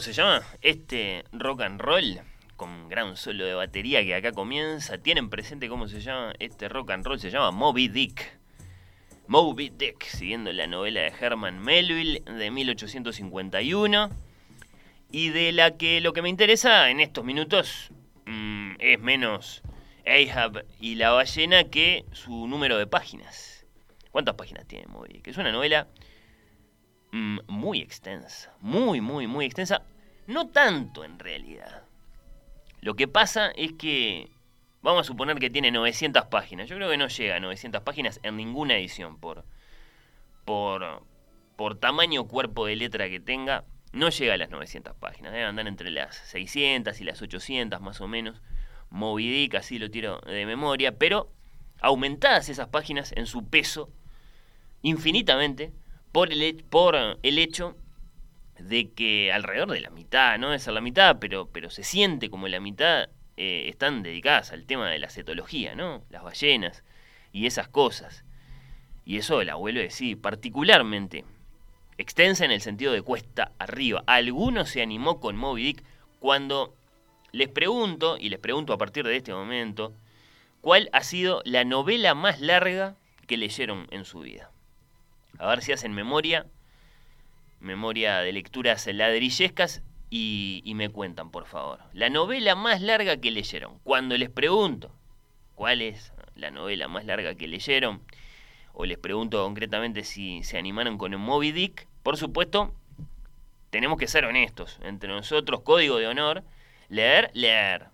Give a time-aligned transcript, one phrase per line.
[0.00, 0.42] Se llama?
[0.62, 2.20] Este rock and roll
[2.56, 4.98] con gran solo de batería que acá comienza.
[4.98, 7.18] ¿Tienen presente cómo se llama este rock and roll?
[7.18, 8.38] Se llama Moby Dick.
[9.26, 14.10] Moby Dick, siguiendo la novela de Herman Melville de 1851.
[15.10, 17.90] Y de la que lo que me interesa en estos minutos
[18.26, 19.62] mm, es menos
[20.06, 23.66] Ahab y la ballena que su número de páginas.
[24.10, 25.28] ¿Cuántas páginas tiene Moby Dick?
[25.28, 25.88] Es una novela
[27.12, 29.82] Mm, muy extensa, muy, muy, muy extensa.
[30.26, 31.82] No tanto en realidad.
[32.80, 34.30] Lo que pasa es que
[34.82, 36.68] vamos a suponer que tiene 900 páginas.
[36.68, 39.44] Yo creo que no llega a 900 páginas en ninguna edición por,
[40.44, 41.02] por,
[41.56, 43.64] por tamaño cuerpo de letra que tenga.
[43.92, 45.32] No llega a las 900 páginas.
[45.32, 48.40] Debe andar entre las 600 y las 800 más o menos.
[48.88, 50.96] Moby Dick, así lo tiro de memoria.
[50.96, 51.32] Pero
[51.80, 53.90] aumentadas esas páginas en su peso
[54.82, 55.72] infinitamente
[56.12, 57.76] por el, por el hecho
[58.58, 62.30] de que alrededor de la mitad, no es ser la mitad, pero, pero se siente
[62.30, 66.04] como la mitad, eh, están dedicadas al tema de la cetología, ¿no?
[66.10, 66.84] Las ballenas
[67.32, 68.24] y esas cosas.
[69.04, 71.24] Y eso la vuelvo a decir, particularmente
[71.96, 74.02] extensa en el sentido de cuesta arriba.
[74.06, 75.84] Alguno se animó con Moby Dick
[76.18, 76.74] cuando
[77.32, 79.94] les pregunto, y les pregunto a partir de este momento,
[80.60, 82.96] ¿cuál ha sido la novela más larga
[83.26, 84.50] que leyeron en su vida?
[85.40, 86.46] A ver si hacen memoria,
[87.60, 91.80] memoria de lecturas ladrillescas y, y, me cuentan, por favor.
[91.94, 93.78] La novela más larga que leyeron.
[93.78, 94.92] Cuando les pregunto
[95.54, 98.02] cuál es la novela más larga que leyeron,
[98.74, 102.74] o les pregunto concretamente si se animaron con un Moby Dick, por supuesto,
[103.70, 104.78] tenemos que ser honestos.
[104.82, 106.44] Entre nosotros, código de honor,
[106.90, 107.86] leer, leer.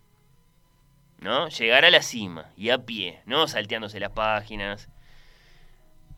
[1.21, 1.49] ¿No?
[1.49, 4.89] Llegar a la cima y a pie, no salteándose las páginas,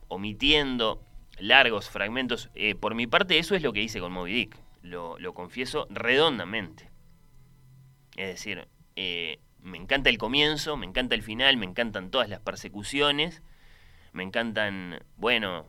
[0.07, 1.03] omitiendo
[1.39, 2.49] largos fragmentos.
[2.55, 4.57] Eh, por mi parte, eso es lo que hice con Moby Dick.
[4.81, 6.89] Lo, confieso redondamente.
[8.15, 12.39] Es decir, eh, me encanta el comienzo, me encanta el final, me encantan todas las
[12.39, 13.41] persecuciones,
[14.13, 15.65] me encantan, bueno,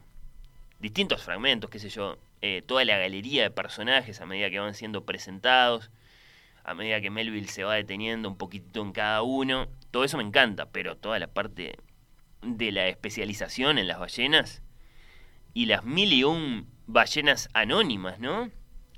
[0.78, 4.74] distintos fragmentos, qué sé yo, eh, toda la galería de personajes a medida que van
[4.74, 5.90] siendo presentados,
[6.64, 9.68] a medida que Melville se va deteniendo un poquitito en cada uno.
[9.90, 11.76] Todo eso me encanta, pero toda la parte
[12.42, 14.62] de la especialización en las ballenas
[15.54, 18.50] y las mil y un ballenas anónimas, ¿no?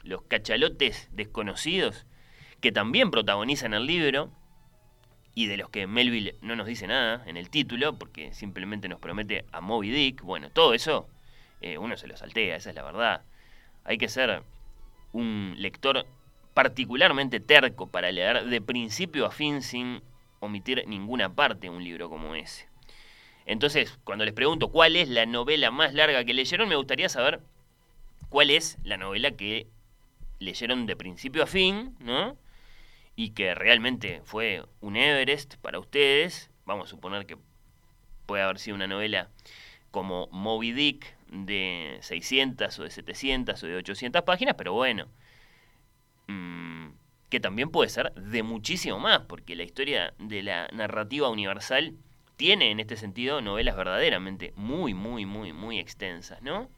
[0.02, 2.06] Los cachalotes desconocidos
[2.60, 4.30] que también protagonizan el libro
[5.34, 9.00] y de los que Melville no nos dice nada en el título porque simplemente nos
[9.00, 10.22] promete a Moby Dick.
[10.22, 11.08] Bueno, todo eso
[11.60, 13.22] eh, uno se lo saltea, esa es la verdad.
[13.84, 14.42] Hay que ser
[15.12, 16.06] un lector
[16.54, 20.02] particularmente terco para leer de principio a fin sin
[20.40, 22.71] omitir ninguna parte un libro como ese.
[23.46, 27.40] Entonces, cuando les pregunto cuál es la novela más larga que leyeron, me gustaría saber
[28.28, 29.66] cuál es la novela que
[30.38, 32.36] leyeron de principio a fin, ¿no?
[33.16, 36.50] Y que realmente fue un Everest para ustedes.
[36.64, 37.36] Vamos a suponer que
[38.26, 39.28] puede haber sido una novela
[39.90, 45.06] como Moby Dick de 600 o de 700 o de 800 páginas, pero bueno,
[46.28, 46.88] mm,
[47.28, 51.94] que también puede ser de muchísimo más, porque la historia de la narrativa universal
[52.36, 56.68] tiene en este sentido novelas verdaderamente muy, muy, muy, muy extensas, ¿no?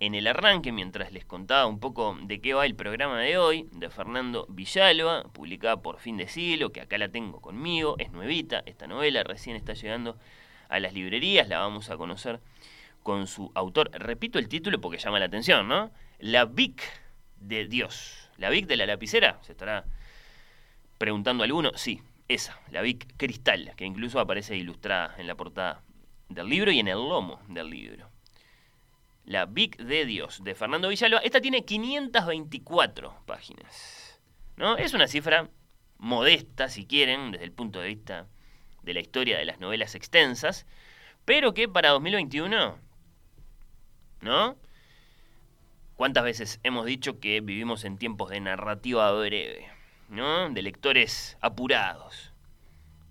[0.00, 3.68] en el arranque mientras les contaba un poco de qué va el programa de hoy,
[3.70, 8.64] de Fernando Villalba, publicada por Fin de Siglo, que acá la tengo conmigo, es nuevita
[8.66, 10.18] esta novela, recién está llegando
[10.72, 12.40] a las librerías, la vamos a conocer
[13.02, 13.90] con su autor.
[13.92, 15.90] Repito el título porque llama la atención, ¿no?
[16.18, 16.82] La Vic
[17.36, 18.30] de Dios.
[18.38, 19.38] ¿La Vic de la lapicera?
[19.42, 19.84] Se estará
[20.98, 21.72] preguntando alguno.
[21.74, 25.82] Sí, esa, la Vic Cristal, que incluso aparece ilustrada en la portada
[26.28, 28.08] del libro y en el lomo del libro.
[29.24, 31.18] La Vic de Dios, de Fernando Villalba.
[31.18, 34.20] Esta tiene 524 páginas.
[34.56, 34.76] ¿no?
[34.76, 35.50] Es una cifra
[35.98, 38.26] modesta, si quieren, desde el punto de vista
[38.82, 40.66] de la historia de las novelas extensas,
[41.24, 42.78] pero que para 2021,
[44.20, 44.56] ¿no?
[45.96, 49.68] ¿Cuántas veces hemos dicho que vivimos en tiempos de narrativa breve,
[50.08, 50.50] ¿no?
[50.50, 52.32] De lectores apurados,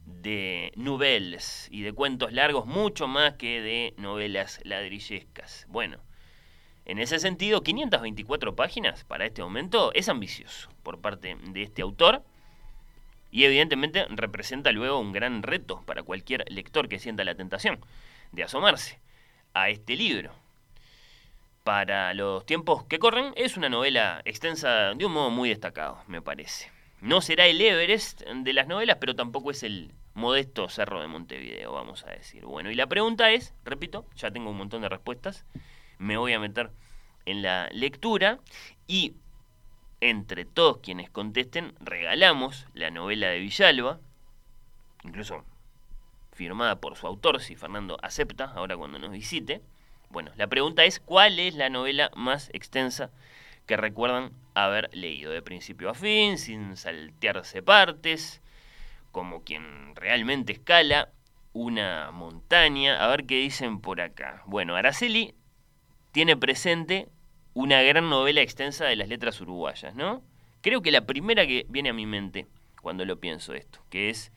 [0.05, 5.65] de novelas y de cuentos largos mucho más que de novelas ladrillescas.
[5.69, 5.99] Bueno,
[6.85, 12.23] en ese sentido, 524 páginas para este momento es ambicioso por parte de este autor
[13.31, 17.79] y evidentemente representa luego un gran reto para cualquier lector que sienta la tentación
[18.31, 18.99] de asomarse
[19.53, 20.33] a este libro.
[21.63, 26.21] Para los tiempos que corren, es una novela extensa de un modo muy destacado, me
[26.21, 26.71] parece.
[27.01, 31.71] No será el Everest de las novelas, pero tampoco es el modesto Cerro de Montevideo,
[31.71, 32.45] vamos a decir.
[32.45, 35.45] Bueno, y la pregunta es, repito, ya tengo un montón de respuestas,
[35.97, 36.71] me voy a meter
[37.25, 38.39] en la lectura
[38.87, 39.13] y
[40.01, 43.99] entre todos quienes contesten, regalamos la novela de Villalba,
[45.03, 45.45] incluso
[46.33, 49.61] firmada por su autor, si Fernando acepta, ahora cuando nos visite.
[50.09, 53.11] Bueno, la pregunta es, ¿cuál es la novela más extensa
[53.67, 58.41] que recuerdan haber leído de principio a fin, sin saltearse partes,
[59.11, 61.09] como quien realmente escala
[61.53, 63.03] una montaña?
[63.03, 64.41] A ver qué dicen por acá.
[64.47, 65.35] Bueno, Araceli
[66.11, 67.07] tiene presente
[67.53, 70.21] una gran novela extensa de las letras uruguayas, ¿no?
[70.61, 72.47] Creo que la primera que viene a mi mente
[72.81, 74.31] cuando lo pienso esto, que es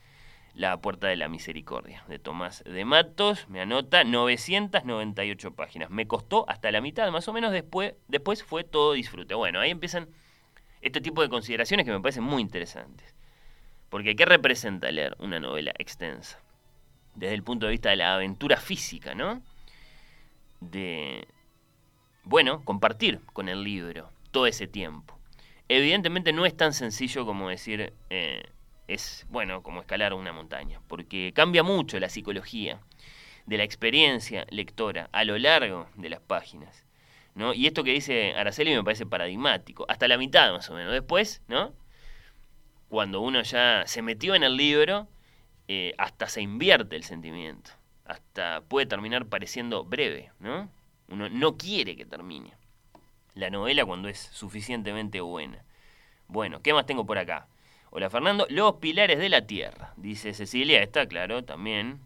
[0.54, 5.90] La Puerta de la Misericordia, de Tomás de Matos, me anota 998 páginas.
[5.90, 9.34] Me costó hasta la mitad, más o menos después, después fue todo disfrute.
[9.34, 10.08] Bueno, ahí empiezan
[10.82, 13.14] este tipo de consideraciones que me parecen muy interesantes.
[13.88, 16.40] Porque ¿qué representa leer una novela extensa?
[17.14, 19.40] Desde el punto de vista de la aventura física, ¿no?
[20.60, 21.26] De,
[22.24, 25.18] bueno, compartir con el libro todo ese tiempo.
[25.68, 28.42] Evidentemente no es tan sencillo como decir, eh,
[28.88, 32.80] es, bueno, como escalar una montaña, porque cambia mucho la psicología
[33.46, 36.84] de la experiencia lectora a lo largo de las páginas.
[37.34, 37.54] ¿no?
[37.54, 40.92] Y esto que dice Araceli me parece paradigmático, hasta la mitad más o menos.
[40.92, 41.72] Después, ¿no?
[42.88, 45.08] cuando uno ya se metió en el libro,
[45.66, 47.72] eh, hasta se invierte el sentimiento,
[48.04, 50.70] hasta puede terminar pareciendo breve, ¿no?
[51.08, 52.52] Uno no quiere que termine
[53.34, 55.62] la novela cuando es suficientemente buena.
[56.28, 57.46] Bueno, ¿qué más tengo por acá?
[57.90, 62.00] Hola Fernando, Los Pilares de la Tierra, dice Cecilia, está claro, también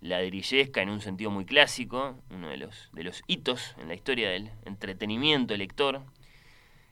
[0.00, 4.30] ladrillesca en un sentido muy clásico, uno de los, de los hitos en la historia
[4.30, 6.02] del entretenimiento lector,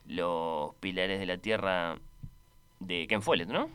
[0.06, 1.98] Los Pilares de la Tierra
[2.80, 3.68] de Ken Follett, ¿no?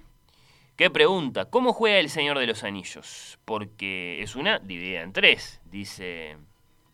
[0.77, 1.45] ¿Qué pregunta?
[1.45, 3.39] ¿Cómo juega el Señor de los Anillos?
[3.45, 6.37] Porque es una dividida en tres, dice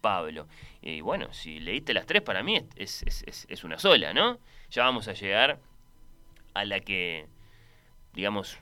[0.01, 0.48] Pablo.
[0.88, 4.39] Y bueno, si leíste las tres, para mí es, es, una sola, ¿no?
[4.69, 5.60] Ya vamos a llegar
[6.54, 7.28] a la que,
[8.13, 8.57] digamos,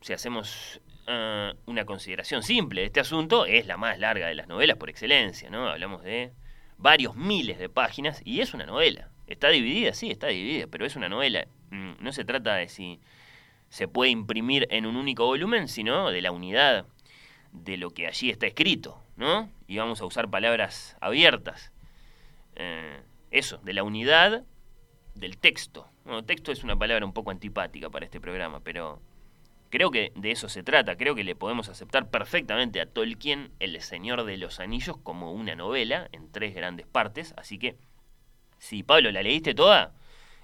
[0.00, 4.48] si hacemos ah, una consideración simple de este asunto, es la más larga de las
[4.48, 5.68] novelas por excelencia, ¿no?
[5.68, 6.32] Hablamos de
[6.78, 9.12] varios miles de páginas y es una novela.
[9.28, 11.46] Está dividida, sí, está dividida, pero es una novela.
[11.70, 12.98] Mm, no se trata de si
[13.68, 16.86] se puede imprimir en un único volumen, sino de la unidad
[17.52, 19.50] de lo que allí está escrito, ¿no?
[19.66, 21.72] Y vamos a usar palabras abiertas.
[22.56, 23.00] Eh,
[23.30, 24.44] eso, de la unidad
[25.14, 25.88] del texto.
[26.04, 29.00] Bueno, texto es una palabra un poco antipática para este programa, pero
[29.70, 30.96] creo que de eso se trata.
[30.96, 35.54] Creo que le podemos aceptar perfectamente a Tolkien El Señor de los Anillos como una
[35.54, 37.34] novela en tres grandes partes.
[37.36, 37.76] Así que,
[38.58, 39.94] si Pablo la leíste toda,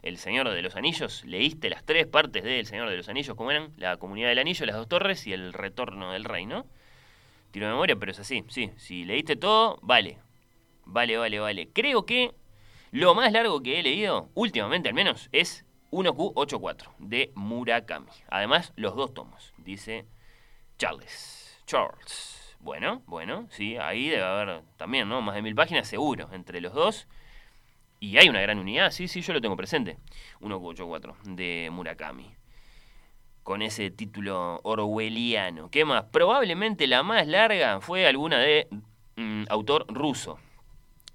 [0.03, 3.37] El Señor de los Anillos, leíste las tres partes de El Señor de los Anillos,
[3.37, 6.67] como eran la Comunidad del Anillo, las dos torres y el Retorno del Rey, ¿no?
[7.55, 8.73] Tiro de memoria, pero es así, sí.
[8.77, 10.19] Si leíste todo, vale.
[10.87, 11.69] Vale, vale, vale.
[11.73, 12.35] Creo que
[12.91, 18.11] lo más largo que he leído, últimamente al menos, es 1Q84 de Murakami.
[18.29, 20.05] Además, los dos tomos, dice
[20.79, 21.63] Charles.
[21.65, 22.57] Charles.
[22.59, 25.23] Bueno, bueno, sí, ahí debe haber también, ¿no?
[25.23, 27.07] Más de mil páginas seguro entre los dos.
[28.01, 29.97] Y hay una gran unidad, sí, sí, yo lo tengo presente.
[30.41, 32.35] 1Q84 de Murakami
[33.45, 35.71] con ese título orwelliano.
[35.71, 36.05] ¿Qué más?
[36.11, 38.67] Probablemente la más larga fue alguna de
[39.17, 40.41] mm, autor ruso,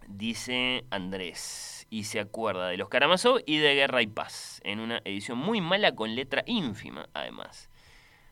[0.08, 5.02] dice Andrés, y se acuerda de Los Karamazov y de Guerra y Paz, en una
[5.06, 7.68] edición muy mala con letra ínfima, además.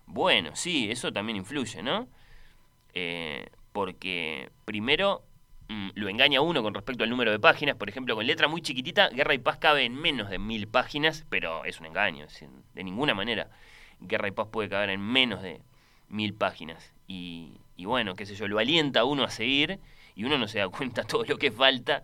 [0.06, 2.08] Bueno, sí, eso también influye, ¿no?
[2.94, 5.24] Eh, porque primero
[5.70, 7.76] mm, lo engaña uno con respecto al número de páginas.
[7.76, 11.26] Por ejemplo, con letra muy chiquitita, Guerra y Paz cabe en menos de mil páginas,
[11.30, 12.28] pero es un engaño.
[12.76, 13.50] de ninguna manera
[14.00, 15.62] Guerra y Paz puede caber en menos de
[16.10, 16.94] mil páginas.
[17.08, 19.80] Y, bueno, qué sé yo, lo alienta uno a seguir
[20.16, 22.04] y uno no se da cuenta todo lo que falta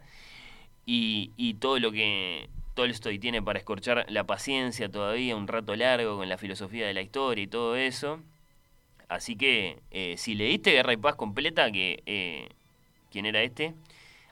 [0.86, 6.18] y, y todo lo que Tolstoy tiene para escorchar la paciencia todavía un rato largo
[6.18, 8.20] con la filosofía de la historia y todo eso.
[9.10, 12.50] Así que eh, si leíste Guerra y Paz completa, que eh,
[13.12, 13.74] ¿quién era este?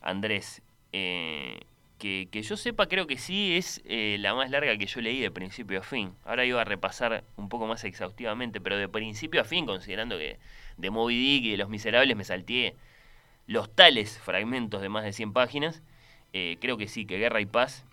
[0.01, 0.62] Andrés.
[0.91, 1.60] Eh,
[2.01, 5.79] que, yo sepa, creo que sí es la más larga que yo leí de principio
[5.79, 6.13] a fin.
[6.25, 10.39] Ahora iba a repasar un poco más exhaustivamente, pero de principio a fin, considerando que
[10.77, 12.75] de Moby Dick y de Los Miserables me salteé
[13.48, 15.84] los tales fragmentos de más de 100 páginas,
[16.31, 17.86] creo que sí, que Guerra y Paz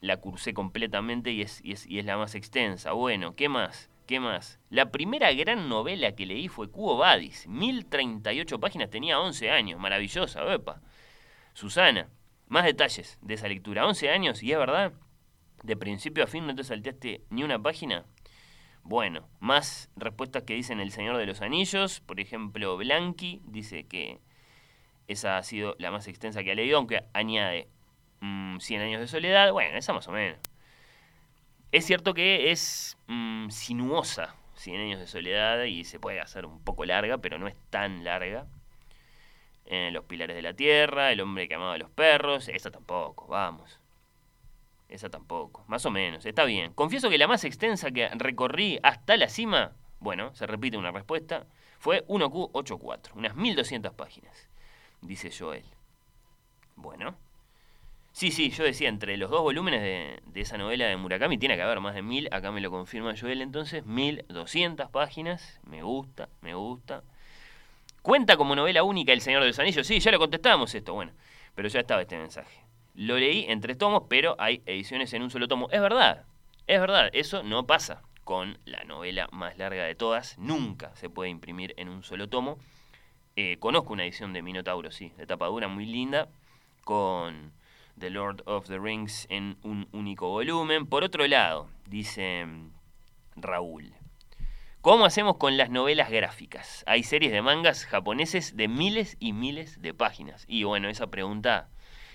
[0.00, 2.92] la cursé completamente y es, y es, y es la más extensa.
[2.92, 3.90] Bueno, ¿qué más?
[4.06, 4.60] ¿Qué más?
[4.70, 7.48] La primera gran novela que leí fue Cubo Badis.
[7.48, 9.80] 1038 páginas, tenía 11 años.
[9.80, 10.44] Maravillosa.
[11.54, 12.08] Susana,
[12.48, 13.86] más detalles de esa lectura.
[13.86, 14.92] 11 años, y es verdad,
[15.62, 18.04] de principio a fin no te salteaste ni una página.
[18.82, 22.00] Bueno, más respuestas que dicen El Señor de los Anillos.
[22.00, 24.20] Por ejemplo, Blanqui dice que
[25.08, 27.68] esa ha sido la más extensa que ha leído, aunque añade
[28.20, 30.38] 100 mm, años de soledad, bueno, esa más o menos.
[31.72, 36.60] Es cierto que es mm, sinuosa 100 años de soledad y se puede hacer un
[36.62, 38.46] poco larga, pero no es tan larga.
[39.68, 43.80] Los pilares de la tierra, el hombre que amaba a los perros, esa tampoco, vamos.
[44.88, 46.72] Esa tampoco, más o menos, está bien.
[46.72, 51.46] Confieso que la más extensa que recorrí hasta la cima, bueno, se repite una respuesta,
[51.78, 54.48] fue 1Q84, unas 1200 páginas,
[55.00, 55.64] dice Joel.
[56.76, 57.16] Bueno,
[58.16, 61.60] Sí, sí, yo decía, entre los dos volúmenes de, esa novela de Murakami tiene que
[61.60, 66.30] haber más de mil, acá me lo confirma Joel entonces, mil doscientas páginas, me gusta,
[66.40, 67.02] me gusta.
[68.06, 69.84] ¿Cuenta como novela única El Señor de los Anillos?
[69.84, 71.10] Sí, ya lo contestábamos esto, bueno,
[71.56, 72.60] pero ya estaba este mensaje.
[72.94, 75.68] Lo leí en tres tomos, pero hay ediciones en un solo tomo.
[75.72, 76.24] Es verdad,
[76.68, 81.30] es verdad, eso no pasa con la novela más larga de todas, nunca se puede
[81.30, 82.58] imprimir en un solo tomo.
[83.34, 86.28] Eh, conozco una edición de Minotauro, sí, de tapadura muy linda,
[86.84, 87.50] con
[87.98, 90.86] The Lord of the Rings en un único volumen.
[90.86, 92.70] Por otro lado, dice mm,
[93.34, 93.96] Raúl,
[94.86, 96.84] ¿cómo hacemos con las novelas gráficas?
[96.86, 100.44] Hay series de mangas japoneses de miles y miles de páginas.
[100.46, 101.68] Y bueno, esa pregunta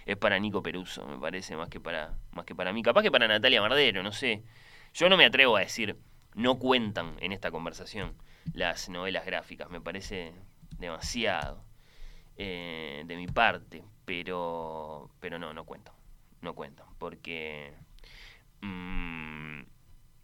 [0.05, 2.81] es para Nico Peruso, me parece, más que para, más que para mí.
[2.81, 4.43] Capaz que para Natalia Mardero, no sé.
[4.93, 5.97] Yo no me atrevo a decir,
[6.33, 8.13] no cuentan en esta conversación
[8.53, 9.69] las novelas gráficas.
[9.69, 10.31] Me parece
[10.79, 11.65] demasiado
[12.37, 15.93] eh, de mi parte pero, pero no, no cuentan,
[16.39, 17.73] no cuentan, porque
[18.61, 19.61] mm,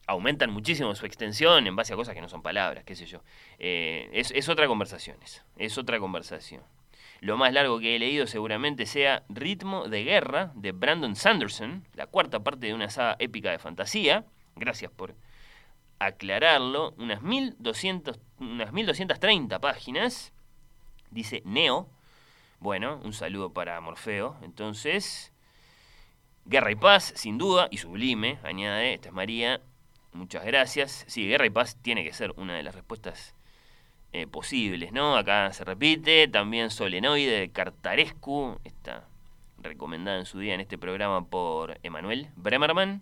[0.07, 3.21] aumentan muchísimo su extensión en base a cosas que no son palabras, qué sé yo.
[3.59, 6.63] Eh, es, otra conversación, es, es otra conversación.
[7.19, 12.07] Lo más largo que he leído seguramente sea Ritmo de Guerra de Brandon Sanderson, la
[12.07, 14.25] cuarta parte de una saga épica de fantasía.
[14.55, 15.15] Gracias por
[15.99, 16.93] aclararlo.
[16.97, 20.31] Unas, 1200, unas 1230 páginas.
[21.09, 21.89] Dice Neo,
[22.59, 24.37] bueno, un saludo para Morfeo.
[24.43, 25.33] Entonces,
[26.45, 29.61] Guerra y Paz, sin duda, y sublime, añade, esta es María,
[30.17, 31.05] muchas gracias.
[31.07, 33.35] Sí, Guerra y Paz tiene que ser una de las respuestas
[34.11, 35.15] eh, posibles, ¿no?
[35.15, 39.07] Acá se repite, también Solenoide de Cartarescu, está
[39.59, 43.01] recomendada en su día en este programa por Emanuel Bremerman,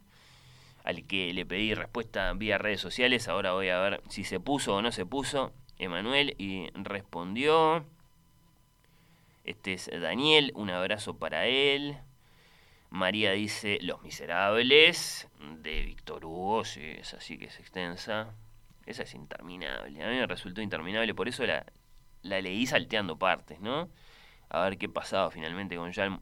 [0.83, 4.75] al que le pedí respuesta vía redes sociales, ahora voy a ver si se puso
[4.75, 7.85] o no se puso Emanuel y respondió.
[9.43, 11.97] Este es Daniel, un abrazo para él.
[12.95, 15.27] María dice Los Miserables,
[15.61, 18.33] de Víctor Hugo, sí, es así que es extensa.
[18.85, 21.65] Esa es interminable, a mí me resultó interminable, por eso la,
[22.23, 23.89] leí salteando partes, ¿no?
[24.49, 26.21] A ver qué pasaba finalmente con Jean,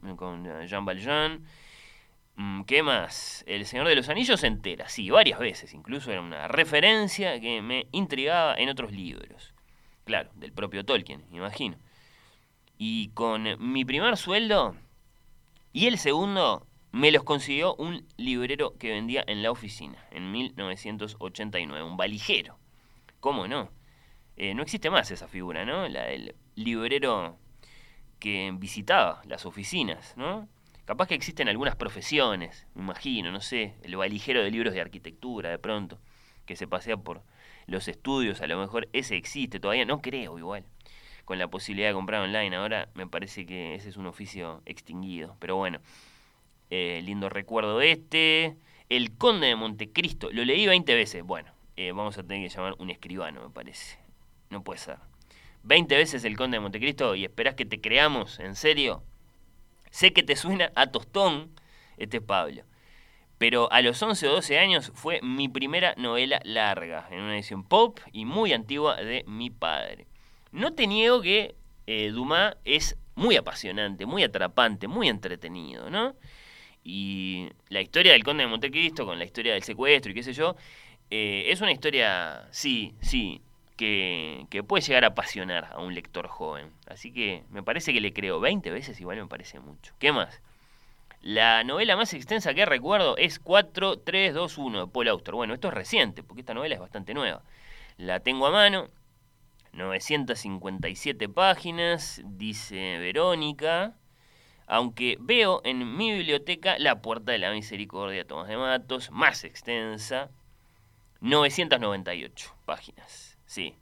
[0.66, 1.44] Jean Valjean.
[2.36, 3.44] Mm, ¿Qué más?
[3.46, 7.86] El Señor de los Anillos entera, sí, varias veces, incluso era una referencia que me
[7.92, 9.54] intrigaba en otros libros.
[10.04, 11.76] Claro, del propio Tolkien, imagino.
[12.78, 14.74] Y con mi primer sueldo
[15.74, 21.82] y el segundo me los consiguió un librero que vendía en la oficina en 1989,
[21.82, 22.60] un valijero.
[23.18, 23.72] ¿Cómo no?
[24.36, 25.88] Eh, no existe más esa figura, ¿no?
[25.88, 27.36] La del librero
[28.20, 30.48] que visitaba las oficinas, ¿no?
[30.84, 35.50] Capaz que existen algunas profesiones, me imagino, no sé, el valijero de libros de arquitectura
[35.50, 35.98] de pronto,
[36.46, 37.24] que se pasea por
[37.66, 40.64] los estudios, a lo mejor ese existe todavía, no creo igual
[41.24, 42.54] con la posibilidad de comprar online.
[42.56, 45.36] Ahora me parece que ese es un oficio extinguido.
[45.38, 45.80] Pero bueno,
[46.70, 48.56] eh, lindo recuerdo este.
[48.88, 51.22] El Conde de Montecristo, lo leí 20 veces.
[51.22, 53.98] Bueno, eh, vamos a tener que llamar un escribano, me parece.
[54.50, 54.98] No puede ser.
[55.62, 59.02] 20 veces el Conde de Montecristo y esperás que te creamos, ¿en serio?
[59.90, 61.50] Sé que te suena a tostón,
[61.96, 62.64] este es Pablo.
[63.38, 67.64] Pero a los 11 o 12 años fue mi primera novela larga, en una edición
[67.64, 70.06] pop y muy antigua de mi padre.
[70.54, 71.56] No te niego que
[71.88, 76.14] eh, Dumas es muy apasionante, muy atrapante, muy entretenido, ¿no?
[76.84, 80.32] Y la historia del conde de Montecristo con la historia del secuestro y qué sé
[80.32, 80.54] yo,
[81.10, 83.40] eh, es una historia, sí, sí,
[83.76, 86.70] que, que, puede llegar a apasionar a un lector joven.
[86.86, 89.92] Así que me parece que le creo 20 veces, igual me parece mucho.
[89.98, 90.40] ¿Qué más?
[91.20, 95.34] La novela más extensa que recuerdo es 4321 de Paul Auster.
[95.34, 97.42] Bueno, esto es reciente, porque esta novela es bastante nueva.
[97.96, 98.88] La tengo a mano,
[99.74, 103.96] 957 páginas, dice Verónica.
[104.66, 110.30] Aunque veo en mi biblioteca La Puerta de la Misericordia, Tomás de Matos, más extensa,
[111.20, 113.36] 998 páginas.
[113.44, 113.74] Sí,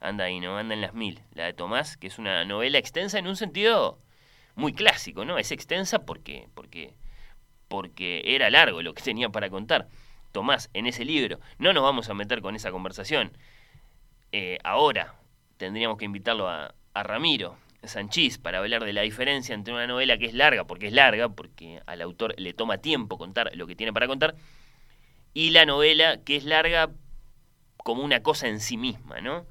[0.00, 1.22] anda ahí, no anda en las mil.
[1.34, 4.00] La de Tomás, que es una novela extensa en un sentido
[4.56, 5.38] muy clásico, ¿no?
[5.38, 6.94] Es extensa porque, porque,
[7.68, 9.88] porque era largo lo que tenía para contar.
[10.32, 13.36] Tomás, en ese libro, no nos vamos a meter con esa conversación.
[14.32, 15.14] Eh, ahora
[15.64, 17.56] tendríamos que invitarlo a, a Ramiro
[17.86, 21.30] Sanchís para hablar de la diferencia entre una novela que es larga, porque es larga,
[21.30, 24.34] porque al autor le toma tiempo contar lo que tiene para contar,
[25.32, 26.90] y la novela que es larga
[27.78, 29.46] como una cosa en sí misma, ¿no?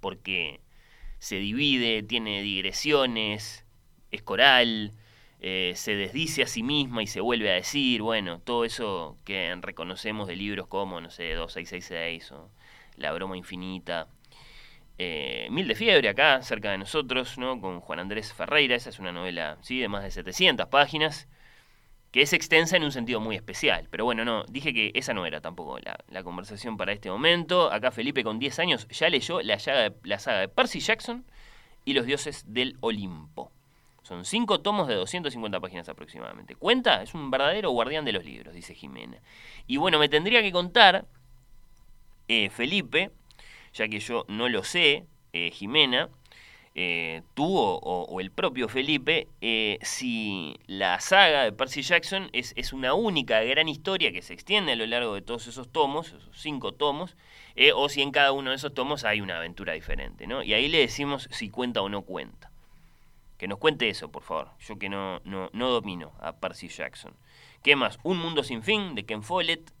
[0.00, 0.60] Porque
[1.18, 3.64] se divide, tiene digresiones,
[4.10, 4.92] es coral,
[5.40, 9.54] eh, se desdice a sí misma y se vuelve a decir, bueno, todo eso que
[9.60, 12.50] reconocemos de libros como, no sé, 2666 o
[12.96, 14.08] La broma infinita.
[15.04, 17.60] Eh, Mil de fiebre acá, cerca de nosotros, ¿no?
[17.60, 21.26] Con Juan Andrés Ferreira, esa es una novela, sí, de más de 700 páginas,
[22.12, 23.88] que es extensa en un sentido muy especial.
[23.90, 27.72] Pero bueno, no, dije que esa no era tampoco la, conversación para este momento.
[27.72, 29.58] Acá Felipe con 10 años ya leyó la,
[30.04, 31.24] la saga de Percy Jackson
[31.84, 33.50] y los dioses del Olimpo.
[34.04, 36.54] Son cinco tomos de 250 páginas aproximadamente.
[36.54, 37.02] ¿Cuenta?
[37.02, 39.18] Es un verdadero guardián de los libros, dice Jimena.
[39.66, 41.06] Y bueno, me tendría que contar,
[42.28, 43.10] eh, Felipe,
[43.74, 46.08] ya que yo no lo sé, eh, Jimena,
[46.74, 49.28] eh, tú o, el propio Felipe,
[49.82, 54.72] si la saga de Percy Jackson es, es, una única gran historia que se extiende
[54.72, 57.16] a lo largo de todos esos tomos, esos cinco tomos,
[57.74, 60.42] o si en cada uno de esos tomos hay una aventura diferente, ¿no?
[60.42, 62.52] Y ahí le decimos si cuenta o no cuenta.
[63.42, 64.50] Que nos cuente eso, por favor.
[64.60, 67.12] Yo que no, no, no domino a Percy Jackson.
[67.64, 67.98] ¿Qué más?
[68.04, 69.72] Un mundo sin fin de Ken Follett.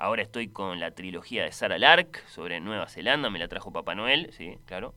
[0.00, 3.28] Ahora estoy con la trilogía de Sarah Lark sobre Nueva Zelanda.
[3.28, 4.94] Me la trajo Papá Noel, sí, claro.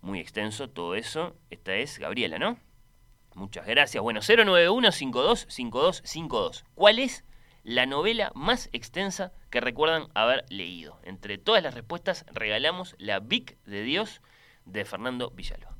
[0.00, 1.34] Muy extenso todo eso.
[1.50, 2.56] Esta es Gabriela, ¿no?
[3.34, 4.00] Muchas gracias.
[4.00, 6.62] Bueno, 091-525252.
[6.76, 7.24] ¿Cuál es
[7.64, 11.00] la novela más extensa que recuerdan haber leído?
[11.02, 14.22] Entre todas las respuestas regalamos La Vic de Dios
[14.66, 15.77] de Fernando Villalba.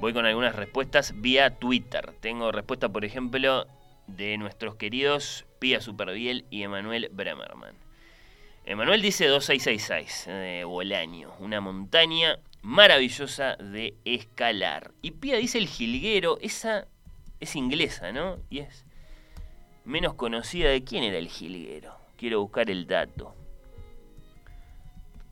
[0.00, 2.14] Voy con algunas respuestas vía Twitter.
[2.20, 3.66] Tengo respuesta, por ejemplo,
[4.06, 7.74] de nuestros queridos Pía Superviel y Emanuel Bremerman.
[8.64, 14.92] Emanuel dice 2666 de Bolaño, una montaña maravillosa de escalar.
[15.02, 16.86] Y Pía dice el jilguero, esa
[17.38, 18.38] es inglesa, ¿no?
[18.48, 18.86] Y es
[19.84, 21.94] menos conocida de quién era el jilguero.
[22.16, 23.34] Quiero buscar el dato.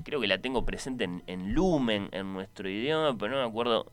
[0.04, 3.92] Creo que la tengo presente en, en Lumen, en nuestro idioma, pero no me acuerdo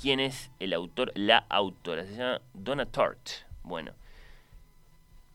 [0.00, 2.06] quién es el autor, la autora.
[2.06, 3.28] Se llama Donna Tart.
[3.62, 3.92] Bueno,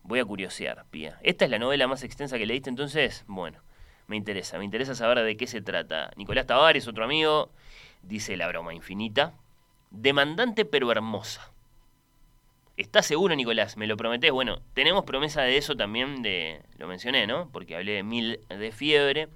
[0.04, 1.19] voy a curiosear, Pía.
[1.21, 3.23] ¿Esta es la novela más extensa que leíste entonces?
[3.28, 3.60] Bueno,
[4.08, 6.12] me interesa, me interesa saber de qué se trata.
[6.15, 7.51] Nicolás Tavares, otro amigo,
[8.01, 9.34] dice La broma infinita.
[9.91, 11.51] Demandante pero hermosa.
[12.75, 13.78] ¿Estás seguro, Nicolás?
[13.78, 14.32] ¿Me lo prometés?
[14.32, 17.49] Bueno, tenemos promesa de eso también, de lo mencioné, ¿no?
[17.54, 19.30] Porque hablé de Mil de Fiebre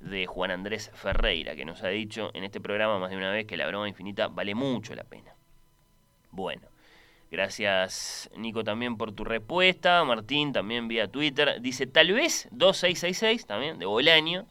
[0.00, 3.46] de Juan Andrés Ferreira, que nos ha dicho en este programa más de una vez
[3.46, 5.34] que la broma infinita vale mucho la pena.
[6.30, 6.68] Bueno,
[7.30, 13.78] gracias Nico también por tu respuesta, Martín también vía Twitter, dice tal vez 2666 también,
[13.78, 14.46] de Bolaño,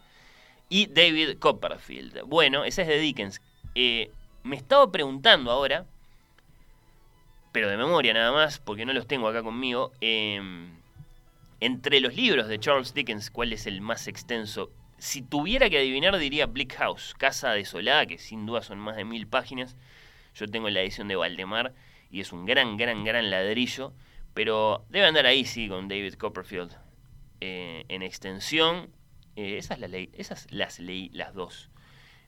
[0.70, 2.22] y David Copperfield.
[2.26, 3.42] Bueno, esa es de Dickens.
[3.76, 4.12] Eh,
[4.44, 5.86] me estaba preguntando ahora,
[7.52, 10.70] pero de memoria nada más, porque no los tengo acá conmigo, em,
[11.60, 14.70] entre los libros de Charles Dickens, ¿cuál es el más extenso?
[14.98, 19.06] Si tuviera que adivinar, diría Bleak House, Casa Desolada, que sin duda son más de
[19.06, 19.76] mil páginas.
[20.34, 21.74] Yo tengo la edición de Valdemar
[22.10, 23.94] y es un gran, gran, gran ladrillo.
[24.34, 26.76] Pero debe andar ahí, sí, con David Copperfield.
[27.40, 28.90] Eh, en extensión,
[29.36, 31.70] eh, esas, las leí, esas las leí las dos.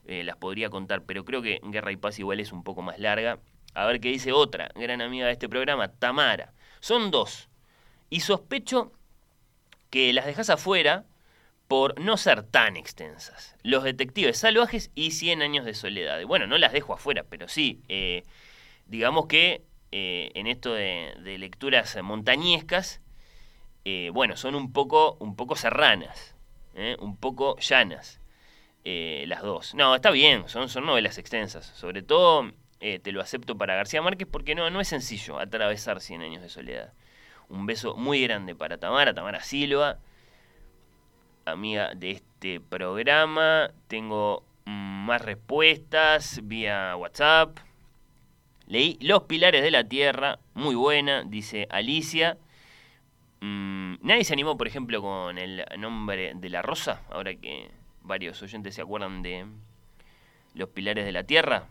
[0.06, 2.98] Eh, las podría contar, pero creo que Guerra y Paz igual es un poco más
[2.98, 3.40] larga.
[3.74, 6.54] A ver qué dice otra gran amiga de este programa, Tamara.
[6.80, 7.48] Son dos.
[8.08, 8.92] Y sospecho
[9.90, 11.04] que las dejas afuera
[11.68, 13.54] por no ser tan extensas.
[13.62, 16.20] Los detectives salvajes y 100 años de soledad.
[16.24, 18.24] Bueno, no las dejo afuera, pero sí, eh,
[18.86, 23.02] digamos que eh, en esto de, lecturas montañescas,
[23.84, 26.34] eh, bueno, son un poco, un poco serranas,
[27.00, 28.20] un poco llanas.
[28.84, 29.74] las dos.
[29.74, 31.66] No, está bien, son, son novelas extensas.
[31.66, 36.22] Sobre todo te lo acepto para García Márquez porque no, no es sencillo atravesar 100
[36.22, 36.94] años de soledad.
[37.48, 39.98] Un beso muy grande para Tamara, Tamara Silva
[41.50, 43.70] amiga de este programa.
[43.86, 47.58] Tengo más respuestas vía WhatsApp.
[48.66, 52.36] Leí Los Pilares de la Tierra, muy buena, dice Alicia.
[53.40, 57.70] Mm, nadie se animó, por ejemplo, con el nombre de la rosa, ahora que
[58.02, 59.46] varios oyentes se acuerdan de
[60.54, 61.68] Los Pilares de la Tierra.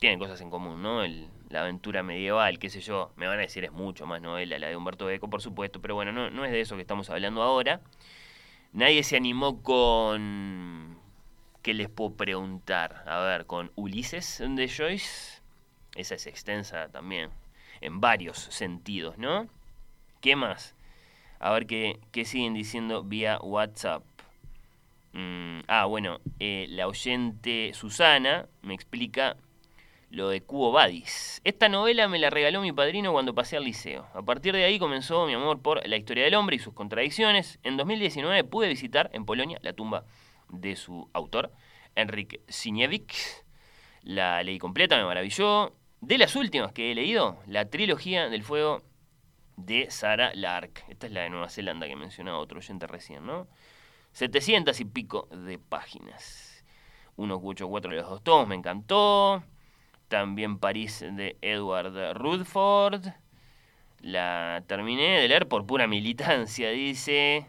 [0.00, 1.02] Tienen cosas en común, ¿no?
[1.50, 3.12] la aventura medieval, qué sé yo.
[3.16, 5.94] Me van a decir es mucho más novela, la de Humberto Eco, por supuesto, pero
[5.94, 7.80] bueno, no, no es de eso que estamos hablando ahora.
[8.76, 10.98] Nadie se animó con...
[11.62, 13.04] ¿Qué les puedo preguntar?
[13.06, 15.40] A ver, con Ulises de Joyce.
[15.94, 17.30] Esa es extensa también,
[17.80, 19.48] en varios sentidos, ¿no?
[20.20, 20.74] ¿Qué más?
[21.38, 24.04] A ver qué, qué siguen diciendo vía WhatsApp.
[25.14, 29.38] Mm, ah, bueno, eh, la oyente Susana me explica
[30.10, 31.40] lo de Cubo Badis.
[31.44, 34.06] Esta novela me la regaló mi padrino cuando pasé al liceo.
[34.14, 37.58] A partir de ahí comenzó mi amor por la historia del hombre y sus contradicciones.
[37.62, 40.04] En 2019 pude visitar en Polonia la tumba
[40.48, 41.52] de su autor,
[41.94, 43.44] Enrique Siniewicz.
[44.02, 45.74] La leí completa, me maravilló.
[46.00, 48.82] De las últimas que he leído, la trilogía del fuego
[49.56, 50.84] de Sarah Lark.
[50.88, 53.48] Esta es la de Nueva Zelanda que mencionaba otro oyente recién, ¿no?
[54.12, 56.64] 700 y pico de páginas.
[57.16, 59.42] 184 de los dos tomos, me encantó.
[60.08, 63.06] También París de Edward Rutherford.
[64.00, 67.46] La terminé de leer por pura militancia, dice.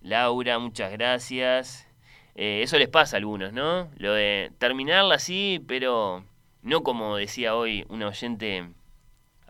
[0.00, 1.88] Laura, muchas gracias.
[2.34, 3.90] Eh, eso les pasa a algunos, ¿no?
[3.96, 6.24] Lo de terminarla así, pero
[6.62, 8.70] no como decía hoy un oyente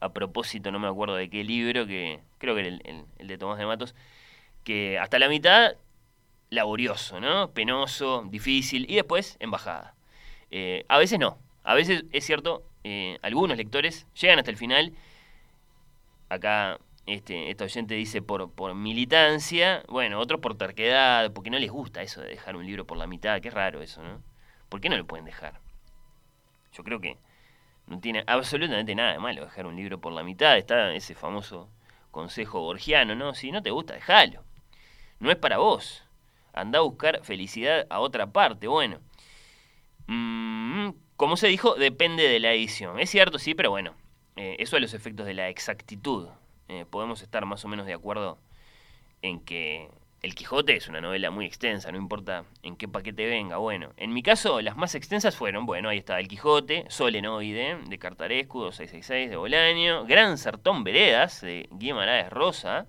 [0.01, 3.59] a propósito, no me acuerdo de qué libro, que creo que era el, de Tomás
[3.59, 3.95] de Matos,
[4.65, 5.77] que hasta la mitad
[6.51, 7.51] laborioso, ¿no?
[7.53, 9.95] Penoso, difícil, y después embajada.
[10.51, 14.93] Eh, a veces no, a veces es cierto, eh, algunos lectores llegan hasta el final.
[16.29, 21.71] Acá este, esta oyente dice por, por militancia, bueno, otros por terquedad, porque no les
[21.71, 24.23] gusta eso de dejar un libro por la mitad, qué raro eso, ¿no?
[24.69, 25.61] ¿Por qué no lo pueden dejar?
[26.73, 27.19] Yo creo que
[27.87, 31.69] no tiene absolutamente nada de malo dejar un libro por la mitad, está ese famoso
[32.11, 33.35] consejo borgiano, ¿no?
[33.35, 34.45] Si no te gusta, déjalo.
[35.19, 36.05] No es para vos.
[36.53, 38.69] Anda a buscar felicidad a otra parte.
[38.69, 39.01] Bueno,
[40.07, 42.99] mmm, como se dijo, depende de la edición.
[42.99, 43.95] Es cierto, sí, pero bueno,
[44.37, 46.29] eh, eso a los efectos de la exactitud.
[46.69, 48.39] Eh, podemos estar más o menos de acuerdo
[49.21, 49.89] en que
[50.23, 53.59] El Quijote es una novela muy extensa, no importa en qué paquete venga.
[53.59, 57.99] Bueno, en mi caso, las más extensas fueron, bueno, ahí está El Quijote, Solenoide, de
[57.99, 62.87] Cartarescu, 666 de Bolaño, Gran Sertón Veredas, de Guimaraes Rosa.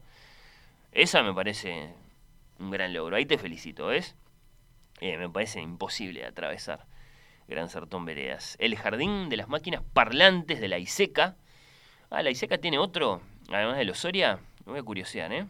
[0.92, 1.90] Esa me parece
[2.60, 3.16] un gran logro.
[3.16, 4.16] Ahí te felicito, ¿ves?
[5.02, 6.86] Eh, me parece imposible de atravesar.
[7.48, 8.56] Gran Sartón Veredas.
[8.60, 11.36] El Jardín de las Máquinas Parlantes de la ISECA.
[12.10, 14.40] Ah, la ISECA tiene otro, además de los Soria.
[14.66, 15.46] Me voy a curiosear, ¿eh?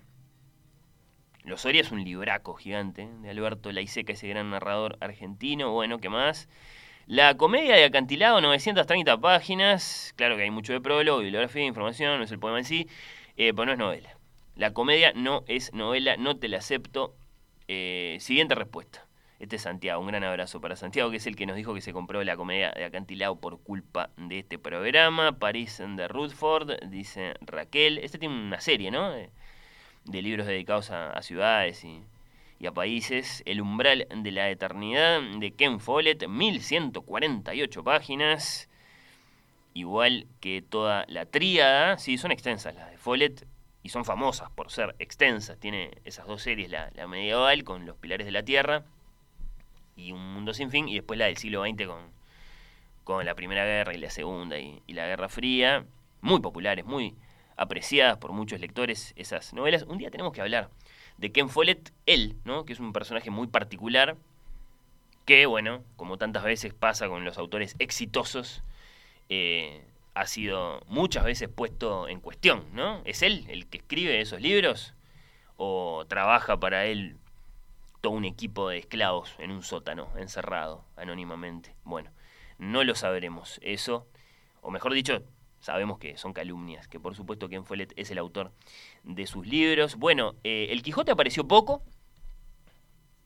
[1.44, 5.72] Los Soria es un libraco gigante de Alberto Laiseca, ese gran narrador argentino.
[5.72, 6.48] Bueno, ¿qué más?
[7.06, 10.14] La comedia de acantilado, 930 páginas.
[10.16, 12.88] Claro que hay mucho de prólogo, bibliografía, información, no es el poema en sí,
[13.36, 14.18] eh, pero no es novela.
[14.56, 17.14] La comedia no es novela, no te la acepto.
[17.68, 19.06] Eh, siguiente respuesta.
[19.44, 21.82] Este es Santiago, un gran abrazo para Santiago, que es el que nos dijo que
[21.82, 25.38] se compró la comedia de Acantilado por culpa de este programa.
[25.38, 27.98] París de Rutherford, dice Raquel.
[27.98, 29.12] Este tiene una serie, ¿no?
[29.12, 29.30] De,
[30.06, 32.06] libros dedicados a, ciudades y,
[32.66, 33.44] a países.
[33.46, 38.70] El umbral de la eternidad, de Ken Follett, 1148 páginas.
[39.74, 41.98] Igual que toda la tríada.
[41.98, 43.46] Sí, son extensas las de Follett
[43.84, 45.60] y son famosas por ser extensas.
[45.60, 48.86] Tiene esas dos series, la medieval con los pilares de la tierra
[49.96, 52.12] y Un Mundo Sin Fin, y después la del siglo XX con,
[53.04, 55.86] con la Primera Guerra y la Segunda y, la Guerra Fría,
[56.22, 57.16] muy populares, muy
[57.56, 59.84] apreciadas por muchos lectores esas novelas.
[59.84, 60.70] Un día tenemos que hablar
[61.18, 62.66] de Ken Follett, él, ¿no?
[62.66, 64.18] que es un personaje muy particular,
[65.26, 68.64] que, bueno, como tantas veces pasa con los autores exitosos,
[69.30, 73.02] eh, ha sido muchas veces puesto en cuestión, ¿no?
[73.06, 74.94] ¿Es él el que escribe esos libros?
[75.58, 77.16] ¿O trabaja para él
[78.04, 81.74] todo un equipo de esclavos en un sótano, encerrado anónimamente.
[81.86, 82.12] Bueno,
[82.58, 84.08] no lo sabremos eso.
[84.62, 85.24] o mejor dicho,
[85.62, 88.52] sabemos que son calumnias, que por supuesto Ken Follett es el autor
[89.04, 89.96] de sus libros.
[89.96, 91.82] Bueno, eh, El Quijote apareció poco.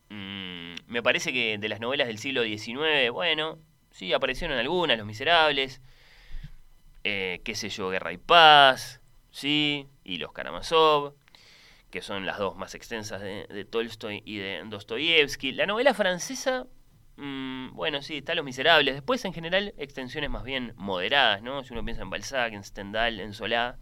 [0.09, 3.57] Mm, me parece que de las novelas del siglo XIX, bueno,
[3.89, 5.81] sí, aparecieron algunas, Los Miserables,
[7.03, 11.15] eh, qué sé yo, Guerra y Paz, sí, y Los Karamazov,
[11.89, 15.53] que son las dos más extensas de, Tolstoy y de Dostoyevsky.
[15.53, 16.67] La novela francesa
[17.17, 18.93] Mm, bueno, sí, está Los Miserables.
[18.93, 21.63] Después, en general, extensiones más bien moderadas, ¿no?
[21.63, 23.77] Si uno piensa en Balzac, en Stendhal, en Solá.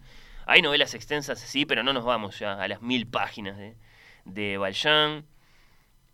[0.46, 3.76] Hay novelas extensas, sí, pero no nos vamos ya a las mil páginas de,
[4.24, 5.26] de Valjean.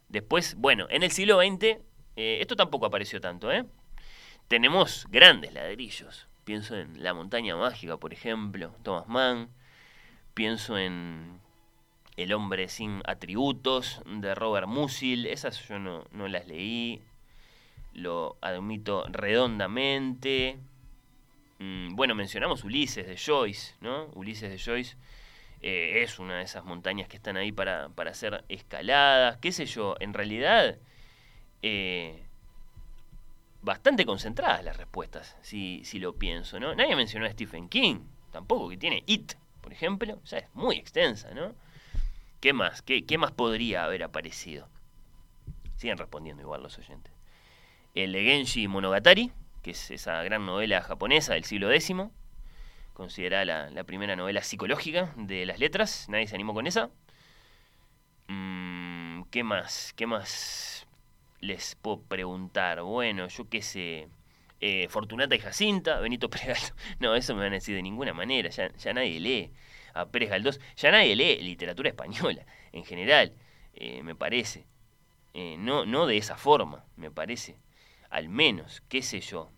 [0.09, 1.79] Después, bueno, en el siglo XX,
[2.17, 3.65] eh, esto tampoco apareció tanto, ¿eh?
[4.49, 6.29] Tenemos grandes ladrillos.
[6.45, 9.51] Pienso en La Montaña Mágica, por ejemplo, Thomas Mann.
[10.35, 11.41] Pienso en
[12.17, 15.27] El Hombre sin Atributos, de Robert Musil.
[15.27, 17.03] Esas yo no, no las leí
[17.95, 20.59] lo admito redondamente.
[21.59, 24.07] Mm, bueno, mencionamos Ulises de Joyce, ¿no?
[24.15, 24.97] Ulises de Joyce
[25.61, 29.67] eh, es una de esas montañas que están ahí para, para ser escaladas, qué sé
[29.67, 30.79] yo, en realidad
[31.63, 32.25] eh,
[33.61, 36.75] bastante concentradas las respuestas, si, si lo pienso, ¿no?
[36.75, 38.01] Nadie mencionó a Stephen King,
[38.33, 41.55] tampoco, que tiene It, por ejemplo, sea, es muy extensa, ¿no?
[42.43, 42.83] ¿Qué más?
[42.83, 44.69] ¿Qué, qué más podría haber aparecido?
[45.77, 47.13] Siguen respondiendo igual los oyentes
[47.95, 51.93] el de Monogatari, que es esa gran novela japonesa del siglo X,
[52.95, 56.91] considerada la, primera novela psicológica de las letras, nadie se animó con esa.
[58.29, 59.93] Mm, ¿Qué más?
[59.95, 60.87] ¿Qué más
[61.41, 62.83] les puedo preguntar?
[62.83, 64.09] Bueno, yo qué sé.
[64.61, 68.49] Eh, Fortunata y Jacinta, Benito Pérez No, eso me van a decir de ninguna manera,
[68.49, 69.53] ya, nadie lee
[69.95, 73.33] a Pérez Galdós, ya nadie lee literatura española en general,
[73.75, 74.67] eh, me parece.
[75.35, 77.57] Eh, no, no de esa forma, me parece
[78.11, 79.51] al menos, qué sé yo.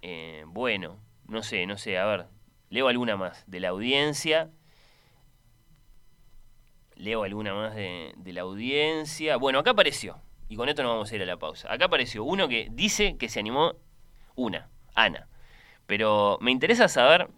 [0.00, 2.26] Eh, bueno, no sé, no sé, a ver,
[2.70, 4.50] leo alguna más de la audiencia.
[6.96, 9.36] Leo alguna más de, de, la audiencia.
[9.36, 11.70] Bueno, acá apareció, y con esto nos vamos a ir a la pausa.
[11.72, 13.74] Acá apareció uno que dice que se animó,
[14.34, 15.28] una, Ana.
[15.86, 17.28] Pero me interesa saber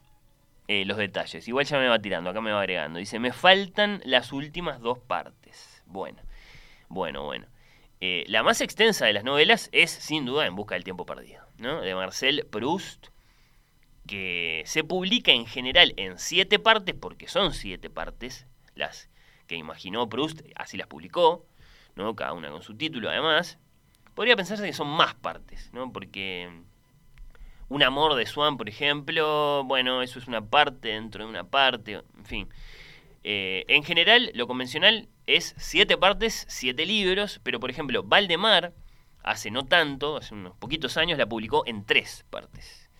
[0.68, 1.46] eh, los detalles.
[1.46, 2.98] Igual ya me va tirando, acá me va agregando.
[2.98, 5.82] Dice, me faltan las últimas dos partes.
[5.86, 6.22] Bueno,
[6.88, 7.46] bueno, bueno.
[8.00, 11.42] Eh, la más extensa de las novelas es, sin duda, En Busca del Tiempo Perdido,
[11.58, 11.80] ¿no?
[11.80, 13.08] de Marcel Proust,
[14.06, 19.08] que se publica en general en siete partes, porque son siete partes, las
[19.46, 21.46] que imaginó Proust, así las publicó,
[21.94, 22.14] ¿no?
[22.14, 23.58] cada una con su título además.
[24.14, 25.92] Podría pensarse que son más partes, ¿no?
[25.92, 26.50] porque
[27.68, 32.02] Un amor de Swan, por ejemplo, bueno, eso es una parte dentro de una parte,
[32.16, 32.48] en fin.
[33.24, 38.74] Eh, en general, lo convencional es siete partes, siete libros, pero por ejemplo, Valdemar,
[39.22, 42.90] hace no tanto, hace unos poquitos años, la publicó en tres partes.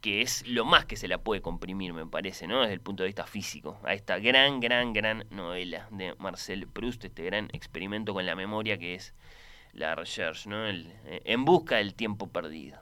[0.00, 2.60] Que es lo más que se la puede comprimir, me parece, ¿no?
[2.60, 7.04] Desde el punto de vista físico, a esta gran, gran, gran novela de Marcel Proust,
[7.04, 9.14] este gran experimento con la memoria que es
[9.72, 10.68] la recherche, ¿no?
[10.68, 10.86] Eh,
[11.24, 12.80] en busca del tiempo perdido.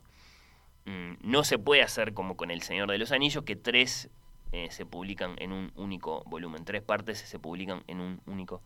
[0.85, 4.09] Mm, no se puede hacer como con El Señor de los Anillos, que tres
[4.53, 6.64] eh, se publican en un único volumen.
[6.64, 8.62] Tres partes se publican en un único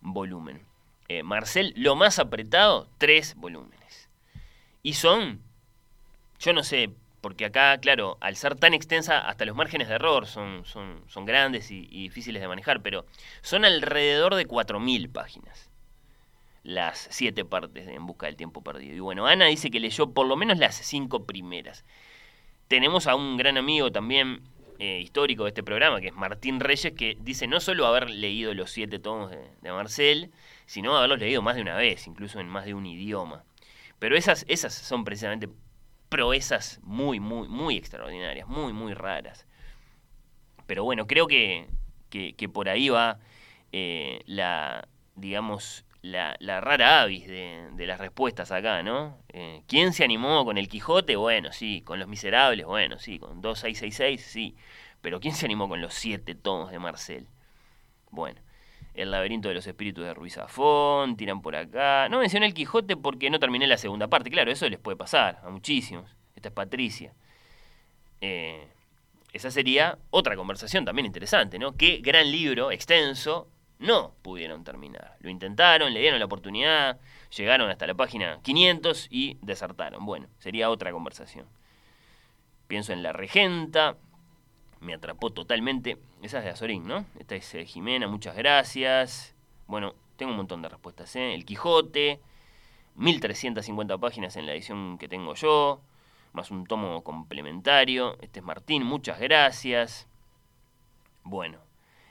[0.00, 0.62] volumen.
[1.08, 4.08] Eh, Marcel, lo más apretado, tres volúmenes.
[4.82, 5.40] Y son,
[6.38, 10.26] yo no sé, porque acá, claro, al ser tan extensa, hasta los márgenes de error
[10.26, 13.04] son, son, son grandes y, difíciles de manejar, pero
[13.42, 15.70] son alrededor de 4.000 páginas
[16.66, 18.96] las siete partes de En Busca del Tiempo Perdido.
[18.96, 21.84] Y bueno, Ana dice que leyó por lo menos las cinco primeras.
[22.66, 24.42] Tenemos a un gran amigo también,
[24.80, 28.52] eh, histórico de este programa, que es Martín Reyes, que dice no solo haber leído
[28.52, 30.32] los siete tomos de, Marcel,
[30.66, 33.44] sino haberlos leído más de una vez, incluso en más de un idioma.
[34.00, 35.48] Pero esas, esas son precisamente
[36.08, 39.46] proezas muy, muy, muy extraordinarias, muy, muy raras.
[40.66, 41.68] Pero bueno, creo que,
[42.10, 43.20] que, por ahí va
[43.70, 49.18] eh, la, digamos, la, rara avis de, de, las respuestas acá, ¿no?
[49.32, 51.16] Eh, ¿Quién se animó con el Quijote?
[51.16, 54.56] Bueno, sí, con Los Miserables, bueno, sí, con 2666, sí.
[55.00, 57.28] Pero ¿quién se animó con los siete tomos de Marcel?
[58.10, 58.40] Bueno,
[58.94, 62.08] El laberinto de los espíritus de Ruiz Zafón, tiran por acá.
[62.08, 64.30] No mencioné el Quijote porque no terminé la segunda parte.
[64.30, 66.10] Claro, eso les puede pasar a muchísimos.
[66.34, 67.12] Esta es Patricia.
[68.20, 68.66] Eh,
[69.32, 71.76] esa sería otra conversación también interesante, ¿no?
[71.76, 75.16] Qué gran libro, extenso, no pudieron terminar.
[75.20, 76.98] Lo intentaron, le dieron la oportunidad,
[77.36, 80.06] llegaron hasta la página 500 y desertaron.
[80.06, 81.46] Bueno, sería otra conversación.
[82.68, 83.96] Pienso en La Regenta,
[84.80, 85.98] me atrapó totalmente.
[86.22, 87.04] Esa es de Azorín, ¿no?
[87.18, 89.34] Esta es eh, Jimena, muchas gracias.
[89.66, 91.34] Bueno, tengo un montón de respuestas, ¿eh?
[91.34, 92.20] El Quijote,
[92.96, 95.80] 1350 páginas en la edición que tengo yo.
[96.32, 98.16] más un tomo complementario.
[98.20, 100.08] Este es Martín, muchas gracias.
[101.24, 101.58] Bueno,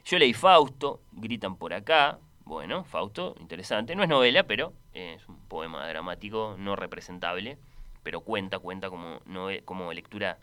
[0.05, 2.19] yo leí Fausto, gritan por acá.
[2.45, 3.95] Bueno, Fausto, interesante.
[3.95, 7.57] No es novela, pero es un poema dramático no representable,
[8.03, 9.19] pero cuenta, cuenta como,
[9.65, 10.37] como lectura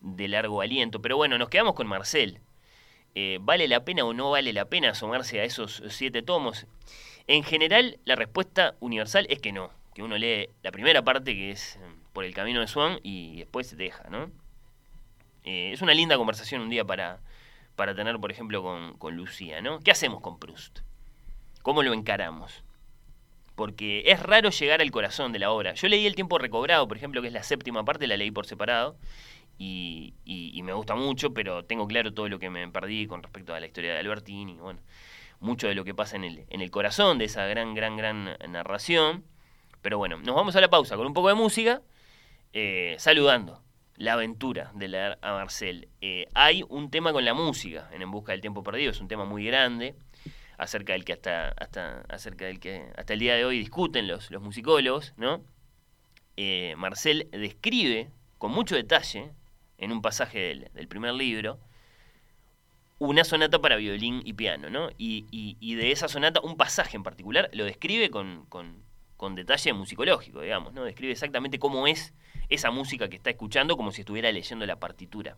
[0.00, 1.02] de largo aliento.
[1.02, 2.40] Pero bueno, nos quedamos con Marcel.
[3.16, 6.66] Eh, ¿Vale la pena o no vale la pena asomarse a esos siete tomos?
[7.26, 9.70] En general, la respuesta universal es que no.
[9.94, 11.80] Que uno lee la primera parte, que es eh,
[12.12, 14.30] por el camino de Swan, y después se deja, ¿no?
[15.44, 17.18] Eh, es una linda conversación un día para,
[17.80, 19.80] para tener, por ejemplo, con, con Lucía, ¿no?
[19.80, 20.80] ¿Qué hacemos con Proust?
[21.62, 22.62] ¿Cómo lo encaramos?
[23.54, 25.72] Porque es raro llegar al corazón de la obra.
[25.72, 28.44] Yo leí El tiempo recobrado, por ejemplo, que es la séptima parte, la leí por
[28.44, 28.98] separado,
[29.56, 30.12] y,
[30.62, 33.64] me gusta mucho, pero tengo claro todo lo que me perdí con respecto a la
[33.64, 34.80] historia de Albertini, bueno,
[35.38, 38.36] mucho de lo que pasa en el, en el corazón de esa gran, gran, gran
[38.46, 39.24] narración.
[39.80, 41.80] Pero bueno, nos vamos a la pausa con un poco de música,
[42.52, 43.62] eh, saludando
[44.00, 45.86] la aventura de leer a Marcel.
[46.00, 49.08] Eh, hay un tema con la música en En Busca del Tiempo Perdido, es un
[49.08, 49.94] tema muy grande,
[50.56, 54.30] acerca del que hasta, hasta, acerca del que hasta el día de hoy discuten los,
[54.30, 55.44] los musicólogos, ¿no?
[56.38, 58.08] Eh, Marcel describe
[58.38, 59.32] con mucho detalle,
[59.76, 61.60] en un pasaje del, primer libro,
[62.98, 64.88] una sonata para violín y piano, ¿no?
[64.96, 70.72] Y, de esa sonata, un pasaje en particular, lo describe con, con detalle musicológico, digamos,
[70.72, 70.84] ¿no?
[70.84, 72.14] Describe exactamente cómo es
[72.50, 75.36] esa música que está escuchando como si estuviera leyendo la partitura.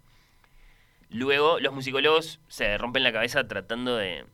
[1.11, 4.25] Luego los musicólogos se rompen la cabeza tratando de,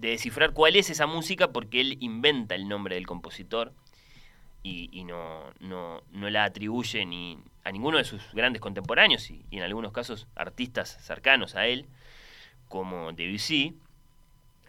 [0.00, 3.72] descifrar cuál es esa música porque él inventa el nombre del compositor
[4.62, 9.92] y, no, no, la atribuye ni a ninguno de sus grandes contemporáneos y, en algunos
[9.92, 11.86] casos artistas cercanos a él,
[12.68, 13.78] como Debussy,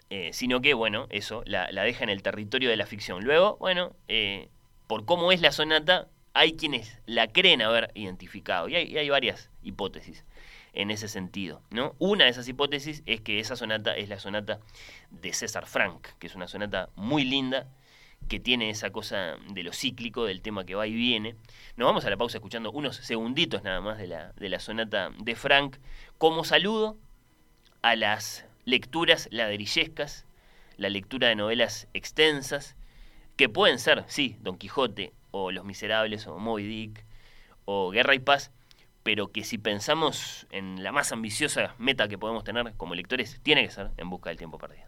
[0.09, 3.25] eh, sino que, bueno, eso, la, deja en el territorio de la ficción.
[3.25, 4.47] Luego, bueno, eh,
[4.87, 6.07] por cómo es la sonata,
[6.39, 10.23] hay quienes la creen haber identificado, y hay, varias hipótesis
[10.71, 11.61] en ese sentido.
[11.69, 11.97] ¿no?
[11.99, 14.61] Una de esas hipótesis es que esa sonata es la sonata
[15.09, 17.67] de César Frank, que es una sonata muy linda,
[18.29, 21.35] que tiene esa cosa de lo cíclico, del tema que va y viene.
[21.75, 25.11] Nos vamos a la pausa escuchando unos segunditos nada más de la, de la sonata
[25.17, 25.75] de Frank,
[26.17, 26.97] como saludo
[27.81, 30.25] a las lecturas ladrillescas,
[30.77, 32.77] la lectura de novelas extensas,
[33.35, 37.05] que pueden ser, sí, Don Quijote o Los Miserables o Moby Dick
[37.65, 38.51] o Guerra y Paz,
[39.03, 43.63] pero que si pensamos en la más ambiciosa meta que podemos tener como lectores, tiene
[43.63, 44.87] que ser en busca del tiempo perdido.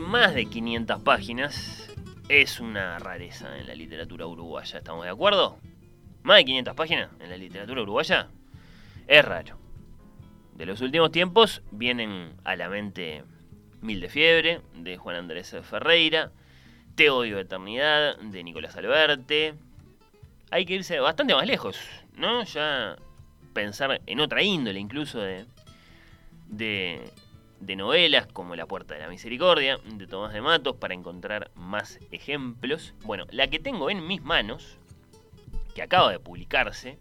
[0.00, 1.94] Más de 500 páginas
[2.28, 5.58] es una rareza en la literatura uruguaya, ¿estamos de acuerdo?
[6.22, 8.28] Más de 500 páginas en la literatura uruguaya
[9.06, 9.58] es raro.
[10.54, 13.24] De los últimos tiempos vienen a la mente
[13.80, 16.32] Mil de Fiebre, de Juan Andrés Ferreira,
[16.94, 19.54] Te odio eternidad, de Nicolás Alberte.
[20.50, 21.78] Hay que irse bastante más lejos,
[22.16, 22.42] ¿no?
[22.44, 22.96] Ya
[23.52, 25.46] pensar en otra índole incluso de,
[26.48, 27.12] de
[27.60, 31.98] de novelas como La Puerta de la Misericordia de Tomás de Matos para encontrar más
[32.10, 32.94] ejemplos.
[33.04, 34.78] Bueno, la que tengo en mis manos,
[35.74, 36.98] que acaba de publicarse,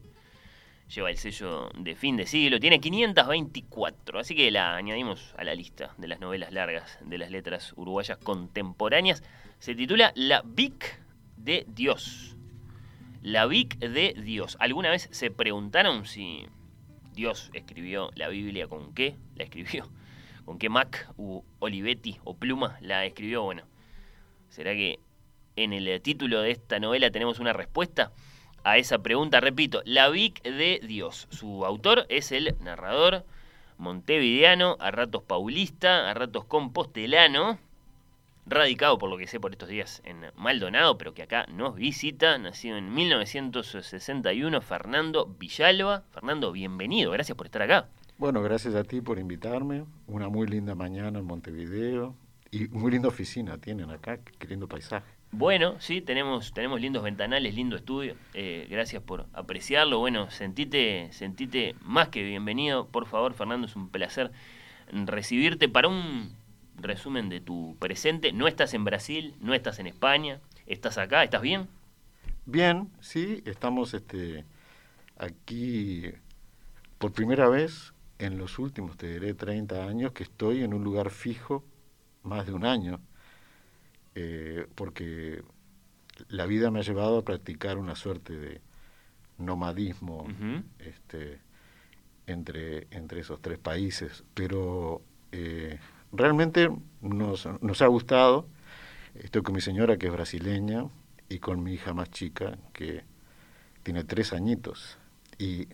[0.93, 5.55] lleva el sello de fin de siglo, tiene 524, así que la añadimos a la
[5.55, 9.23] lista de las novelas largas de las letras uruguayas contemporáneas.
[9.59, 10.99] Se titula La Vic
[11.37, 12.35] de Dios.
[13.21, 14.57] La Vic de Dios.
[14.59, 16.45] ¿Alguna vez se preguntaron si
[17.13, 19.15] Dios escribió la Biblia con qué?
[19.35, 19.89] La escribió.
[20.45, 23.43] ¿Con qué Mac u Olivetti o Pluma la escribió?
[23.43, 23.63] Bueno,
[24.49, 24.99] ¿será que
[25.55, 28.11] en el título de esta novela tenemos una respuesta?
[28.65, 29.39] a esa pregunta.
[29.39, 31.27] Repito, La Vic de Dios.
[31.29, 33.23] Su autor es el narrador
[33.77, 37.59] montevideano, a ratos paulista, a ratos compostelano,
[38.47, 42.37] radicado por lo que sé por estos días en Maldonado, pero que acá nos visita,
[42.39, 46.03] nacido en 1961, Fernando Villalba.
[46.11, 47.87] Fernando, bienvenido, gracias por estar acá.
[48.17, 49.83] Bueno, gracias a ti por invitarme.
[50.07, 52.15] Una muy linda mañana en Montevideo
[52.49, 55.05] y muy linda oficina tienen acá, qué lindo paisaje.
[55.31, 58.15] Bueno, sí, tenemos, tenemos lindos ventanales, lindo estudio.
[58.33, 59.99] Eh, gracias por apreciarlo.
[59.99, 62.87] Bueno, sentite, sentite más que bienvenido.
[62.87, 64.31] Por favor, Fernando, es un placer
[64.87, 66.33] recibirte para un
[66.77, 68.31] resumen de tu presente.
[68.31, 71.67] No estás en Brasil, no estás en España, estás acá, ¿estás bien?
[72.45, 74.45] Bien, sí, estamos este,
[75.17, 76.13] aquí
[76.97, 81.09] por primera vez en los últimos, te diré, 30 años que estoy en un lugar
[81.09, 81.63] fijo,
[82.23, 82.99] más de un año
[84.15, 85.43] eh, porque
[86.29, 88.61] la vida me ha llevado a practicar una suerte de
[89.37, 90.25] nomadismo
[90.79, 91.41] este,
[92.25, 95.01] entre, entre esos tres países, pero
[95.33, 95.79] eh,
[96.13, 96.69] realmente
[97.01, 98.47] nos, nos ha gustado.
[99.15, 100.85] Estoy con mi señora que es brasileña
[101.27, 103.03] y con mi hija más chica que
[103.83, 104.97] tiene tres añitos.
[105.37, 105.67] Y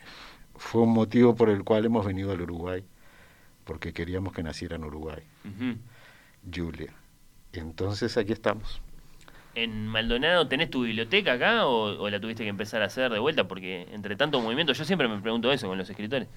[0.61, 2.83] fue un motivo por el cual hemos venido al Uruguay,
[3.65, 5.21] porque queríamos que naciera en Uruguay.
[6.53, 6.93] Julia.
[7.51, 8.79] Entonces aquí estamos.
[9.55, 13.47] ¿En Maldonado tenés tu biblioteca acá o, la tuviste que empezar a hacer de vuelta?
[13.47, 16.29] Porque entre tanto movimiento, yo siempre me pregunto eso con los escritores.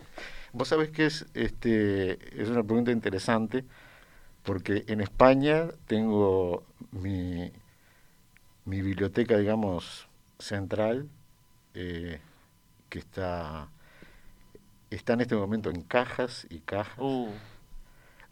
[0.52, 3.64] Vos sabés que es, este, es una pregunta interesante,
[4.42, 7.52] porque en España tengo mi,
[8.64, 10.08] mi biblioteca, digamos,
[10.38, 11.08] central,
[11.74, 12.20] eh,
[12.88, 13.68] que está,
[14.94, 16.98] está en este momento en cajas y cajas.
[16.98, 17.30] Uh.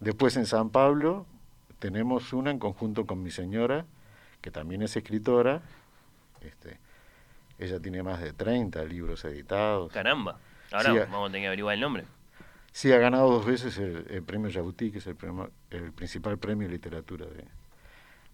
[0.01, 1.27] Después en San Pablo
[1.79, 3.87] tenemos una en conjunto con mi señora,
[4.41, 5.63] que también es escritora.
[6.41, 6.79] Este,
[7.59, 9.93] ella tiene más de 30 libros editados.
[9.93, 10.39] Caramba,
[10.73, 12.05] ahora vamos a tener que averiguar el nombre.
[12.73, 15.17] Sí, ha ganado dos veces el, premio Jabuti, que es el,
[15.71, 17.45] el principal premio de literatura de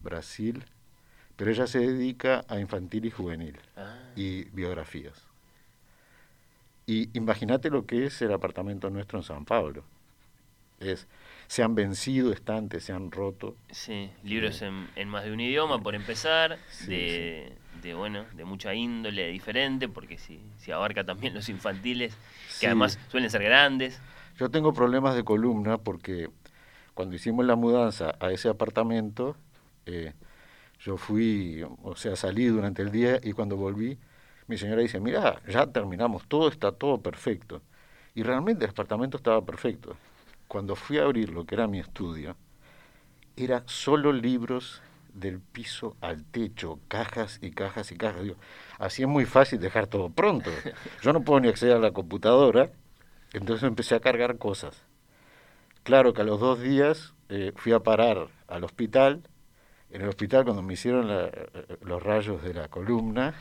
[0.01, 0.64] Brasil,
[1.37, 3.97] pero ella se dedica a infantil y juvenil ah.
[4.16, 5.28] y biografías.
[6.89, 9.84] Y imagínate lo que es el apartamento nuestro en San Pablo.
[10.80, 11.07] Es
[11.49, 13.57] se han vencido estantes, se han roto.
[13.70, 18.74] Sí, libros en, en más de un idioma, por empezar, de, de, bueno, de mucha
[18.74, 22.16] índole diferente, porque si, si abarca también los infantiles,
[22.61, 24.01] que además suelen ser grandes.
[24.39, 26.30] Yo tengo problemas de columna porque
[26.95, 29.36] cuando hicimos la mudanza a ese apartamento,
[29.86, 30.12] eh,
[30.80, 33.99] yo fui, o sea, salí durante el día y cuando volví,
[34.49, 37.62] mi señora dice, mira, ya terminamos, todo está todo perfecto.
[38.14, 39.96] Y realmente el apartamento estaba perfecto
[40.49, 42.34] cuando fui a abrir lo que era mi estudio,
[43.36, 44.82] era solo libros
[45.12, 48.22] del piso al techo, cajas y cajas y cajas.
[48.22, 48.36] Digo,
[48.78, 50.51] así es muy fácil dejar todo pronto.
[51.03, 52.70] Yo no puedo ni acceder a la computadora,
[53.32, 54.82] entonces empecé a cargar cosas.
[55.84, 59.22] Claro que a los dos días eh, fui a parar al hospital.
[59.90, 61.09] En el hospital, cuando me hicieron
[61.80, 63.34] los rayos de la columna,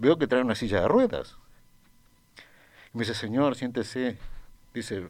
[0.00, 1.36] veo que trae una silla de ruedas.
[2.92, 4.16] Y me dice, señor, siéntese.
[4.72, 5.08] Dice,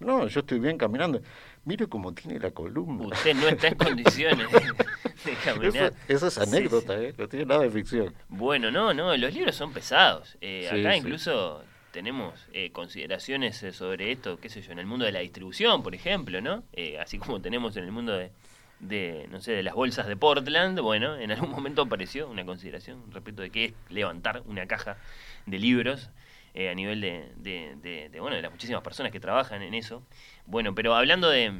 [0.00, 1.20] no, yo estoy bien caminando.
[1.64, 3.06] Mire cómo tiene la columna.
[3.06, 5.92] Usted no está en condiciones de caminar.
[6.08, 7.14] Eso, es anécdota, ¿eh?
[7.16, 8.14] no tiene nada de ficción.
[8.28, 10.36] Bueno, no, no, los libros son pesados.
[10.40, 11.62] Eh, acá incluso
[11.92, 15.82] tenemos eh, consideraciones eh, sobre esto, qué sé yo, en el mundo de la distribución,
[15.82, 16.64] por ejemplo, ¿no?
[17.00, 18.32] así como tenemos en el mundo de,
[18.82, 23.10] de, no sé, de las bolsas de Portland, bueno, en algún momento apareció una consideración
[23.12, 24.98] respecto de qué es levantar una caja
[25.46, 26.10] de libros
[26.54, 30.02] eh, a nivel de, bueno, de las muchísimas personas que trabajan en eso.
[30.46, 31.52] Bueno, pero hablando de...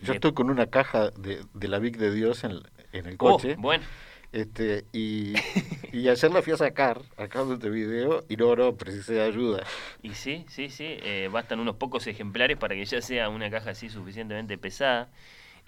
[0.00, 2.62] Yo estoy con una caja de, la Vic de Dios en,
[2.92, 3.56] el oh, coche.
[3.58, 3.84] bueno.
[4.30, 5.34] Este, y,
[5.92, 9.22] y ayer la fui a sacar acá de este video y no, no, precisé de
[9.22, 9.64] ayuda.
[10.02, 13.70] Y sí, sí, sí, eh, bastan unos pocos ejemplares para que ya sea una caja
[13.70, 15.08] así suficientemente pesada.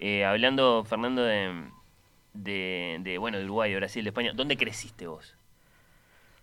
[0.01, 1.69] Eh, hablando, Fernando, de,
[2.33, 5.35] de, de, bueno, de Uruguay, de Brasil, de España, ¿dónde creciste vos?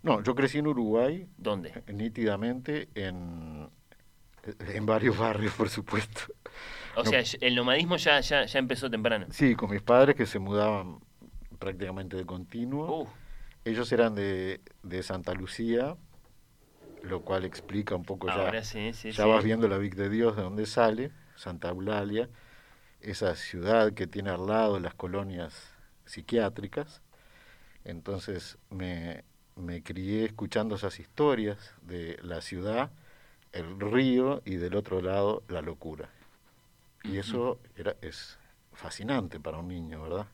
[0.02, 1.26] No, yo crecí en Uruguay.
[1.36, 1.82] ¿Dónde?
[1.92, 3.68] Nítidamente en,
[4.60, 6.20] en varios barrios, por supuesto.
[6.94, 9.26] O sea, el nomadismo ya, ya, ya empezó temprano.
[9.30, 11.00] Sí, con mis padres que se mudaban
[11.58, 13.02] prácticamente de continuo.
[13.02, 13.08] Uh.
[13.64, 15.96] Ellos eran de, de Santa Lucía
[17.02, 18.34] lo cual explica un poco ya.
[18.34, 19.30] Ahora sí, sí, ya sí.
[19.30, 22.28] vas viendo la Vic de Dios de dónde sale, Santa Eulalia,
[23.00, 25.54] esa ciudad que tiene al lado las colonias
[26.06, 27.02] psiquiátricas.
[27.84, 29.24] Entonces me,
[29.56, 32.90] me crié escuchando esas historias de la ciudad,
[33.52, 36.10] el río y del otro lado la locura.
[37.04, 38.38] Y eso era, es
[38.72, 40.26] fascinante para un niño, ¿verdad?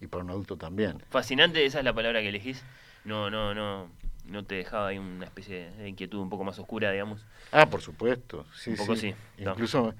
[0.00, 1.02] Y para un adulto también.
[1.10, 2.62] Fascinante, esa es la palabra que elegís.
[3.04, 3.90] No, no, no.
[4.26, 7.24] No te dejaba ahí una especie de inquietud un poco más oscura, digamos.
[7.50, 8.44] Ah, por supuesto.
[8.54, 9.14] Sí, Un poco sí.
[9.38, 9.94] Incluso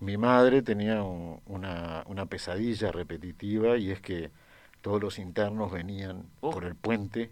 [0.00, 4.30] mi madre tenía un- una, una pesadilla repetitiva y es que
[4.82, 6.50] todos los internos venían Oh.
[6.50, 7.30] por el puente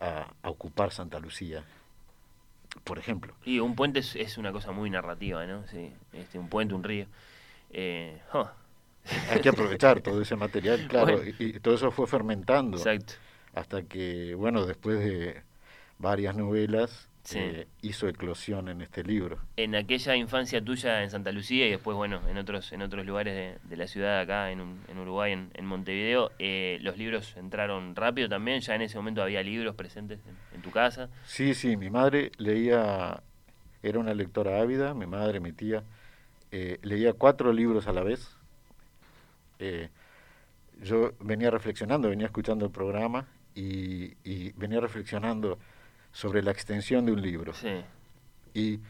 [0.00, 1.64] a, a ocupar Santa Lucía,
[2.84, 3.34] por ejemplo.
[3.44, 5.66] Y un puente es, es una cosa muy narrativa, ¿no?
[5.68, 7.06] Sí, este, un puente, un río.
[7.70, 8.48] Eh, oh,
[9.30, 11.32] Hay que aprovechar todo ese material, claro, Bueno.
[11.38, 13.14] y, y todo eso fue fermentando exacto.
[13.54, 15.42] hasta que, bueno, después de
[15.98, 17.38] varias novelas, Sí.
[17.40, 19.38] eh, hizo eclosión en este libro.
[19.58, 23.34] En aquella infancia tuya en Santa Lucía y después, bueno, en otros en otros lugares
[23.34, 24.60] de, de la ciudad acá, en,
[24.98, 28.60] Uruguay, en, en Montevideo, eh, ¿los libros entraron rápido también?
[28.62, 31.10] ¿Ya en ese momento había libros presentes en, en tu casa?
[31.26, 33.22] Sí, sí, mi madre leía,
[33.82, 35.82] era una lectora ávida, mi madre, mi tía,
[36.50, 38.36] eh, leía cuatro libros a la vez.
[40.82, 45.58] Yo venía reflexionando, venía escuchando el programa y, y venía reflexionando
[46.18, 47.54] sobre la extensión de un libro.
[47.54, 47.80] Sí.
[48.52, 48.80] Y,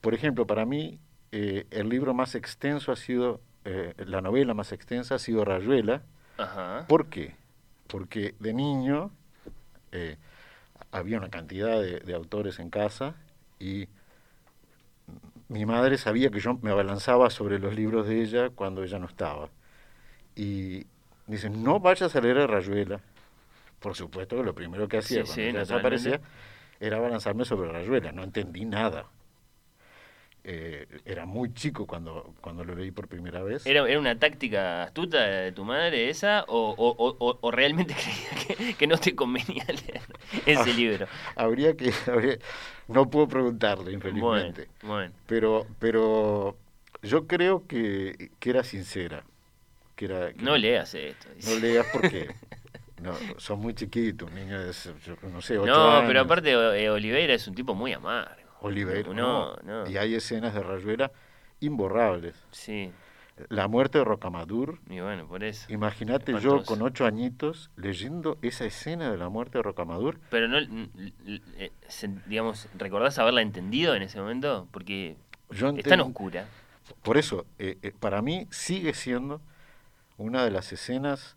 [0.00, 1.00] por ejemplo, para mí,
[1.32, 6.02] eh, el libro más extenso ha sido, eh, la novela más extensa ha sido Rayuela.
[6.38, 6.84] Ajá.
[6.86, 7.34] ¿Por qué?
[7.88, 9.10] Porque de niño
[9.90, 10.16] eh,
[10.92, 13.16] había una cantidad de, de autores en casa
[13.58, 13.88] y
[15.48, 19.06] mi madre sabía que yo me abalanzaba sobre los libros de ella cuando ella no
[19.06, 19.48] estaba.
[20.36, 20.86] Y
[21.26, 23.00] dice, no vayas a leer a Rayuela.
[23.80, 26.20] Por supuesto que lo primero que hacía Sí, cuando sí, desaparecía
[26.80, 28.10] era abalanzarme sobre Rayuela.
[28.12, 29.06] No entendí nada.
[30.42, 33.66] Eh, era muy chico cuando, cuando lo leí por primera vez.
[33.66, 36.44] ¿Era, ¿Era una táctica astuta de tu madre esa?
[36.48, 37.94] ¿O, o- o- o- realmente
[38.48, 40.00] creía que, que no te convenía leer
[40.46, 41.06] ese Ah, libro?
[41.36, 41.92] Habría que...
[42.10, 42.38] habría-
[42.88, 44.68] no puedo preguntarle, Bueno, infelizmente.
[44.82, 45.12] bueno.
[45.26, 46.56] Pero, pero
[47.02, 49.24] yo creo que, que era sincera.
[49.94, 51.28] Que era, que No leas esto.
[51.36, 51.54] dice.
[51.54, 52.30] no leas porque
[53.02, 54.72] no, son muy chiquitos, un niño de,
[55.30, 56.04] no sé, ocho No, años.
[56.06, 58.34] pero aparte eh, Oliveira es un tipo muy amargo.
[58.60, 59.90] Oliveira, No, no, no.
[59.90, 61.10] Y hay escenas de Rayuela
[61.60, 62.34] imborrables.
[62.50, 62.92] Sí,
[63.48, 64.78] La muerte de Rocamadur.
[64.88, 65.72] y bueno, por eso.
[65.72, 70.20] Imagínate yo con ocho añitos leyendo esa escena de la muerte de Rocamadur.
[70.30, 71.70] Pero no, eh,
[72.26, 74.68] digamos, ¿recordás haberla entendido en ese momento?
[74.70, 75.16] Porque
[75.50, 76.46] Yo es tan oscura.
[77.02, 79.40] Por eso, eh, eh, para mí sigue siendo
[80.18, 81.36] una de las escenas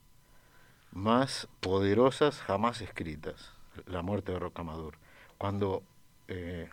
[0.93, 3.51] más poderosas jamás escritas,
[3.87, 4.95] la muerte de Rocamadur.
[5.37, 5.83] Cuando,
[6.27, 6.69] eh,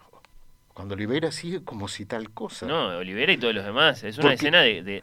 [0.75, 2.67] cuando Oliveira sigue como si tal cosa.
[2.67, 4.05] No, Oliveira y todos los demás.
[4.05, 5.03] Es una Porque- escena de, de-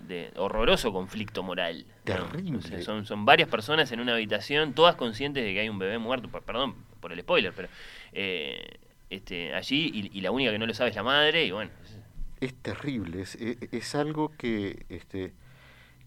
[0.00, 1.86] de- horroroso conflicto moral.
[1.86, 2.02] ¿no?
[2.04, 2.58] Terrible.
[2.58, 5.78] O sea, son, son varias personas en una habitación, todas conscientes de que hay un
[5.78, 6.28] bebé muerto.
[6.28, 7.68] Per- Perdón por el spoiler, pero
[8.12, 8.78] eh,
[9.10, 11.44] este, allí y, y la única que no lo sabe es la madre.
[11.44, 11.96] Y bueno, es-
[12.40, 15.32] Es terrible, es, e- es algo que, este,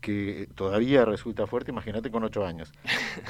[0.01, 2.71] que todavía resulta fuerte, imagínate con ocho años.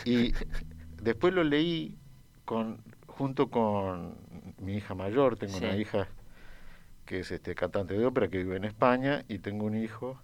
[0.05, 0.33] Y
[1.01, 1.97] después lo leí
[2.45, 4.15] con, junto con
[4.59, 6.07] mi hija mayor, tengo una hija
[7.05, 10.21] que es este cantante de ópera que vive en España y tengo un hijo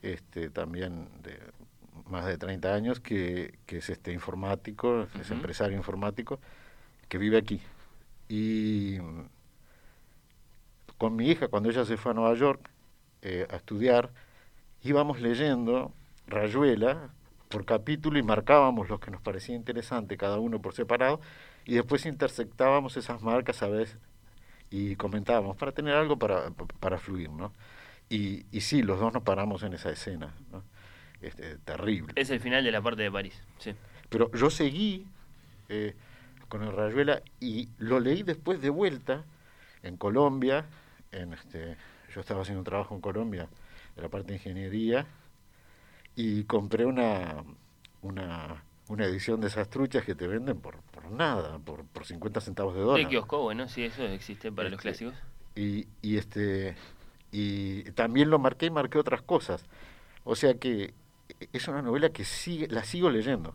[0.00, 1.38] este también de
[2.06, 6.40] más de 30 años que, que es este informático, es empresario informático
[7.08, 7.60] que vive aquí.
[8.28, 8.98] Y
[10.96, 12.70] con mi hija, cuando ella se fue a Nueva York
[13.22, 14.10] eh, a estudiar,
[14.82, 15.92] íbamos leyendo
[16.26, 17.10] Rayuela
[17.48, 21.20] por capítulo y marcábamos lo que nos parecía interesante, cada uno por separado,
[21.64, 23.98] y después intersectábamos esas marcas a veces
[24.70, 26.50] y comentábamos para tener algo para,
[26.80, 27.52] para fluir, ¿no?
[28.10, 30.62] Y, y sí, los dos nos paramos en esa escena, ¿no?
[31.20, 32.12] Este, terrible.
[32.16, 33.42] es el final de la parte de París.
[33.58, 33.74] Sí.
[34.08, 35.06] Pero yo seguí
[35.68, 35.96] eh,
[36.48, 39.24] con el Rayuela y lo leí después de vuelta
[39.82, 40.66] en Colombia.
[41.10, 41.76] En este,
[42.14, 43.48] yo estaba haciendo un trabajo en Colombia
[43.98, 45.06] de la parte de ingeniería
[46.14, 47.44] y compré una,
[48.02, 52.40] una, una edición de esas truchas que te venden por, por nada, por, por 50
[52.40, 53.04] centavos de dólar.
[53.04, 55.14] De kiosco, bueno, sí, eso existe para los Este, clásicos.
[55.54, 56.76] Y, y este
[57.32, 59.64] y también lo marqué y marqué otras cosas.
[60.24, 60.94] O sea que
[61.52, 63.54] es una novela que sigue, la sigo leyendo.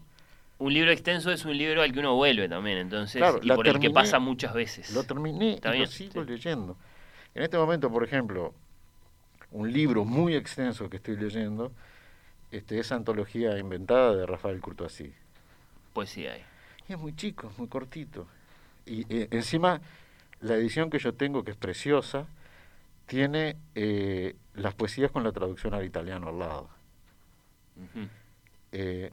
[0.60, 3.66] Un libro extenso es un libro al que uno vuelve también, entonces, Claro, y por
[3.68, 4.94] el que terminé, pasa muchas veces.
[4.94, 6.30] Lo terminé y lo sigo sí.
[6.30, 6.78] leyendo.
[7.34, 8.54] En este momento, por ejemplo,
[9.54, 11.72] un libro muy extenso que estoy leyendo
[12.52, 15.14] este, es Antología Inventada de Rafael Courtoisí.
[15.94, 16.44] Pues sí hay.
[16.88, 18.28] Y es muy chico, es muy cortito.
[18.86, 19.82] y eh, encima
[20.42, 22.28] la edición que yo tengo, que es preciosa,
[23.06, 26.70] tiene eh, las poesías con la traducción al italiano al lado.
[27.78, 28.08] Ujú.
[28.72, 29.12] Eh,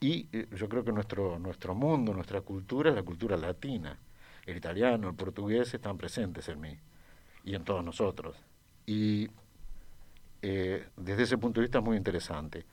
[0.00, 3.98] y eh, yo creo que nuestro, nuestro mundo, nuestra cultura es la cultura latina.
[4.44, 6.76] El italiano, el portugués están presentes en mí
[7.44, 8.36] y en todos nosotros.
[8.86, 9.28] Y
[10.48, 12.64] eh, desde ese punto de vista es muy interesante.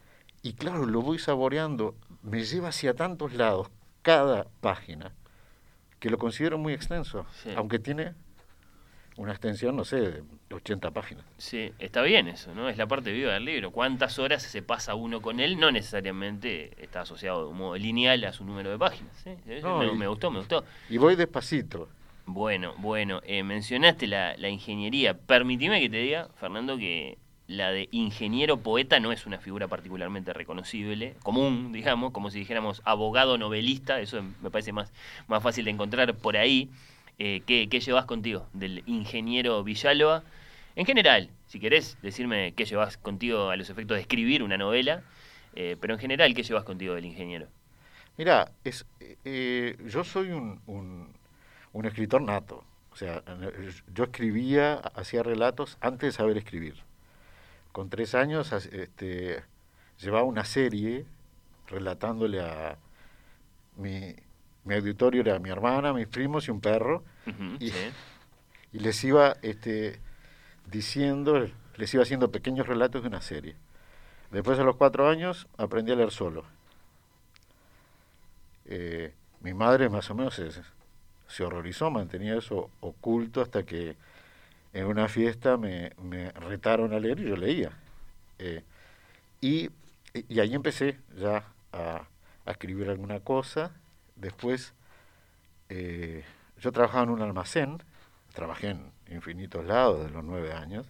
[0.43, 3.69] Y claro, lo voy saboreando, me lleva hacia tantos lados
[4.03, 5.11] cada página,
[5.99, 7.49] que lo considero muy extenso, Sí.
[7.55, 8.13] aunque tiene
[9.17, 11.24] una extensión, no sé, de 80 páginas.
[11.38, 12.67] Sí, está bien eso, ¿no?
[12.69, 13.71] Es la parte viva del libro.
[13.71, 15.59] ¿Cuántas horas se pasa uno con él?
[15.59, 19.26] No necesariamente está asociado de un modo lineal a su número de páginas.
[19.26, 20.63] y- me gustó, me gustó.
[20.89, 21.89] Y voy despacito.
[22.26, 25.13] Bueno, bueno, eh, mencionaste la, la ingeniería.
[25.17, 27.17] Permitime que te diga, Fernando, que
[27.48, 32.82] la de ingeniero poeta no es una figura particularmente reconocible, común, digamos, como si dijéramos
[32.86, 34.94] abogado novelista, eso me parece más,
[35.28, 36.70] más fácil de encontrar por ahí.
[37.20, 40.24] Eh, ¿qué, ¿Qué llevas contigo del ingeniero Villalba?
[40.76, 45.04] En general, si querés decirme qué llevas contigo a los efectos de escribir una novela,
[45.56, 47.48] eh, pero en general, ¿qué llevas contigo del ingeniero?
[48.18, 48.86] Mira, es,
[49.26, 51.14] eh, yo soy un, un,
[51.74, 52.64] un escritor nato.
[52.91, 53.24] O sea,
[53.94, 56.76] yo escribía, hacía relatos antes de saber escribir.
[57.74, 59.43] Con tres años este,
[59.99, 61.05] llevaba una serie
[61.67, 62.78] relatándole a
[63.76, 64.15] mi,
[64.63, 67.78] mi auditorio, era mi hermana, mis primos y un perro, Ujú, Y- sí.
[68.74, 69.99] y les iba este,
[70.71, 73.55] diciendo, les iba haciendo pequeños relatos de una serie.
[74.32, 76.43] Después a los cuatro años aprendí a leer solo.
[78.65, 80.49] Eh, mi madre más o menos se,
[81.28, 83.95] se horrorizó, mantenía eso oculto hasta que
[84.74, 87.71] en una fiesta me, me retaron a leer y yo leía.
[88.39, 88.63] Eh,
[89.39, 89.69] y,
[90.13, 92.07] y ahí empecé ya a,
[92.45, 93.71] a escribir alguna cosa.
[94.15, 94.74] Después
[95.69, 96.24] eh,
[96.59, 97.82] yo trabajaba en un almacén,
[98.34, 100.88] trabajé en infinitos lados de los nueve años,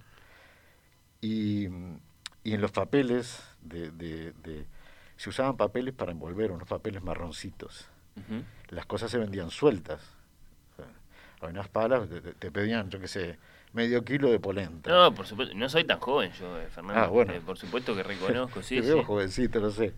[1.22, 1.68] y,
[2.44, 4.66] y en los papeles de, de- de-
[5.18, 7.88] se usaban papeles para envolver, unos papeles marroncitos.
[8.70, 10.02] Las cosas se vendían sueltas.
[10.74, 12.10] O sea, unas palas,
[12.40, 13.38] te pedían, yo qué sé,
[13.74, 14.90] medio kilo de polenta.
[14.92, 17.02] No, por supuesto, no soy tan joven yo, eh, Fernando.
[17.02, 17.34] Ah, bueno.
[17.34, 19.04] Eh, por supuesto que reconozco, sí, Te veo sí.
[19.04, 19.94] jovencito, no sé.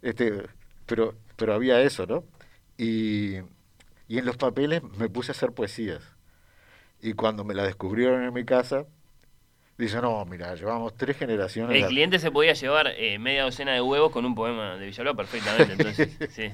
[0.00, 0.42] Este,
[0.86, 2.24] pero, pero había eso, ¿no?
[2.76, 3.36] Y,
[4.08, 6.02] y en los papeles me puse a hacer poesías.
[7.00, 8.86] Y cuando me la descubrieron en mi casa,
[9.76, 11.82] dice, no, mira, llevamos tres generaciones.
[11.82, 15.14] El cliente se podía llevar eh, media docena de huevos con un poema de Villalba
[15.14, 16.52] perfectamente, entonces, sí.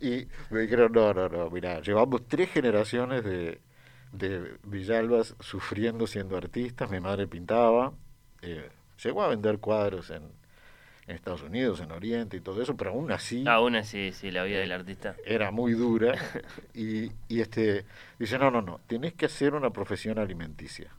[0.00, 3.60] Y me dijeron, no, no, no, mira, llevamos tres generaciones de,
[4.12, 6.90] de Villalbas sufriendo siendo artistas.
[6.90, 7.92] Mi madre pintaba,
[8.42, 8.70] eh,
[9.02, 10.22] llegó a vender cuadros en,
[11.06, 13.44] en Estados Unidos, en Oriente y todo eso, pero aún así...
[13.48, 15.16] Aún así, sí, la vida del artista.
[15.24, 16.14] era muy dura
[16.74, 17.84] y, y este
[18.18, 20.90] dice no no no tenés que hacer una profesión alimenticia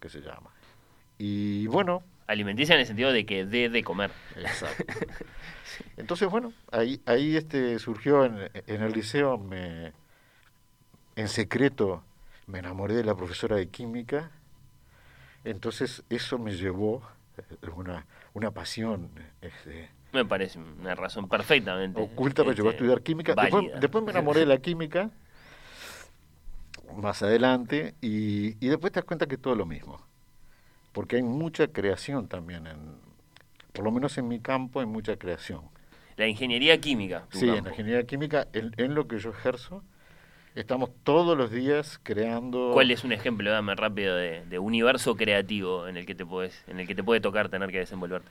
[0.00, 0.50] que se llama
[1.18, 4.10] y bueno Alimenticia en el sentido de que dé de comer.
[4.34, 4.84] exacto
[5.96, 9.92] entonces bueno ahí ahí este surgió en, en el liceo me
[11.14, 12.02] en secreto
[12.46, 14.30] me enamoré de la profesora de química
[15.44, 17.02] entonces eso me llevó
[17.38, 21.98] eh, una una pasión este, Me parece una razón perfectamente.
[22.00, 23.34] oculta me llevó a este, estudiar química.
[23.80, 25.10] Después, me enamoré de la química
[26.96, 30.00] más adelante y, y después te das cuenta que es todo lo mismo.
[30.92, 32.78] Porque hay mucha creación también, en,
[33.72, 35.62] por lo menos en mi campo hay mucha creación.
[36.16, 37.26] La ingeniería química.
[37.30, 39.82] Sí, en la ingeniería química, en, en lo que yo ejerzo,
[40.56, 42.70] estamos todos los días creando...
[42.72, 46.64] ¿Cuál es un ejemplo, dame rápido, de, de universo creativo en el que te puedes,
[46.66, 48.28] en el que te puede tocar tener que desenvolverte?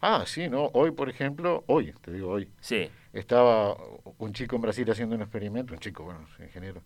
[0.00, 0.66] Ah, sí, ¿no?
[0.74, 2.90] Hoy, por ejemplo, hoy, te digo hoy, Sí.
[3.12, 3.76] estaba
[4.18, 6.82] un chico en Brasil haciendo un experimento, un chico, bueno, ingeniero,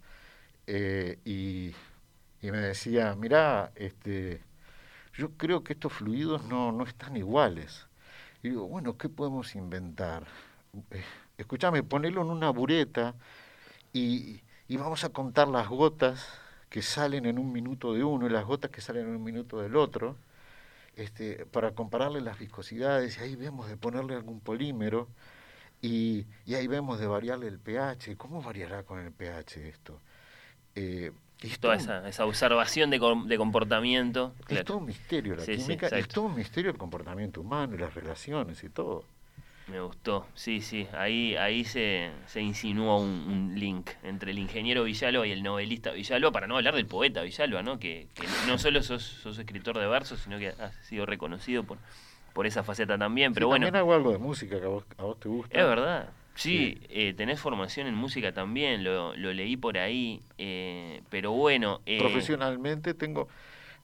[0.66, 1.74] eh, y,
[2.40, 4.40] y me decía, mirá, este,
[5.14, 7.86] yo creo que estos fluidos no, no están iguales.
[8.42, 10.24] Y digo, bueno, ¿qué podemos inventar?
[10.92, 11.02] Eh,
[11.36, 13.14] escúchame, ponelo en una bureta
[13.92, 14.40] y,
[14.70, 16.24] y vamos a contar las gotas
[16.68, 19.60] que salen en un minuto de uno y las gotas que salen en un minuto
[19.60, 20.16] del otro,
[20.94, 25.08] este, para compararle las viscosidades, y ahí vemos de ponerle algún polímero,
[25.82, 28.16] y, y ahí vemos de variarle el pH.
[28.16, 29.98] ¿Cómo variará con el pH esto?
[30.76, 31.10] Eh,
[31.42, 34.34] es Toda un- esa, esa observación de, com- de comportamiento.
[34.38, 34.64] es claro.
[34.66, 37.78] todo un misterio la Sí, sí, química, es todo un misterio el comportamiento humano y
[37.78, 39.02] las relaciones y todo.
[39.70, 40.88] Me gustó, sí, sí.
[40.92, 45.92] Ahí, ahí se, se insinúa un, un link entre el ingeniero Villalba y el novelista
[45.92, 47.78] Villalba, para no hablar del poeta Villalba, ¿no?
[47.78, 51.78] Que, que no solo sos, sos escritor de versos, sino que has sido reconocido por,
[52.32, 53.32] por esa faceta también.
[53.32, 55.56] Pero Sí, bueno, También hago algo de música que a vos, a vos te gusta.
[55.58, 56.10] es verdad.
[56.34, 61.80] Sí, eh, tenés formación en música también, lo, lo leí por ahí, eh, pero bueno...
[61.86, 63.28] eh, Profesionalmente tengo,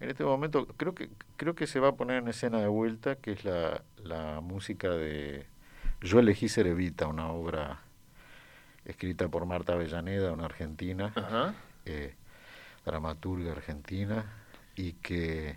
[0.01, 3.16] en este momento, creo que creo que se va a poner en escena de vuelta,
[3.16, 5.47] que es la, la música de
[6.07, 7.80] Yo elegí ser Evita, una obra
[8.84, 11.12] escrita por Marta Avellaneda, una argentina,
[11.84, 12.14] eh,
[12.84, 14.24] dramaturga argentina,
[14.76, 15.57] y que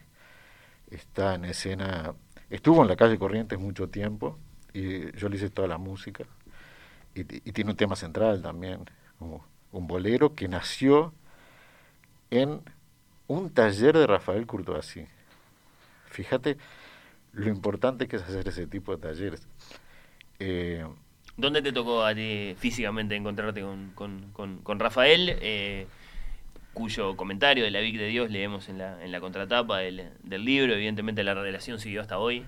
[0.89, 2.15] está en escena,
[2.49, 4.39] estuvo en la calle Corrientes mucho tiempo,
[4.73, 6.25] y yo le hice toda la música,
[7.13, 8.89] y, y tiene un tema central también,
[9.19, 11.13] como un bolero que nació
[12.31, 12.61] en
[13.27, 15.05] un taller de Rafael Curtoasí.
[16.07, 16.57] Fíjate
[17.33, 19.47] lo importante que es hacer ese tipo de talleres.
[20.39, 20.85] Eh,
[21.37, 25.37] ¿Dónde te tocó a ti físicamente encontrarte con, con, con, con Rafael?
[25.41, 25.87] eh,
[26.73, 30.45] cuyo comentario de la Vic de Dios leemos en la, en la contratapa del, del
[30.45, 30.73] libro.
[30.73, 32.45] Evidentemente la relación siguió hasta hoy.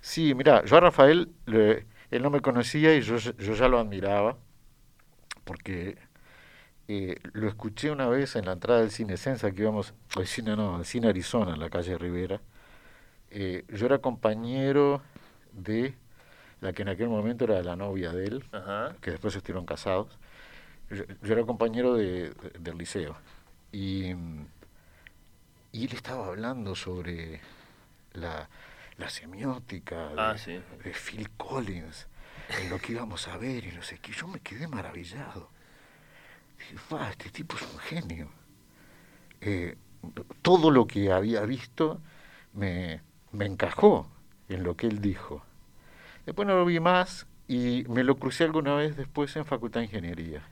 [0.00, 3.78] Sí, mira, yo a Rafael, le- él no me conocía y yo, yo ya lo
[3.78, 4.38] admiraba,
[5.44, 5.98] porque
[6.88, 10.56] eh, lo escuché una vez en la entrada del cine Sensa, que íbamos, al cine
[10.56, 12.42] no, al cine Arizona, en la calle Rivera.
[13.30, 15.02] Eh, yo era compañero
[15.52, 15.94] de
[16.60, 18.96] la que en aquel momento era la novia de él, Ajá.
[19.00, 20.18] que después estuvieron casados.
[20.90, 23.16] Yo, yo era compañero de, de- del liceo.
[23.72, 24.10] Y,
[25.72, 27.40] y él estaba hablando sobre
[28.14, 28.48] la,
[28.96, 30.52] la semiótica de, Ah, sí.
[30.82, 32.06] de Phil Collins,
[32.60, 34.12] en lo que íbamos a ver y no sé qué.
[34.12, 35.50] Yo me quedé maravillado.
[36.58, 38.30] Dije, "Fa, este tipo es un genio.
[39.40, 39.76] Eh,
[40.42, 42.00] todo lo que había visto
[42.54, 43.02] me,
[43.32, 44.10] me encajó
[44.48, 45.44] en lo que él dijo.
[46.28, 49.86] Después no lo vi más y me lo crucé alguna vez después en Facultad de
[49.86, 50.42] Ingeniería.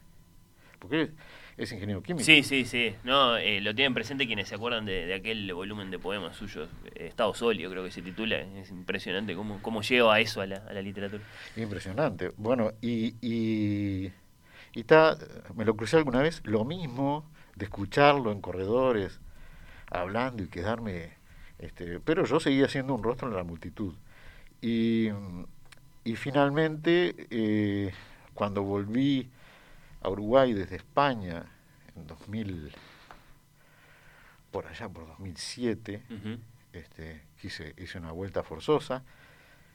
[0.79, 1.11] Porque
[1.59, 2.25] es ingeniero químico.
[2.25, 2.95] Sí, sí, sí.
[3.05, 6.71] No, eh, lo tienen presente quienes se acuerdan de, de aquel volumen de poemas suyos,
[6.95, 8.39] eh, Estado Sólido creo que se titula.
[8.39, 11.23] Es impresionante cómo, cómo lleva eso a la, a la literatura.
[11.57, 12.33] Impresionante.
[12.39, 14.11] Bueno, y, y,
[14.73, 15.19] y ta-
[15.55, 19.21] me lo crucé alguna vez, lo mismo de escucharlo en corredores,
[19.91, 21.11] hablando y quedarme,
[21.59, 23.95] este, pero yo seguía siendo un rostro en la multitud.
[24.63, 25.11] Y,
[26.07, 27.93] y finalmente, eh,
[28.33, 29.29] cuando volví
[30.01, 31.45] a Uruguay desde España
[31.97, 32.73] en 2000,
[34.53, 36.39] por allá por 2007, Ujú.
[36.73, 39.03] este, hice, hice una vuelta forzosa,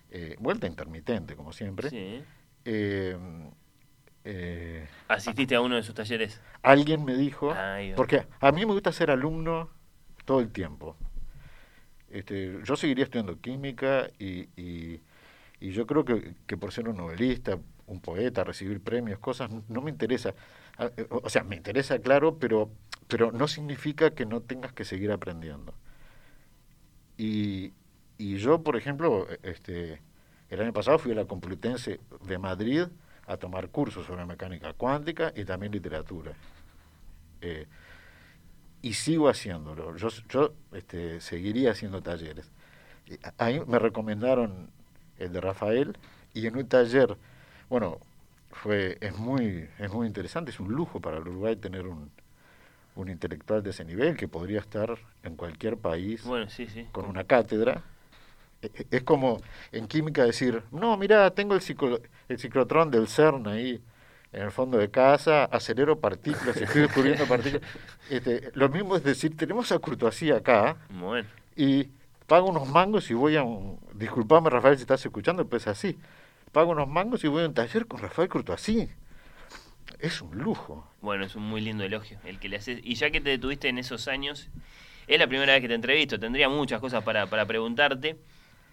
[0.09, 1.89] eh, vuelta intermitente, como siempre.
[1.89, 2.23] Sí.
[2.63, 3.17] Eh,
[4.23, 6.39] eh, ¿Asististe a uno de sus talleres?
[6.63, 7.53] alguien me dijo,
[7.97, 9.69] porque a mí me gusta ser alumno
[10.23, 10.95] todo el tiempo.
[12.09, 15.01] Este, yo seguiría estudiando química y, y,
[15.61, 19.81] y yo creo que, que por ser un novelista, un poeta, recibir premios, cosas, no
[19.81, 20.33] me interesa.
[20.77, 22.71] Ah, eh, O sea, me interesa, claro, pero,
[23.07, 25.73] pero no significa que no tengas que seguir aprendiendo.
[27.17, 27.73] Y,
[28.17, 30.01] y yo, por ejemplo, este,
[30.49, 32.83] el año pasado fui a la Complutense de Madrid
[33.27, 36.33] a tomar cursos sobre mecánica cuántica y también literatura.
[37.41, 37.65] Eh,
[38.81, 39.95] y sigo haciéndolo.
[39.97, 42.51] Yo, yo este, seguiría haciendo talleres.
[43.23, 44.69] A- Ahí me recomendaron
[45.21, 45.97] el de Rafael
[46.33, 47.17] y en un taller,
[47.69, 47.99] bueno,
[48.51, 52.11] fue es muy es muy interesante, es un lujo para el Uruguay tener un,
[52.95, 56.85] un intelectual de ese nivel que podría estar en cualquier país Bueno, sí, sí.
[56.91, 57.83] con una cátedra.
[58.61, 59.41] E- e- Es como
[59.71, 63.81] en química decir, no, mira, tengo el, ciclo- el ciclotrón del CERN ahí
[64.33, 67.63] en el fondo de casa, acelero partículas, estoy descubriendo partículas.
[68.09, 71.27] Este, lo mismo es decir, tenemos a Courtoisí acá Bueno.
[71.55, 71.89] y
[72.31, 73.77] pago unos mangos y voy a un...
[73.93, 75.97] Disculpame, Rafael, si estás escuchando, pues así.
[76.53, 78.87] Pago unos mangos y voy a un taller con Rafael Courtoisí.
[79.99, 80.87] Es un lujo.
[81.01, 82.79] Bueno, es un muy lindo elogio el que le haces.
[82.85, 84.47] Y ya que te detuviste en esos años,
[85.07, 86.21] es la primera vez que te entrevisto.
[86.21, 88.15] Tendría muchas cosas para, para preguntarte,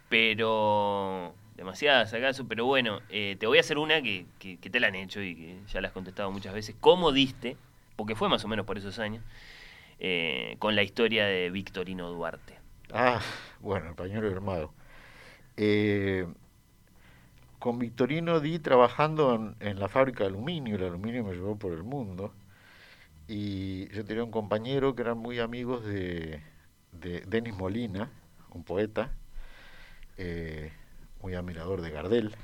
[0.09, 2.47] pero demasiadas acaso.
[2.47, 5.35] Pero bueno, eh, te voy a hacer una que, que, te la han hecho y
[5.35, 6.77] que ya la has contestado muchas veces.
[6.79, 7.57] ¿Cómo diste,
[7.97, 9.25] porque fue más o menos por esos años,
[9.99, 12.58] eh, con la historia de Victorino Duarte?
[12.93, 13.21] Ah,
[13.61, 14.73] bueno, el pañuelo hermano.
[15.57, 16.27] Eh,
[17.59, 21.73] con Victorino di trabajando en, en la fábrica de aluminio, el aluminio me llevó por
[21.73, 22.33] el mundo,
[23.27, 26.41] y yo tenía un compañero que eran muy amigos de,
[26.93, 28.11] de Denis Molina,
[28.53, 29.13] un poeta,
[30.17, 30.73] eh,
[31.21, 32.35] muy admirador de Gardel.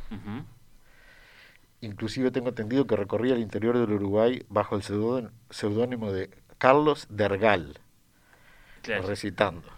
[1.81, 7.07] Inclusive tengo entendido que recorría el interior del Uruguay bajo el seudó- seudónimo de Carlos
[7.11, 7.79] Dergal
[8.83, 9.07] Claro.
[9.07, 9.69] recitando,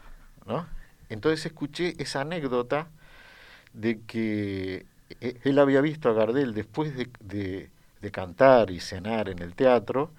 [1.09, 2.89] Entonces escuché esa anécdota
[3.75, 4.87] de que
[5.21, 7.71] e- él había visto a Gardel después de, de-
[8.03, 10.11] de cantar y cenar en el teatro,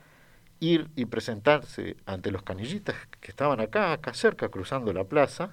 [0.59, 5.51] ir y presentarse ante los canillitas que estaban acá, acá cerca, cruzando la plaza,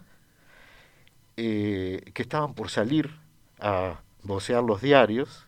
[1.36, 3.10] eh, que estaban por salir
[3.60, 5.46] a vocear los diarios,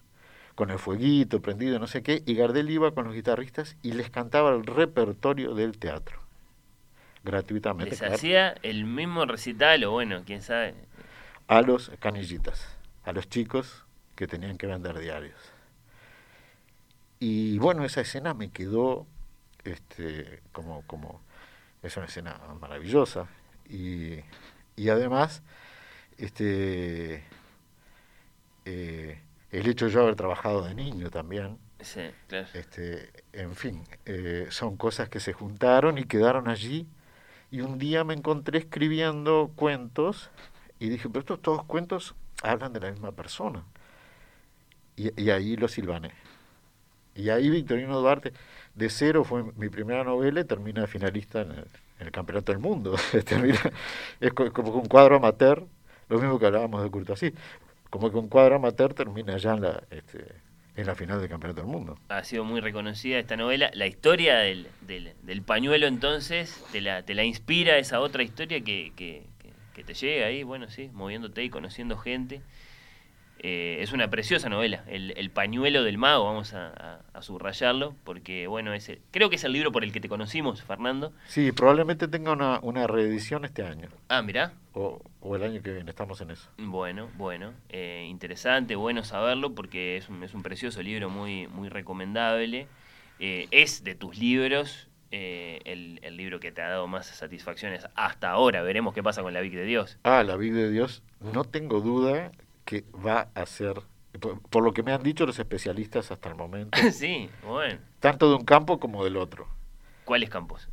[0.57, 4.11] con el fueguito prendido, no sé qué, y Gardel iba con los guitarristas y les
[4.11, 6.21] cantaba el repertorio del teatro,
[7.27, 7.91] gratuitamente.
[7.91, 10.75] Les hacía el mismo recital, o bueno, quién sabe.
[11.49, 12.67] A los canillitas,
[13.05, 15.39] a los chicos que tenían que vender diarios.
[17.19, 19.07] Y bueno, esa escena me quedó
[19.65, 21.21] este, como, como,
[21.83, 23.27] es una escena maravillosa.
[23.69, 24.21] Y,
[24.77, 25.43] y además,
[26.19, 27.25] este,
[28.65, 29.21] eh,
[29.51, 32.49] el hecho de yo haber trabajado de niño también, Sí, claro.
[32.55, 36.87] este, en fin, eh, son cosas que se juntaron y quedaron allí.
[37.51, 40.31] Y un día me encontré escribiendo cuentos
[40.79, 43.65] y dije, pero estos todos cuentos hablan de la misma persona.
[44.97, 46.13] Y, ahí lo silvané.
[47.15, 48.33] Y ahí Victorino Duarte,
[48.75, 51.53] de cero fue mi primera novela y termina finalista en
[52.01, 52.95] el, Campeonato del Mundo.
[54.21, 55.65] es co- como un cuadro amateur,
[56.09, 57.33] lo mismo que hablábamos de Curto así,
[57.91, 60.27] como que un cuadro amateur termina ya en la, este,
[60.77, 61.99] en la final del Campeonato del Mundo.
[62.09, 63.71] Ha sido muy reconocida esta novela.
[63.75, 68.61] La historia del, del, del pañuelo entonces te la, te la inspira esa otra historia
[68.61, 69.23] que, que,
[69.75, 72.41] que- te llega ahí, bueno, sí, moviéndote y conociendo gente.
[73.41, 77.95] Eh, es una preciosa novela, el, el pañuelo del mago, vamos a, a- a subrayarlo,
[78.05, 81.13] porque bueno, es el- creo que es el libro por el que te conocimos, Fernando.
[81.27, 85.73] Sí, probablemente tenga una, una reedición este año, Ah, mirá, o, o el año que
[85.73, 86.49] viene, estamos en eso.
[86.57, 91.69] Bueno, bueno, eh, interesante, bueno saberlo porque es un, es un precioso libro muy, muy
[91.69, 92.67] recomendable.
[93.19, 97.87] Eh, es de tus libros eh, el, el libro que te ha dado más satisfacciones
[97.95, 98.63] hasta ahora.
[98.63, 99.99] Veremos qué pasa con la Vic de Dios.
[100.05, 102.33] Ah, la vida de Dios, no tengo duda
[102.67, 103.83] que va a ser,
[104.21, 107.81] por, por lo que me han dicho los especialistas hasta el momento, sí, bueno.
[108.01, 109.49] tanto de un campo como del otro,
[110.05, 110.69] ¿Cuáles campos?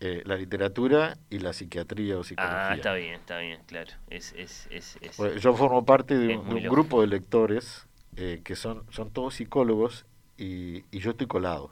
[0.00, 2.60] eh, la literatura y la psiquiatría o psicología.
[2.62, 3.92] Ah, está bien, está bien, claro.
[4.10, 8.40] Es, es, es, es- Pues yo formo parte de un, de grupo de lectores eh,
[8.44, 10.06] que son, son todos psicólogos
[10.38, 11.70] y, y yo estoy colado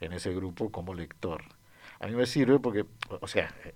[0.00, 1.42] en ese grupo como lector.
[2.00, 2.86] A mí me sirve porque,
[3.20, 3.74] o sea, eh,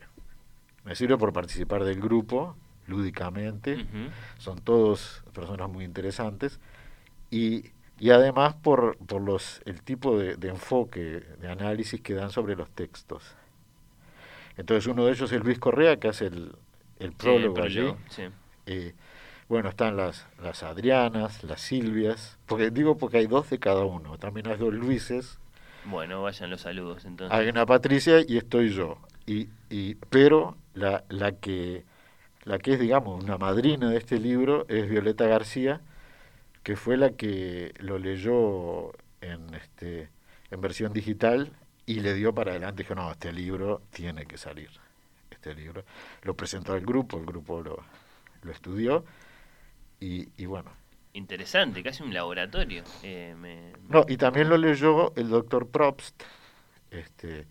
[0.85, 2.57] me sirve por participar del grupo
[2.87, 3.87] lúdicamente,
[4.39, 6.61] son todos personas muy interesantes
[7.31, 12.31] y, y además por, por los, el tipo de, de enfoque, de análisis que dan
[12.31, 13.23] sobre los textos.
[14.57, 16.53] Entonces uno de ellos es Luis Correa, que hace el,
[16.99, 17.77] el prólogo allí.
[17.77, 18.25] yo, sí.
[18.67, 18.95] Eh,
[19.49, 24.17] bueno, están las, las Adrianas, las Silvias, porque digo porque hay dos de cada uno,
[24.19, 25.39] también hay dos Luises,
[25.85, 27.37] Bueno, vayan los saludos entonces.
[27.37, 28.99] hay una Patricia y estoy yo.
[29.27, 31.85] Y, y, pero la, la, que,
[32.45, 35.81] la que es, digamos, una madrina de este libro es Violeta García,
[36.63, 40.09] que fue la que lo leyó en, este,
[40.51, 41.53] en versión digital
[41.87, 42.83] y le dio para adelante.
[42.83, 44.71] Dijo, no, este libro tiene que salir.
[45.31, 45.85] Este libro.
[46.23, 47.83] Lo presentó al grupo, el grupo lo,
[48.43, 49.05] lo estudió
[50.01, 50.71] y, y bueno.
[51.13, 52.83] Interesante, casi un laboratorio.
[53.03, 56.23] Eh, me- No, y también lo leyó el doctor Probst,
[56.91, 57.47] este,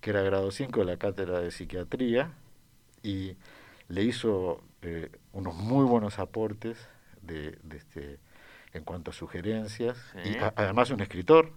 [0.00, 2.30] que era grado 5 de la cátedra de psiquiatría,
[3.02, 3.36] y
[3.92, 6.88] le hizo eh, unos muy buenos aportes
[7.20, 8.18] de, de este,
[8.72, 10.30] en cuanto a sugerencias, Sí.
[10.30, 11.52] y a- además un escritor,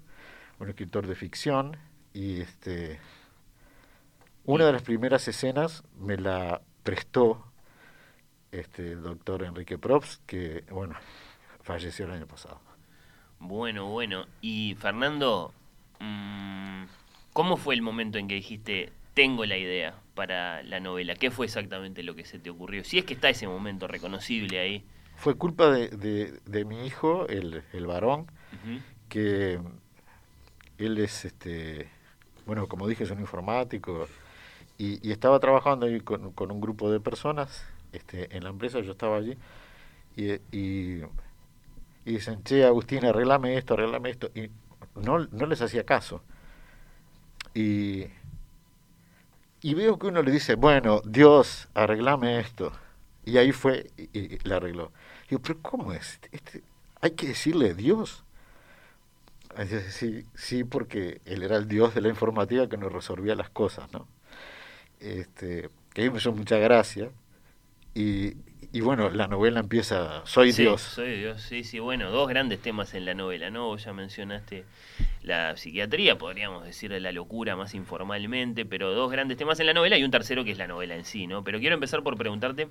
[0.60, 1.78] un escritor de ficción,
[2.14, 3.00] y este,
[4.44, 7.46] una de las primeras escenas me la prestó
[8.52, 10.96] este, el doctor Enrique Probst, que, bueno,
[11.62, 12.60] falleció el año pasado.
[13.40, 14.26] Bueno, bueno.
[14.42, 15.54] Y Fernando,
[16.00, 16.84] mm,
[17.34, 21.14] ¿cómo fue el momento en que dijiste, tengo la idea para la novela?
[21.16, 22.84] ¿Qué fue exactamente lo que se te ocurrió?
[22.84, 24.86] Si es que está ese momento reconocible ahí.
[25.18, 28.26] Fue culpa de, de, de mi hijo, el, el varón,
[29.08, 29.60] que
[30.78, 31.90] él es, este,
[32.46, 34.08] bueno, como dije, es un informático
[34.78, 38.82] y, y estaba trabajando ahí con, con un grupo de personas este, en la empresa,
[38.82, 39.38] yo estaba allí
[40.18, 41.02] y, y,
[42.04, 44.50] y dicen, che, Agustín, arreglame esto, arreglame esto, y
[44.96, 46.22] no, no les hacía caso.
[47.54, 48.06] Y,
[49.66, 52.72] y veo que uno le dice, bueno, Dios, arreglame esto.
[53.26, 54.92] Y ahí fue y, le arregló.
[55.28, 56.20] Digo, pero ¿cómo es?
[56.32, 56.62] Este,
[57.02, 58.24] hay que decirle Dios.
[59.58, 63.50] Dice, Sí, sí, porque él era el Dios de la informática que nos resolvía las
[63.50, 64.08] cosas, ¿no?
[65.00, 67.10] Este, que a mí me hizo mucha gracia.
[67.96, 68.36] Y,
[68.76, 70.82] y bueno, la novela empieza, soy Sí, Dios.
[70.82, 71.80] Soy Dios, sí, sí.
[71.80, 73.68] Bueno, dos grandes temas en la novela, ¿no?
[73.68, 74.66] Vos ya mencionaste
[75.24, 79.98] la psiquiatría, podríamos decir la locura más informalmente, pero dos grandes temas en la novela
[79.98, 81.42] y un tercero que es la novela en sí, ¿no?
[81.42, 82.68] Pero quiero empezar por preguntarte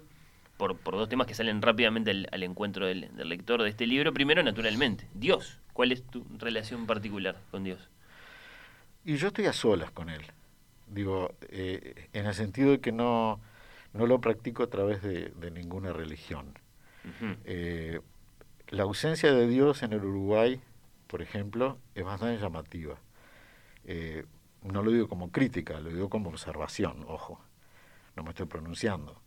[0.58, 3.86] por, por dos temas que salen rápidamente al, al encuentro del, del lector de este
[3.86, 4.12] libro.
[4.12, 5.58] Primero, naturalmente, Dios.
[5.72, 7.88] ¿Cuál es tu relación particular con Dios?
[9.06, 10.20] Y yo estoy a solas con él.
[10.86, 13.40] Digo, eh, en el sentido de que no,
[13.94, 16.58] no lo practico a través de, de ninguna religión.
[17.44, 18.00] Eh,
[18.68, 20.60] la ausencia de Dios en el Uruguay,
[21.06, 22.98] por ejemplo, es bastante llamativa.
[23.84, 24.24] Eh,
[24.62, 27.40] no lo digo como crítica, lo digo como observación, ojo,
[28.16, 29.20] no me estoy pronunciando.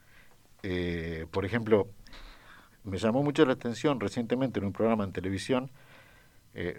[0.64, 1.88] Eh, por ejemplo,
[2.84, 5.72] me llamó mucho la atención recientemente en un programa en televisión,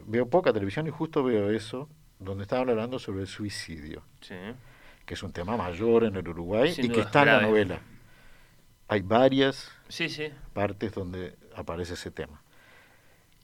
[0.07, 4.03] veo poca televisión y justo veo eso, donde estaban hablando sobre el suicidio,
[5.09, 7.81] que es un tema mayor en el Uruguay y que está en la novela.
[8.89, 9.73] Hay varias
[10.53, 12.43] partes donde aparece ese tema.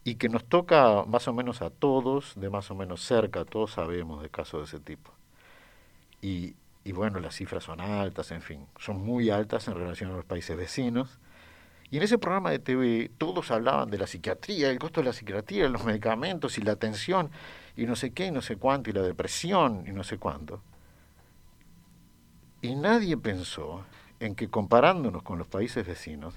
[0.05, 3.73] Y que nos toca más o menos a todos, de más o menos cerca, todos
[3.73, 5.11] sabemos de casos de ese tipo.
[6.21, 6.55] Y,
[6.85, 10.27] y bueno, las cifras son altas, en fin, son muy altas en relación a los
[10.27, 11.19] países vecinos.
[11.91, 15.13] Y en ese programa de TV todos hablaban de la psiquiatría, el costo de la
[15.15, 17.31] psiquiatría, los medicamentos y la atención
[17.75, 20.61] y no sé qué y no sé cuánto y la depresión y no sé cuánto.
[22.65, 23.85] Y nadie pensó
[24.21, 26.35] en que comparándonos con los países vecinos,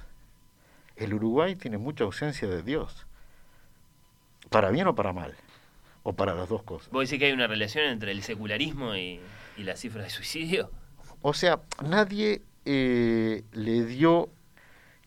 [0.97, 3.07] el Uruguay tiene mucha ausencia de Dios,
[4.49, 5.35] para bien o para mal,
[6.03, 6.91] o para las dos cosas.
[6.91, 9.21] ¿Vos decís que hay una relación entre el secularismo y,
[9.55, 10.69] y la cifra de suicidio?
[11.21, 14.27] O sea, nadie eh, le dio,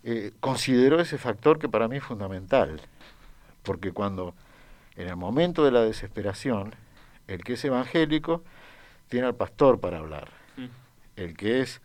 [0.05, 2.81] eh, consideró ese factor que para mí es fundamental,
[3.62, 4.35] porque cuando
[4.97, 6.75] en el momento de la desesperación,
[7.27, 8.43] el que es evangélico
[9.09, 10.81] tiene al pastor para hablar, mm.
[11.17, 11.81] El que es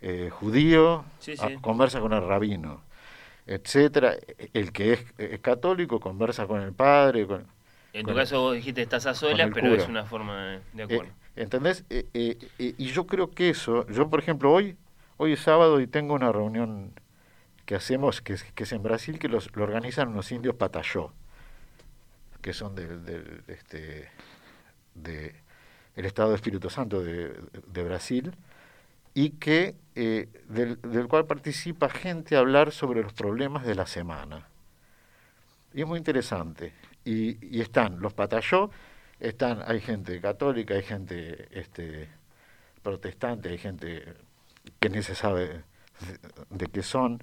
[0.00, 1.04] eh, judío
[1.60, 2.82] conversa con el rabino,
[3.46, 4.16] etcétera,
[4.52, 7.46] el que es, católico conversa con el padre, con,
[7.96, 11.12] en tu caso vos dijiste estás a solas, pero es una forma de acuerdo.
[11.34, 11.84] ¿Entendés?
[11.88, 14.76] Eh, eh, eh, y yo creo que eso, yo por ejemplo hoy,
[15.16, 16.92] hoy es sábado y tengo una reunión
[17.64, 21.12] que hacemos, que es, que es en Brasil, que los, lo organizan unos indios patayó,
[22.42, 24.10] que son del, del este,
[24.94, 25.34] de
[25.94, 27.34] el Estado de Espíritu Santo de,
[27.66, 28.34] de Brasil,
[29.16, 34.46] y que del, del cual participa gente a hablar sobre los problemas de la semana.
[35.72, 36.74] Y es muy interesante.
[37.02, 38.70] Y, y están los patayó,
[39.18, 42.10] están, hay gente católica, hay gente este,
[42.82, 44.04] protestante, hay gente
[44.78, 45.64] que ni se sabe
[46.50, 47.22] de, qué son.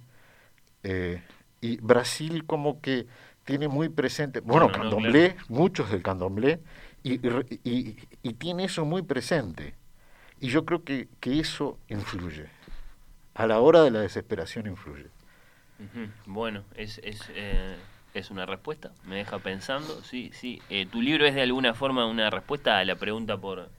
[0.83, 1.21] Eh,
[1.61, 3.05] y Brasil como que
[3.45, 6.59] tiene muy presente, bueno, candomblé, muchos del candomblé,
[7.03, 7.13] y,
[7.69, 9.75] y, y, tiene eso muy presente.
[10.43, 12.47] Y yo creo que, que, eso influye.
[13.33, 15.07] A la hora de la desesperación influye.
[16.25, 17.77] Bueno, es, es eh,
[18.13, 20.61] es una respuesta, me deja pensando, sí, sí.
[20.69, 23.69] Eh, tu libro es de alguna forma una respuesta a la pregunta por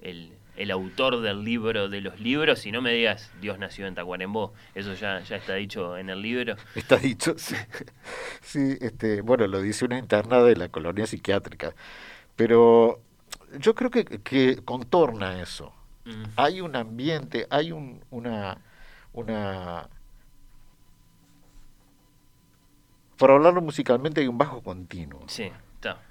[0.00, 3.96] el, el, autor del libro de los libros, si no me digas Dios nació en
[3.96, 6.54] Tacuarembó, eso ya, ya está dicho en el libro.
[6.76, 7.56] Está dicho, sí.
[8.42, 11.74] sí este, bueno, lo dice una interna de la colonia psiquiátrica,
[12.36, 13.02] pero
[13.58, 15.72] yo creo que, que contorna eso.
[16.36, 18.58] Hay un ambiente, hay un, una,
[19.14, 19.88] una
[23.16, 25.22] por hablarlo musicalmente hay un bajo continuo.
[25.28, 26.02] Sí, está.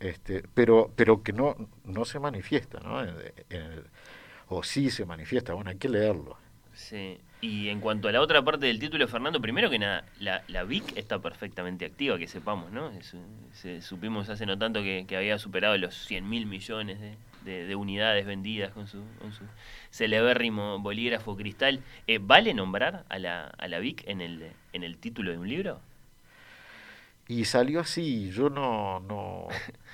[0.00, 3.02] Este, pero, pero que no, no se manifiesta, ¿no?
[4.48, 6.38] o sí se manifiesta, bueno, hay que leerlo.
[6.72, 10.42] Sí, y en cuanto a la otra parte del título, Fernando, primero que nada, la,
[10.48, 12.90] la VIC está perfectamente activa, que sepamos, ¿no?
[13.52, 16.98] se, supimos hace no tanto que, había superado los 100 mil millones
[17.44, 19.44] de, unidades vendidas con su, con su
[19.90, 21.80] celebérrimo bolígrafo cristal.
[22.06, 25.48] Eh, ¿Vale nombrar a la, a la VIC en el, en el título de un
[25.48, 25.80] libro?
[27.28, 29.48] Y salió así, yo no, no,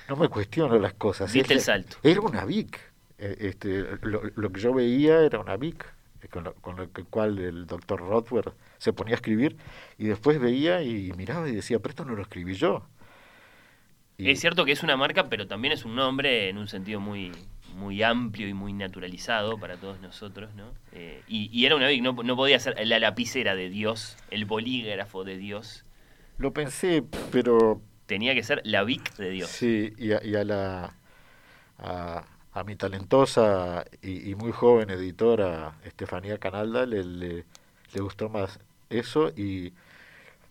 [0.09, 1.31] no me cuestiono las cosas.
[1.33, 1.97] Diste el salto.
[2.01, 2.79] Era una VIC.
[3.17, 5.85] Eh, este, lo, que yo veía era una VIC,
[6.29, 9.57] con lo, con lo cual el doctor Rothwell se ponía a escribir
[9.97, 12.85] y después veía y miraba y decía, pero esto no lo escribí yo.
[14.17, 17.31] Es cierto que es una marca, pero también es un nombre en un sentido muy,
[17.75, 20.73] muy amplio y muy naturalizado para todos nosotros, ¿no?
[20.93, 24.45] Eh, y, y, era una VIC, no, no podía ser la lapicera de Dios, el
[24.45, 25.85] bolígrafo de Dios.
[26.37, 27.81] Lo pensé, pero...
[28.05, 29.49] Tenía que ser la Vic de Dios.
[29.49, 30.95] Sí, y a, la...
[31.79, 32.23] A,
[32.63, 37.45] mi talentosa y, muy joven editora Estefanía Canalda le, le,
[37.99, 39.73] gustó más eso y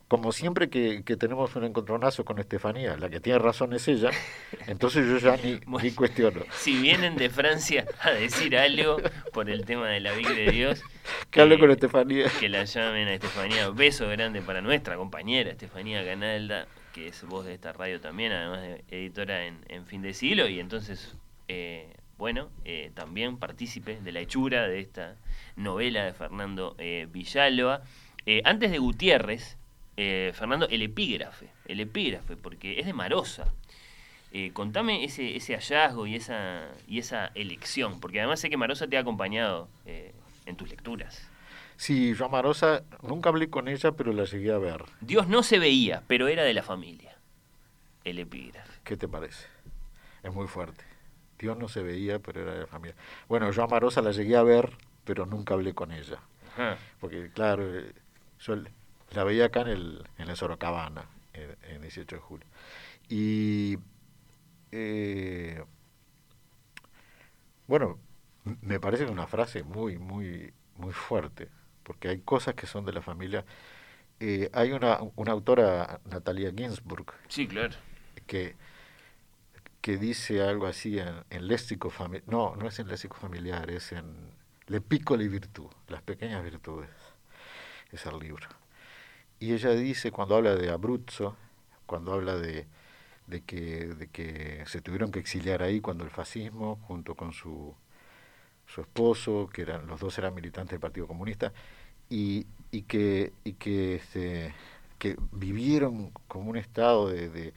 [0.09, 4.11] como siempre que, tenemos un encontronazo con Estefanía, la que tiene razón es ella,
[4.67, 6.43] entonces yo ya ni, ni, cuestiono.
[6.53, 8.99] Si vienen de Francia a decir algo
[9.33, 10.83] por el tema de la Vic de Dios,
[11.31, 12.31] que hable con Estefanía.
[12.39, 13.71] Que la llamen a Estefanía.
[13.71, 18.63] Beso grande para nuestra compañera Estefanía Canalda, que es voz de esta radio también, además
[18.63, 21.15] de editora en, Fin de Siglo, y entonces,
[21.49, 25.17] eh, bueno, eh, también partícipe de la hechura de esta
[25.57, 27.83] novela de Fernando eh, Villalba.
[28.45, 29.57] antes de Gutiérrez,
[29.97, 33.53] Fernando, el epígrafe, el epígrafe, porque es de Marosa.
[34.53, 38.97] contame ese, ese hallazgo y esa, y esa elección, porque además sé que Marosa te
[38.97, 39.69] ha acompañado
[40.47, 41.29] en tus lecturas.
[41.77, 44.85] Sí, yo a Marosa nunca hablé con ella, pero la llegué a ver.
[45.01, 47.17] Dios no se veía, pero era de la familia.
[48.05, 48.73] El epígrafe.
[48.85, 49.47] ¿Qué te parece?
[50.23, 50.94] Es muy fuerte.
[51.39, 52.97] Dios no se veía, pero era de la familia.
[53.28, 56.20] Bueno, yo a Marosa la llegué a ver, pero nunca hablé con ella.
[56.53, 56.78] Ajá.
[57.01, 57.93] Porque, claro, eh,
[58.41, 58.57] yo
[59.12, 62.47] la veía acá en el, en el Sorocabana, en, en 18 de julio.
[63.09, 63.78] Y,
[64.72, 65.62] eh,
[67.66, 67.99] bueno,
[68.62, 71.49] me parece que una frase muy, muy, muy fuerte,
[71.82, 73.45] porque hay cosas que son de la familia.
[74.20, 77.74] Eh, hay una, una autora, Natalia Ginsburg, Sí, claro.
[78.26, 78.55] que,
[79.85, 82.26] que dice algo así en, en léxico familiar.
[82.26, 84.07] No, no es en léxico familiar, es en
[84.68, 86.89] Le piccole virtù, las pequeñas virtudes.
[87.93, 88.49] Es el libro.
[89.39, 91.37] Y ella dice, cuando habla de Abruzzo,
[91.85, 92.66] cuando habla de,
[93.26, 97.74] de, que, de que se tuvieron que exiliar ahí cuando el fascismo, junto con su,
[98.66, 101.53] su esposo, que eran, los dos eran militantes del Partido Comunista,
[102.09, 104.55] y, y que, y que, este,
[104.99, 107.53] que vivieron como un estado de, de,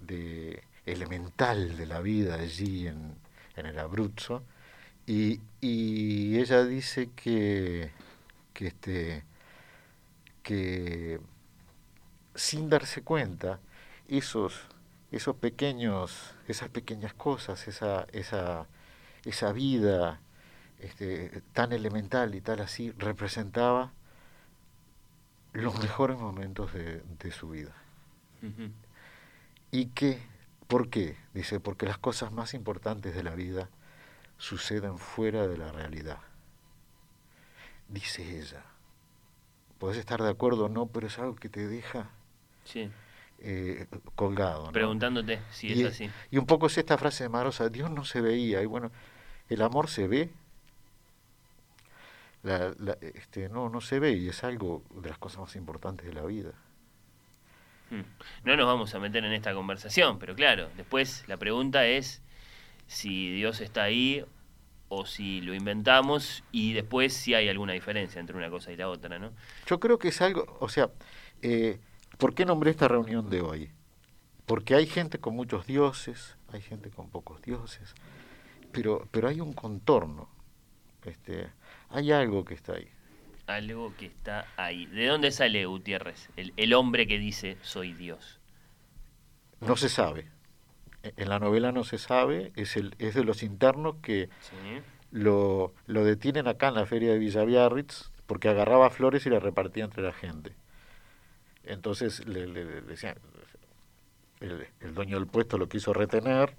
[0.00, 3.14] de elemental de la vida allí en,
[3.56, 4.42] en el Abruzzo,
[5.06, 7.90] y, y ella dice que,
[8.52, 9.24] que, este,
[10.42, 11.20] que
[12.34, 13.60] sin darse cuenta,
[14.08, 14.66] esos,
[15.10, 18.66] esos pequeños, esas pequeñas cosas, esa, esa,
[19.24, 20.20] esa vida
[20.78, 23.92] este, tan elemental y tal así, representaba
[25.52, 27.74] los mejores momentos de, de su vida.
[29.70, 30.18] ¿Y que
[30.70, 31.16] ¿Por qué?
[31.34, 33.68] Dice, porque las cosas más importantes de la vida
[34.38, 36.18] suceden fuera de la realidad.
[37.88, 38.62] Dice ella.
[39.80, 42.08] Podés estar de acuerdo o no, pero es algo que te deja
[42.64, 42.88] Sí.
[43.40, 44.66] eh, colgado.
[44.66, 44.72] ¿no?
[44.72, 46.08] Preguntándote si y, es así.
[46.30, 48.92] y un poco es esta frase de Marosa, Dios no se veía, y bueno,
[49.48, 50.30] el amor se ve,
[52.44, 56.06] la, la- este, no, no se ve y es algo de las cosas más importantes
[56.06, 56.52] de la vida.
[57.90, 58.00] Mm.
[58.44, 62.22] No nos vamos a meter en esta conversación, pero claro, después la pregunta es
[62.86, 64.24] si Dios está ahí
[64.88, 68.88] o si lo inventamos y después si hay alguna diferencia entre una cosa y la
[68.88, 69.32] otra, ¿no?
[69.66, 70.90] Yo creo que es algo, o sea,
[71.42, 71.78] eh,
[72.18, 73.70] ¿por qué nombré esta reunión de hoy?
[74.46, 77.94] Porque hay gente con muchos dioses, hay gente con pocos dioses,
[78.72, 80.28] pero, pero hay un contorno,
[81.04, 81.48] este,
[81.88, 82.88] hay algo que está ahí.
[83.54, 84.86] Algo que está ahí.
[84.86, 86.28] ¿De dónde sale Gutiérrez?
[86.36, 88.38] El, el hombre que dice soy Dios.
[89.60, 90.28] No se sabe.
[91.02, 94.80] E- En la novela no se sabe, es, el, es de los internos que ¿Sí?
[95.10, 99.42] lo, lo detienen acá en la feria de Villa Biarritz porque agarraba flores y las
[99.42, 100.52] repartía entre la gente.
[101.64, 103.16] Entonces le, le- le decían,
[104.40, 106.54] el, el dueño del puesto lo quiso retener,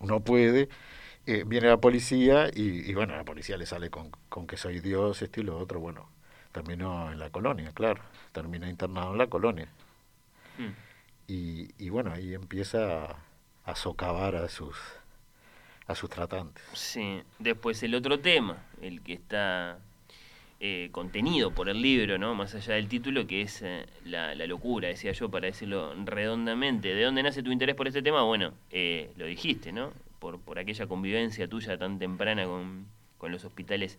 [0.00, 0.68] no puede,
[1.26, 4.80] eh, viene la policía y, y bueno, la policía le sale con, con que soy
[4.80, 6.08] Dios, esto y lo otro, bueno,
[6.52, 8.02] terminó en la colonia, claro,
[8.32, 9.68] terminó internado en la colonia.
[10.58, 10.70] Mm.
[11.28, 13.16] Y, y bueno, ahí empieza a,
[13.64, 14.76] a socavar a sus,
[15.86, 16.62] a sus tratantes.
[16.74, 19.78] Sí, después el otro tema, el que está
[20.60, 22.34] eh, contenido por el libro, ¿no?
[22.34, 26.94] Más allá del título, que es eh, la, la locura, decía yo, para decirlo redondamente.
[26.94, 28.22] ¿De dónde nace tu interés por este tema?
[28.22, 29.92] Bueno, eh, lo dijiste, ¿no?
[30.22, 32.86] Por, por aquella convivencia tuya tan temprana con,
[33.18, 33.98] con los hospitales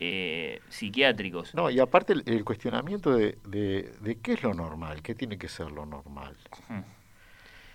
[0.00, 1.54] eh, psiquiátricos.
[1.54, 5.38] No, y aparte el, el cuestionamiento de, de, de qué es lo normal, qué tiene
[5.38, 6.36] que ser lo normal.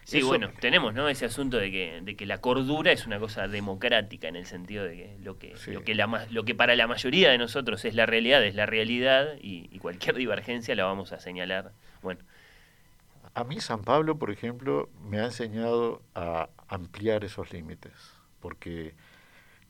[0.03, 1.07] Sí, Eso- bueno, tenemos ¿no?
[1.09, 4.83] ese asunto de que, de que la cordura es una cosa democrática en el sentido
[4.83, 5.71] de que lo que, Sí.
[5.71, 8.55] lo que, la, ma- lo que para la mayoría de nosotros es la realidad es
[8.55, 11.71] la realidad y, y cualquier divergencia la vamos a señalar.
[12.01, 12.19] Bueno,
[13.33, 17.93] A mí San Pablo, por ejemplo, me ha enseñado a ampliar esos límites,
[18.39, 18.95] porque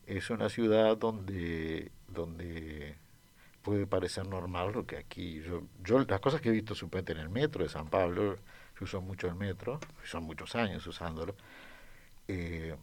[0.06, 2.96] es una ciudad donde, donde
[3.64, 5.42] puede parecer normal lo que aquí.
[5.42, 8.84] Yo, yo las cosas que he visto supuestamente en el metro de San Pablo, yo
[8.84, 11.36] uso mucho el metro, son muchos años usándolo,
[12.28, 12.76] eh,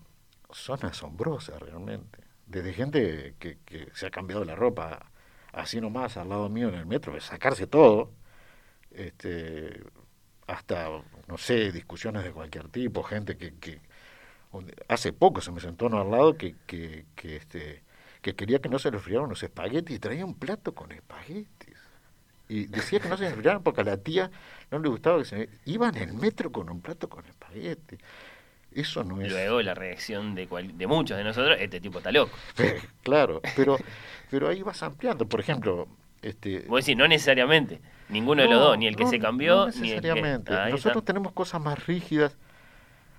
[0.51, 2.19] son asombrosas realmente.
[2.47, 5.11] Desde gente que, que se ha cambiado la ropa
[5.53, 8.13] así nomás al lado mío en el metro, de sacarse todo,
[8.91, 9.83] este,
[10.47, 10.89] hasta,
[11.29, 13.81] no sé, discusiones de cualquier tipo, gente que, que
[14.89, 17.83] hace poco se me sentó uno al lado que, que, que, este,
[18.23, 21.77] que quería que no se le enfriaran los espaguetis y traía un plato con espaguetis.
[22.49, 24.31] Y decía que no se le enfriaran porque a la tía
[24.71, 25.49] no le gustaba que se...
[25.67, 27.99] Iba en el metro con un plato con espaguetis.
[28.73, 29.31] Eso no es...
[29.31, 32.35] luego la reacción de, cual- de muchos de nosotros, este tipo está loco.
[33.03, 33.77] claro, pero,
[34.31, 35.27] pero ahí vas ampliando.
[35.29, 35.89] Por ejemplo,
[36.23, 39.67] este, Vos decís, no necesariamente, ninguno de los dos, ni el que no, se cambió,
[39.67, 40.09] no ni el que...
[40.09, 40.53] necesariamente.
[40.71, 41.13] Nosotros está.
[41.13, 42.37] tenemos cosas más rígidas.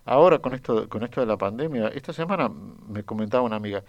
[0.10, 3.84] Ahora con esto, con esto de la pandemia, esta semana me comentaba una amiga,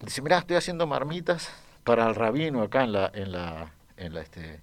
[0.00, 1.52] dice, mira, estoy haciendo marmitas
[1.84, 4.60] para el rabino acá en la, en la, en la este,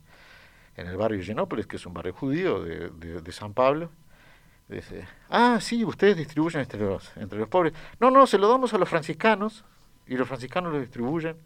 [0.75, 2.89] en el barrio Genópolis, que es un barrio judío de,
[3.21, 3.91] de, San Pablo,
[4.67, 7.71] dice, ah, sí, ustedes distribuyen entre los, entre los pobres.
[8.01, 9.63] No, no, se lo damos a los franciscanos
[10.05, 11.37] y los franciscanos lo distribuyen.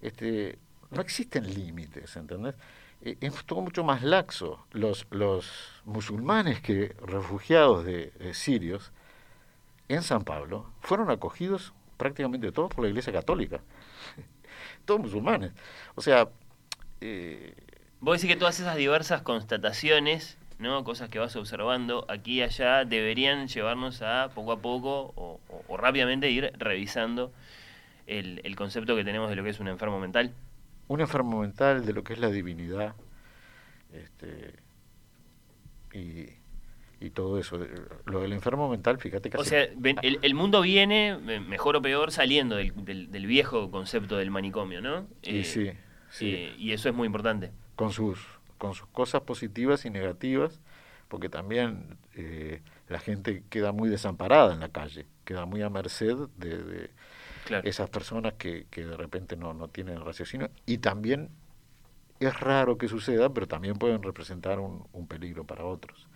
[0.00, 0.60] Este,
[0.92, 2.54] no existen límites, ¿entendés?
[3.02, 4.64] Es todo mucho más laxo.
[4.70, 5.50] Los, los
[5.84, 8.92] musulmanes que refugiados de, sirios
[9.88, 13.60] en San Pablo fueron acogidos prácticamente todos por la Iglesia Católica.
[14.84, 15.52] todos musulmanes.
[15.96, 16.28] O sea...
[17.00, 17.54] Eh,
[18.00, 20.84] Vos decís que todas esas diversas constataciones, ¿no?
[20.84, 26.30] cosas que vas observando aquí y allá, deberían llevarnos a poco a poco o, rápidamente
[26.30, 27.32] ir revisando
[28.06, 30.32] el, el concepto que tenemos de lo que es un enfermo mental
[30.92, 32.94] un enfermo mental, de lo que es la divinidad,
[33.92, 34.54] este,
[35.94, 36.40] y,
[37.10, 37.58] todo eso.
[38.04, 39.36] Lo del enfermo mental, fíjate que...
[39.36, 44.80] O sea, el, mundo viene, mejor o peor, saliendo del, del, viejo concepto del manicomio,
[44.80, 45.08] ¿no?
[45.22, 45.72] Eh, sí,
[46.10, 46.30] sí.
[46.30, 47.50] Eh, y eso es muy importante.
[47.74, 48.20] Con sus,
[48.56, 50.60] con sus cosas positivas y negativas,
[51.08, 56.16] porque también eh, la gente queda muy desamparada en la calle, queda muy a merced
[56.36, 56.90] de
[57.64, 60.50] esas personas que, que, de repente no, no tienen raciocinio.
[60.66, 61.30] Y también
[62.20, 66.08] es raro que suceda, pero también pueden representar un, un peligro para otros.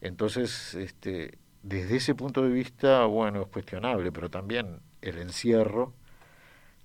[0.00, 5.94] Entonces, este, desde ese punto de vista, bueno, es cuestionable, pero también el encierro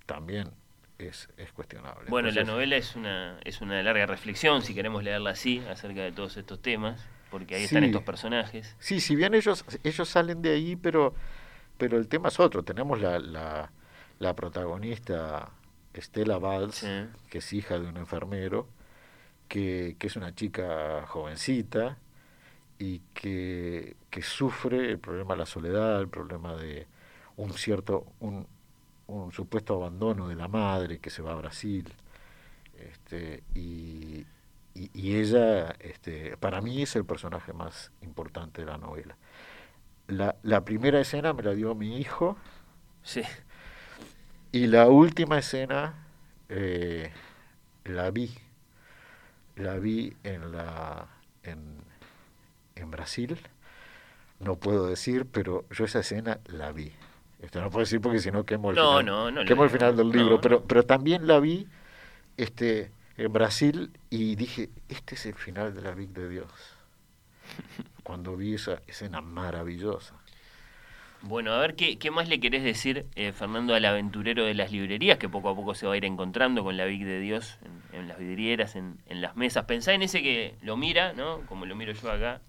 [0.06, 0.50] también
[0.98, 2.10] es, es cuestionable.
[2.10, 6.12] Bueno, la novela es una, es una larga reflexión, si queremos leerla así, acerca de
[6.12, 8.76] todos estos temas, porque ahí están estos personajes.
[8.78, 11.14] Sí, si bien ellos, ellos salen de ahí, pero
[11.82, 12.62] pero el tema es otro.
[12.62, 15.50] Tenemos la, la, protagonista
[15.92, 16.86] Estela Valls,
[17.28, 18.68] que es hija de un enfermero,
[19.48, 21.98] que, que es una chica jovencita
[22.78, 26.86] y que, que, sufre el problema de la soledad, el problema de
[27.36, 28.46] un cierto, un,
[29.08, 31.92] un supuesto abandono de la madre que se va a Brasil.
[32.78, 34.24] Este, y,
[34.74, 39.16] y, y, ella, este, para mí, es el personaje más importante de la novela.
[40.08, 42.36] La, la primera escena me la dio mi hijo.
[43.02, 43.22] Sí.
[44.52, 46.06] Y la última escena
[46.48, 47.10] eh,
[47.84, 48.30] la vi.
[49.56, 51.06] La vi en la
[51.42, 51.78] en,
[52.74, 53.38] en Brasil.
[54.40, 56.92] No puedo decir, pero yo esa escena la vi.
[57.40, 59.96] Esto no puedo decir porque si no quemo el final, no, no, quemo el final
[59.96, 61.66] del libro, pero, pero también la vi
[62.36, 66.48] este, en Brasil y dije, este es el final de la Big de Dios
[68.02, 70.14] cuando vi esa escena maravillosa.
[71.24, 74.72] Bueno, a ver, ¿qué, qué más le querés decir, eh, Fernando, al aventurero de las
[74.72, 77.58] librerías, que poco a poco se va a ir encontrando con la Big de Dios
[77.92, 79.66] en, las vidrieras, en, en, las mesas?
[79.66, 81.42] Pensá en ese que lo mira, ¿no?
[81.46, 82.40] Como lo miro yo acá,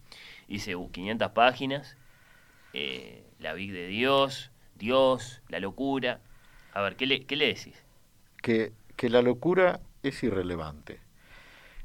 [0.48, 1.98] dice, 500 uh, páginas,
[2.74, 6.20] eh, la Big de Dios, Dios, la locura.
[6.74, 7.84] A ver, ¿qué le, qué le decís?
[8.42, 11.00] Que, que la locura es irrelevante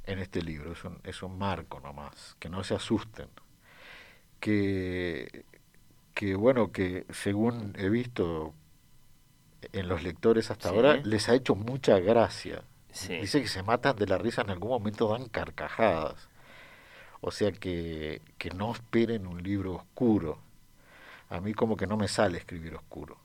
[0.06, 3.28] en este libro, es un, es un marco nomás, que no se asusten
[4.40, 5.44] que,
[6.14, 8.54] que bueno, que según he visto
[9.72, 12.62] en los lectores hasta ahora, les ha hecho mucha gracia.
[13.08, 16.28] Dice que se matan de la risa, en algún momento dan carcajadas.
[17.20, 20.38] O sea que, que no esperen un libro oscuro.
[21.30, 23.18] A mí como que no me sale escribir oscuro.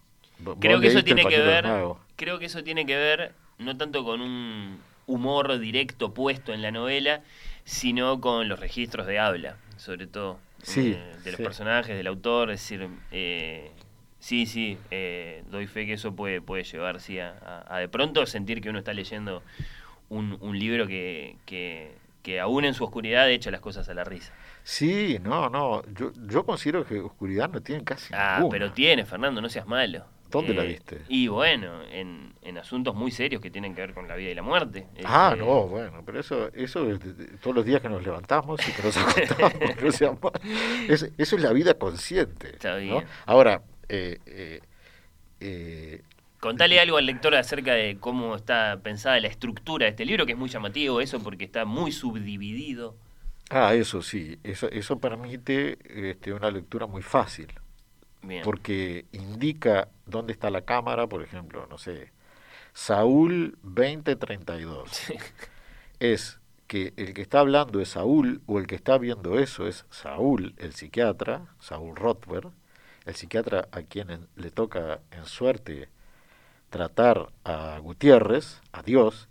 [0.59, 1.65] Creo que eso tiene que ver,
[2.15, 6.71] creo que eso tiene que ver no tanto con un humor directo puesto en la
[6.71, 7.21] novela,
[7.63, 12.51] sino con los registros de habla, sobre todo sí, eh, de los personajes, del autor,
[12.51, 13.71] es decir, eh,
[14.19, 18.61] sí, sí, eh, doy fe que eso puede, puede llevar sí, a, de pronto sentir
[18.61, 19.43] que uno está leyendo
[20.09, 24.03] un, un libro que, que, que, aún en su oscuridad echa las cosas a la
[24.03, 24.33] risa.
[24.63, 29.41] Sí, no, no, yo, yo considero que oscuridad no tiene casi Ah, pero tiene, Fernando,
[29.41, 30.05] no seas malo.
[30.33, 31.01] ¿Dónde la viste?
[31.09, 34.33] Y bueno, en, en, asuntos muy serios que tienen que ver con la vida y
[34.33, 34.87] la muerte.
[35.05, 36.99] Ah, este, no, bueno, pero eso, eso es
[37.39, 38.97] todos los días que nos levantamos y que nos
[39.77, 40.33] acostamos.
[40.87, 42.49] eso es la vida consciente.
[42.49, 43.05] Está bien.
[43.27, 44.61] Ahora, eh, eh,
[45.39, 46.01] eh,
[46.39, 50.31] Contale algo al lector acerca de cómo está pensada la estructura de este libro, que
[50.31, 52.95] es muy llamativo eso porque está muy subdividido.
[53.51, 55.77] Ah, eso sí, eso, eso permite
[56.09, 57.49] este, una lectura muy fácil
[58.43, 62.11] porque indica dónde está la cámara, por ejemplo, no sé,
[62.73, 64.89] Saúl 2032.
[65.99, 69.85] Es que el que está hablando es Saúl o el que está viendo eso es
[69.89, 72.51] Saúl, el psiquiatra, Saúl Rothberg,
[73.05, 75.89] el psiquiatra a quien le toca en suerte
[76.69, 79.29] tratar a Gutiérrez, a Dios,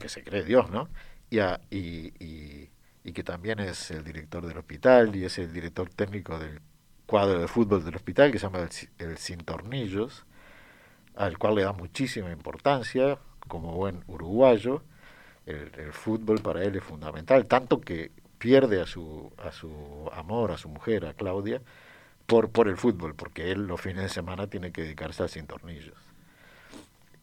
[0.00, 0.88] que se cree Dios, ¿no?
[1.30, 1.38] Y,
[1.70, 2.70] y,
[3.04, 6.60] y que también es el director del hospital y es el director técnico del
[7.06, 8.68] cuadro de fútbol del hospital que se llama
[8.98, 10.24] el, Sin Tornillos,
[11.14, 14.82] al cual le da muchísima importancia, como buen uruguayo,
[15.46, 19.70] el, el fútbol para él es fundamental, tanto que pierde a su, a su
[20.12, 21.60] amor, a su mujer, a Claudia,
[22.26, 25.46] por, por el fútbol, porque él los fines de semana tiene que dedicarse a sin
[25.46, 25.96] tornillos.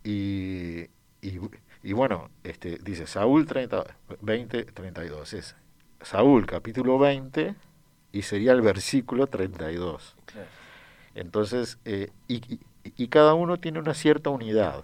[0.03, 0.83] Y,
[1.21, 1.39] y,
[1.83, 3.83] y bueno, este, dice Saúl 30,
[4.21, 5.33] 20, 32.
[5.33, 5.55] Es
[6.01, 7.55] Saúl capítulo 20
[8.13, 10.15] y sería el versículo 32.
[10.25, 10.47] Claro.
[11.15, 12.59] Entonces, eh, y, y,
[12.97, 14.83] y cada uno tiene una cierta unidad.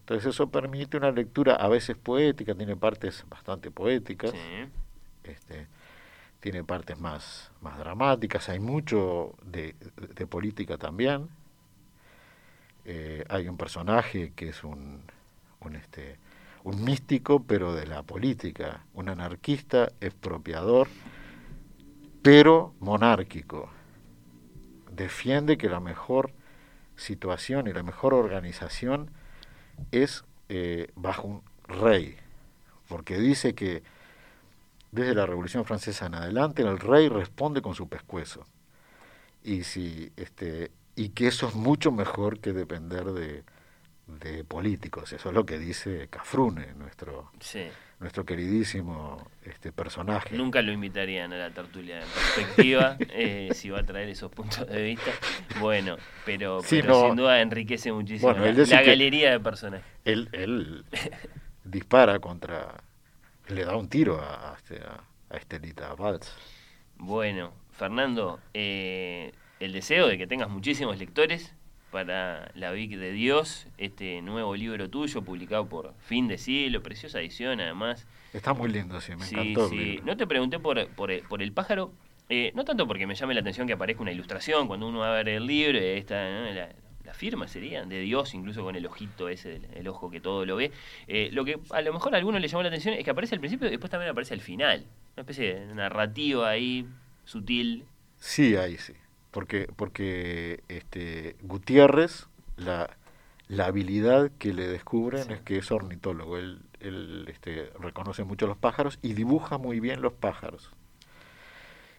[0.00, 4.68] Entonces eso permite una lectura a veces poética, tiene partes bastante poéticas, Sí.
[5.24, 5.66] este,
[6.40, 9.74] tiene partes más, más dramáticas, hay mucho de,
[10.14, 11.28] de política también.
[12.84, 15.00] Eh, hay un personaje que es un,
[15.60, 16.18] un, este,
[16.62, 20.86] un místico, pero de la política, un anarquista, expropiador,
[22.26, 23.70] pero monárquico.
[24.90, 26.32] Defiende que la mejor
[26.96, 29.12] situación y la mejor organización
[29.92, 32.16] es eh, bajo un rey,
[32.88, 33.84] porque dice que
[34.90, 38.44] desde la Revolución Francesa en adelante el rey responde con su pescuezo
[39.44, 43.44] y si este y que eso es mucho mejor que depender de,
[44.06, 47.68] de políticos eso es lo que dice Cafrune nuestro Sí.
[47.98, 53.80] Nuestro queridísimo este personaje Nunca lo invitarían a la tertulia de perspectiva eh, si va
[53.80, 55.10] a traer esos puntos de vista.
[55.60, 57.06] Bueno, pero, Sí, pero no.
[57.06, 59.86] sin duda enriquece muchísimo Bueno, la, galería de personajes.
[60.04, 60.84] él, él
[61.64, 62.74] dispara contra
[63.48, 66.34] le da un tiro a, a, este- a- a Estelita Valls
[66.96, 71.54] Bueno, Fernando, eh, el deseo de que tengas muchísimos lectores
[71.90, 77.20] para La Vic de Dios, este nuevo libro tuyo publicado por Fin de Siglo, preciosa
[77.20, 78.06] edición además.
[78.32, 79.76] está muy lindo sí me sí, encantó el sí.
[79.76, 80.04] libro.
[80.06, 81.92] No te pregunté por, por, el- por el pájaro,
[82.28, 85.12] eh, no tanto porque me llame la atención que aparezca una ilustración cuando uno va
[85.12, 86.50] a ver el libro, está ¿no?
[86.52, 86.68] la,
[87.04, 90.44] la firma sería de Dios, incluso con el ojito ese, el, el ojo que todo
[90.44, 90.72] lo ve.
[91.06, 93.36] Eh, lo que a lo mejor a alguno le llamó la atención es que aparece
[93.36, 94.84] al principio y después también aparece al final.
[95.14, 96.84] Una especie de narrativa ahí,
[97.24, 97.84] sutil.
[98.18, 98.92] Sí, ahí sí.
[99.36, 102.26] Porque, porque este, Gutiérrez,
[102.56, 102.88] la,
[103.48, 105.32] la habilidad que le descubren Sí.
[105.34, 106.38] es que es ornitólogo.
[106.38, 110.70] Él, él este, reconoce mucho los pájaros y dibuja muy bien los pájaros.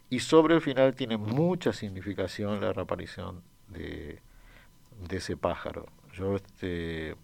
[0.10, 4.20] Y sobre el final tiene mucha significación la reaparición de,
[5.08, 5.86] de ese pájaro.
[6.14, 7.16] Yo este,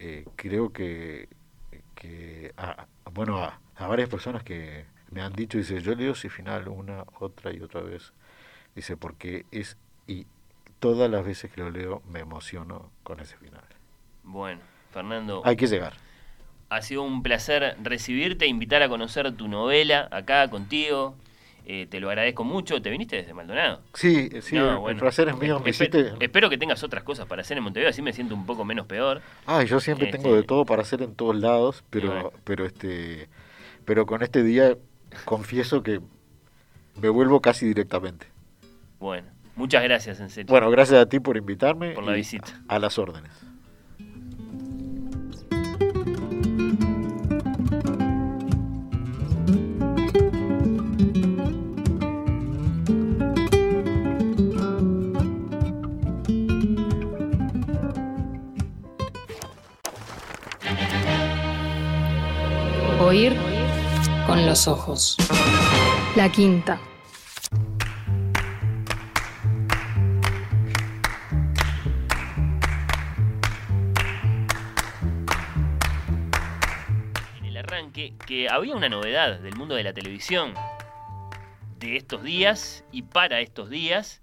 [0.00, 1.28] eh, creo que,
[1.94, 6.30] que a, bueno, a, a varias personas que me han dicho, dice, yo leo ese
[6.30, 8.12] final una, otra y otra vez.
[8.76, 9.76] Dice, porque es,
[10.06, 10.26] y
[10.78, 13.64] todas las veces que lo leo me emociono con ese final.
[14.22, 14.60] Bueno,
[14.92, 15.94] Fernando, Hay que llegar.
[16.68, 21.16] ha sido un placer recibirte, invitar a conocer tu novela acá contigo.
[21.68, 22.80] Eh, te lo agradezco mucho.
[22.80, 23.80] ¿Te viniste desde Maldonado?
[23.94, 25.00] Sí, sí, No, el bueno.
[25.00, 25.58] placer es mío.
[25.58, 26.12] Me Espe- hiciste...
[26.24, 28.86] Espero que tengas otras cosas para hacer en Montevideo, así me siento un poco menos
[28.86, 29.20] peor.
[29.46, 32.32] Ay, yo siempre Este- tengo de todo para hacer en todos lados, pero, bueno.
[32.44, 33.28] pero este,
[33.84, 34.76] pero con este día
[35.24, 36.00] confieso que
[37.00, 38.26] me vuelvo casi directamente.
[39.06, 40.50] Bueno, muchas gracias, en serio.
[40.50, 41.92] Bueno, gracias a ti por invitarme.
[41.92, 42.60] Por la y visita.
[42.66, 43.30] A las órdenes.
[63.00, 63.36] Oír
[64.26, 65.16] con los ojos.
[66.16, 66.80] La quinta.
[77.96, 80.52] Que había una novedad del mundo de la televisión
[81.78, 84.20] de estos días y para estos días,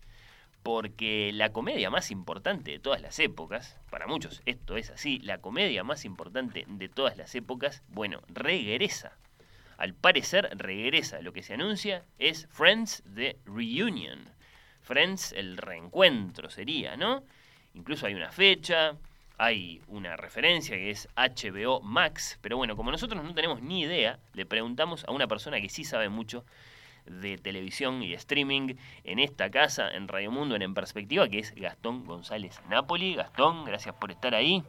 [0.62, 5.40] porque la comedia más importante de todas las épocas, para muchos esto es así, la
[5.40, 9.18] comedia más importante de todas las épocas, bueno, regresa.
[9.78, 11.22] Al parecer regresa.
[11.22, 14.20] Lo que se anuncia es Friends The Reunion.
[14.82, 17.24] Friends el reencuentro sería, ¿no?
[17.74, 18.95] Incluso hay una fecha,
[19.38, 24.19] hay una referencia que es HBO Max, pero bueno, como nosotros no tenemos ni idea,
[24.34, 26.45] le preguntamos a una persona que sí sabe mucho
[27.05, 31.53] de televisión y streaming en esta casa, en Radio Mundo, en En Perspectiva, que es
[31.55, 33.15] Gastón González Napoli.
[33.15, 34.64] Gastón, gracias por estar ahí.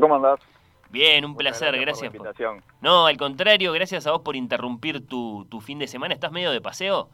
[0.00, 0.40] ¿cómo andás?
[0.90, 2.02] Bien, un Muchas placer, por gracias.
[2.12, 2.64] la por- invitación.
[2.80, 6.12] No, al contrario, gracias a vos por interrumpir tu, tu fin de semana.
[6.14, 7.08] ¿Estás medio de paseo?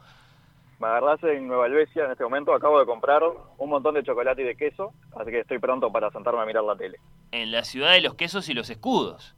[0.79, 2.53] Me agarrás en Nueva Helvecia en este momento.
[2.53, 3.21] Acabo de comprar
[3.57, 6.63] un montón de chocolate y de queso, así que estoy pronto para sentarme a mirar
[6.63, 6.99] la tele.
[7.31, 9.35] En la ciudad de los quesos y los escudos.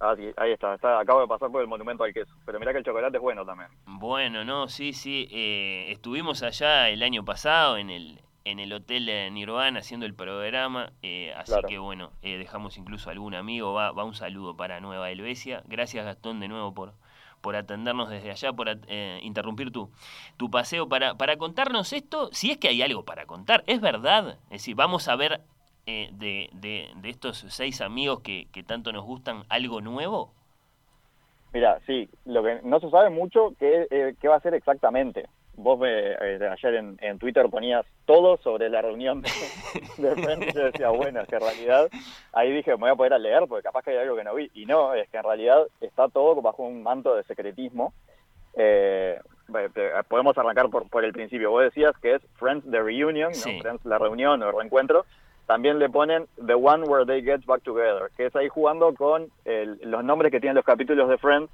[0.00, 2.34] Así, ahí está, está, acabo de pasar por el monumento al queso.
[2.46, 3.68] Pero mirá que el chocolate es bueno también.
[3.86, 5.28] Bueno, no, sí, sí.
[5.30, 10.14] eh, estuvimos allá el año pasado en el, en el Hotel eh, Nirvana haciendo el
[10.14, 11.68] programa, eh, así Claro.
[11.68, 15.62] que bueno, eh, dejamos incluso algún amigo, va, va un saludo para Nueva Helvecia.
[15.66, 16.92] Gracias Gastón de nuevo por,
[17.44, 19.90] por atendernos desde allá, por eh, interrumpir tu,
[20.38, 24.38] tu paseo, para, para contarnos esto, si es que hay algo para contar, ¿es verdad?
[24.44, 25.42] Es decir, vamos a ver
[25.84, 30.32] eh, de, de, de estos seis amigos que, que tanto nos gustan algo nuevo.
[31.52, 35.28] Mira, sí, lo que no se sabe mucho qué, eh, qué va a ser exactamente.
[35.56, 39.30] Vos me, eh, ayer en, en Twitter ponías todo sobre la reunión de,
[39.98, 41.88] de Friends y yo decía, bueno, es que en realidad
[42.32, 44.34] ahí dije, me voy a poder a leer porque capaz que hay algo que no
[44.34, 44.50] vi.
[44.54, 47.92] Y no, es que en realidad está todo bajo un manto de secretismo.
[48.56, 49.18] Eh,
[49.54, 51.50] eh, eh, podemos arrancar por, por el principio.
[51.50, 53.34] Vos decías que es Friends the Reunion, ¿no?
[53.34, 53.60] Sí.
[53.60, 55.04] Friends la reunión o el reencuentro.
[55.46, 59.28] También le ponen The One Where They Get Back Together, que es ahí jugando con
[59.44, 61.50] el- los nombres que tienen los capítulos de Friends,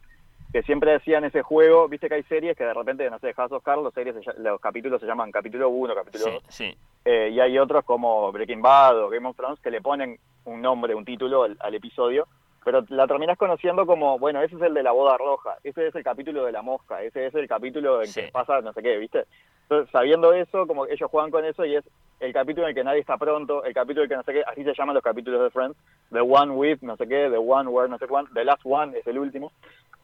[0.53, 3.53] que siempre decían ese juego, viste que hay series que de repente, no sé, House
[3.53, 7.31] of Cards, los, series los capítulos se llaman capítulo 1, capítulo Sí, 2, sí, eh,
[7.33, 10.95] y hay otros como Breaking Bad o Game of Thrones que le ponen un nombre,
[10.95, 12.27] un título al, al episodio,
[12.65, 15.95] pero la terminás conociendo como, bueno, ese es el de la boda roja, ese es
[15.95, 18.21] el capítulo de la mosca, ese es el capítulo en Sí.
[18.23, 19.25] que pasa no sé qué, ¿viste?
[19.63, 21.85] Entonces, sabiendo eso, como ellos juegan con eso y es
[22.19, 24.33] el capítulo en el que nadie está pronto, el capítulo en el que no sé
[24.33, 25.77] qué, así se llaman los capítulos de Friends,
[26.13, 28.99] The One With, no sé qué, The One Where, no sé cuánto, The Last One
[28.99, 29.53] es el último,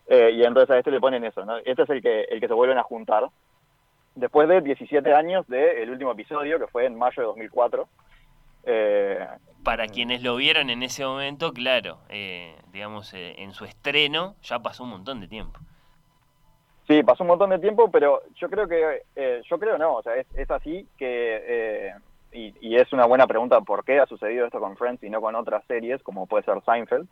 [0.08, 1.58] eh, y entonces a este le ponen eso, ¿no?
[1.58, 3.28] Este es el que, el que se vuelven a juntar,
[4.14, 7.88] después de 17 años del último episodio, que fue en mayo de 2004.
[8.64, 9.26] Eh,
[9.62, 14.58] Para quienes lo vieron en ese momento, claro, eh, digamos, eh, en su estreno ya
[14.60, 15.58] pasó un montón de tiempo.
[16.86, 20.02] sí, pasó un montón de tiempo, pero yo creo que, eh, yo creo no, o
[20.02, 21.94] sea, es, es así que, eh,
[22.32, 25.20] y, y es una buena pregunta por qué ha sucedido esto con Friends y no
[25.20, 27.08] con otras series, como puede ser Seinfeld.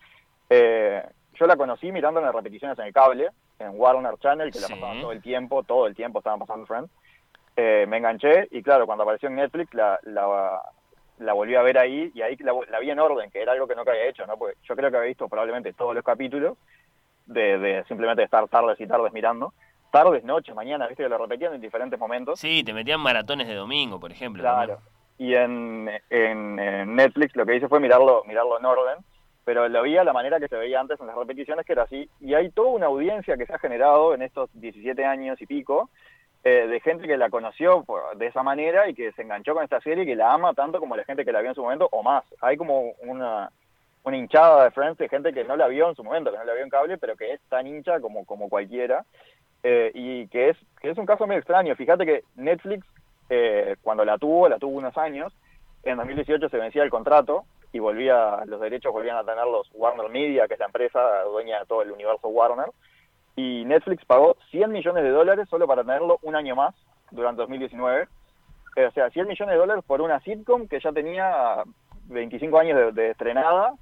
[0.51, 1.03] Eh,
[1.35, 3.29] yo la conocí mirando las repeticiones en el cable,
[3.59, 6.91] en Warner Channel, que la pasaban todo el tiempo, todo el tiempo estaban pasando Friends.
[7.57, 10.61] Eh, me enganché y claro, cuando apareció en Netflix la, la,
[11.19, 13.69] la volví a ver ahí y ahí la, la vi en orden, que era algo
[13.69, 14.37] que nunca había hecho, ¿no?
[14.37, 16.57] Porque yo creo que había visto probablemente todos los capítulos
[17.27, 19.53] de, de simplemente estar tardes y tardes mirando.
[19.93, 22.41] Tardes, noches, mañana, viste que lo repetían en diferentes momentos.
[22.41, 24.43] Sí, te metían maratones de domingo, por ejemplo.
[24.43, 24.79] Claro.
[24.79, 24.95] también.
[25.17, 29.05] Y en, en, en Netflix lo que hice fue mirarlo, mirarlo en orden,
[29.45, 31.83] pero lo vi a la manera que se veía antes en las repeticiones, que era
[31.83, 32.09] así.
[32.21, 35.91] Y hay toda una audiencia que se ha generado en estos 17 años y pico,
[36.45, 37.85] eh, de gente que la conoció
[38.17, 40.79] de esa manera y que se enganchó con esta serie y que la ama tanto
[40.79, 42.25] como la gente que la vio en su momento o más.
[42.41, 43.51] Hay como una,
[44.03, 46.45] una hinchada de Friends de gente que no la vio en su momento, que no
[46.45, 49.05] la vio en cable, pero que es tan hincha como, como cualquiera.
[49.63, 51.75] Eh, y que es, que es un caso medio extraño.
[51.77, 52.87] Fíjate que Netflix,
[53.31, 55.33] eh, cuando la tuvo, la tuvo unos años,
[55.83, 57.45] en 2018 se vencía el contrato
[57.75, 61.59] y volvía, los derechos volvían a tener los Warner Media, que es la empresa dueña
[61.59, 62.69] de todo el universo Warner,
[63.35, 66.73] y Netflix pagó 100 millones de dólares solo para tenerlo un año más
[67.11, 68.07] durante 2019.
[68.77, 71.65] Eh, o sea, 100 millones de dólares por una sitcom que ya tenía
[72.11, 73.75] 25 años de, de estrenada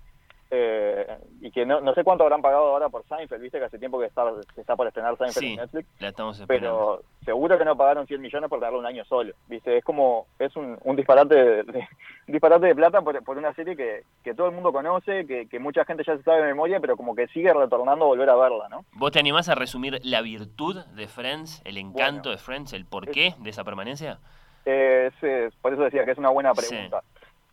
[0.54, 1.06] eh,
[1.40, 3.98] y que no, no sé cuánto habrán pagado ahora por Seinfeld, viste que hace tiempo
[3.98, 7.00] que está, está por estrenar Seinfeld Sí, en Netflix la estamos esperando.
[7.00, 9.78] pero seguro que no pagaron 100 millones por darle un año solo, ¿viste?
[9.78, 11.78] Es como, es un, un disparate de, de-
[12.28, 15.48] un disparate de plata por, por una serie que, que todo el mundo conoce, que,
[15.48, 18.28] que mucha gente ya se sabe de memoria, pero como que sigue retornando a volver
[18.28, 18.84] a verla, ¿no?
[18.92, 22.30] ¿Vos te animás a resumir la virtud de Friends, el encanto Bueno.
[22.32, 24.18] de Friends, el porqué de esa permanencia?
[24.66, 26.68] Eh, es, es- por eso decía que es una buena Sí.
[26.68, 27.02] pregunta.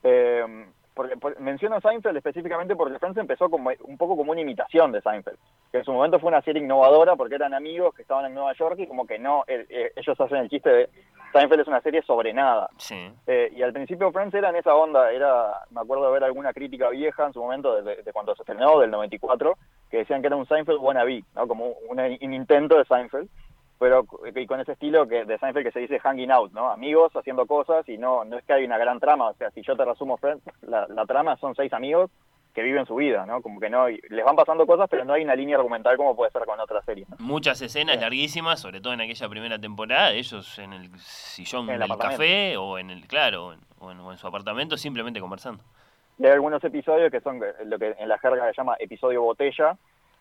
[0.04, 0.66] Eh,
[1.00, 5.00] porque, por- menciono Seinfeld específicamente porque Friends empezó como un poco como una imitación de
[5.00, 5.38] Seinfeld,
[5.72, 8.52] que en su momento fue una serie innovadora porque eran amigos que estaban en Nueva
[8.52, 10.90] York y como que no, eh, ellos hacen el chiste de
[11.32, 12.70] Seinfeld es una serie sobre nada.
[12.76, 13.10] Sí.
[13.28, 16.52] Eh, y al principio Friends era en esa onda, era, me acuerdo de ver alguna
[16.52, 19.58] crítica vieja en su momento, de, de cuando se estrenó, del 94,
[19.90, 21.48] que decían que era un Seinfeld wannabe, ¿no?
[21.48, 23.30] como un intento de Seinfeld,
[23.80, 26.70] pero y con ese estilo que de Seinfeld que se dice hanging out, ¿no?
[26.70, 29.62] Amigos haciendo cosas y no no es que hay una gran trama, o sea, si
[29.62, 32.12] yo te resumo Friends, la, la trama son seis amigos
[32.54, 33.42] que viven su vida, ¿no?
[33.44, 36.16] Como que no, y les van pasando cosas, pero no hay una línea argumental como
[36.16, 37.16] puede ser con otras series, ¿no?
[37.20, 38.02] Muchas escenas Sí.
[38.02, 42.58] larguísimas, sobre todo en aquella primera temporada, ellos en el sillón En el del café
[42.58, 45.64] o en el, claro, o en, o en- o en su apartamento, simplemente conversando.
[46.18, 49.22] Y hay algunos episodios que son eh, lo que en la jerga se llama episodio
[49.22, 49.78] botella,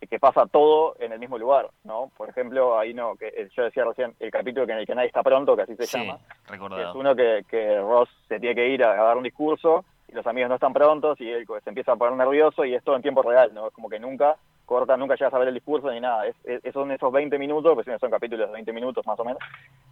[0.07, 2.11] que pasa todo en el mismo lugar, ¿no?
[2.16, 4.95] Por ejemplo, ahí no, que eh, yo decía recién, el capítulo que en el que
[4.95, 6.95] nadie está pronto, que así se sí, llama, que es recordado.
[6.99, 10.27] uno que, que Ross se tiene que ir a, a dar un discurso y los
[10.27, 13.03] amigos no están prontos y él se empieza a poner nervioso y es todo en
[13.03, 13.66] tiempo real, ¿no?
[13.66, 16.27] Es como que nunca corta, nunca llegas a ver el discurso ni nada.
[16.27, 19.41] Es, es- son esos 20 minutos, pues son capítulos de 20 minutos más o menos,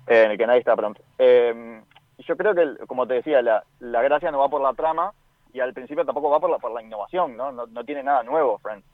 [0.07, 1.03] eh, en el que nadie está pronto.
[1.19, 1.81] Eh,
[2.19, 5.13] yo creo que, como te decía, la, la gracia no va por la trama
[5.53, 7.53] y al principio tampoco va por la, por la innovación, ¿no?
[7.53, 8.85] No, no tiene nada nuevo, Friends.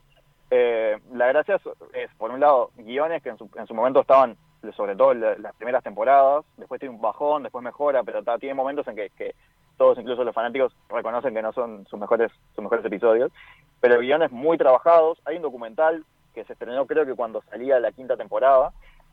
[0.55, 1.59] Eh, la gracia
[1.95, 4.37] es, por un lado, guiones que en su, en su momento estaban
[4.77, 8.95] sobre todo las primeras temporadas, después tiene un bajón, después mejora, pero tiene momentos en
[8.95, 9.35] que, que,
[9.79, 13.33] todos, incluso los fanáticos, reconocen que no son sus mejores, sus mejores episodios,
[13.81, 16.05] pero guiones muy trabajados, hay un documental
[16.35, 18.73] que se estrenó creo que cuando salía la quinta temporada,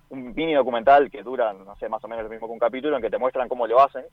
[0.09, 2.97] un mini documental que dura, no sé, más o menos lo mismo que un capítulo,
[2.97, 4.03] en que te muestran cómo lo hacen,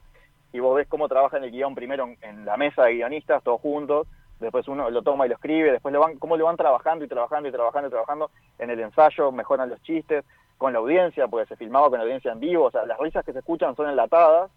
[0.53, 4.07] y vos ves cómo trabajan el guion primero en, la mesa de guionistas, todos juntos,
[4.41, 7.09] después uno lo toma y lo escribe, después lo van, cómo lo van trabajando y
[7.09, 10.25] trabajando y trabajando y trabajando en el ensayo, mejoran los chistes,
[10.59, 13.25] con la audiencia, porque se filmaba con la audiencia en vivo, o sea, las risas
[13.25, 14.51] que se escuchan son enlatadas,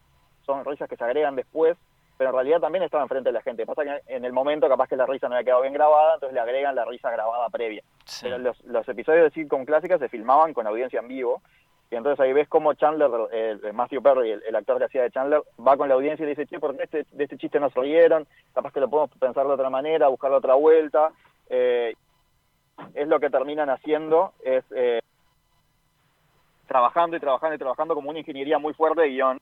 [0.45, 1.77] son risas que se agregan después,
[2.17, 3.65] pero en realidad también estaban frente de la gente.
[3.65, 6.33] Pasa que en el momento capaz que la risa no había quedado bien grabada, entonces
[6.33, 7.81] le agregan la risa grabada previa.
[8.21, 11.41] Pero los, los episodios de sitcom clásicas se filmaban con audiencia en vivo,
[11.91, 15.41] y entonces ahí ves cómo Chandler, el, Matthew Perry, el, actor que hacía de Chandler,
[15.65, 17.79] va con la audiencia y dice, che, ¿por qué este, de este chiste no se
[17.79, 18.27] rieron?
[18.53, 21.11] Capaz que lo podemos pensar de otra manera, buscar otra vuelta.
[21.49, 21.95] Eh,
[22.93, 25.01] es lo que terminan haciendo, es eh,
[26.67, 29.39] trabajando y trabajando y trabajando como una ingeniería muy fuerte de guion.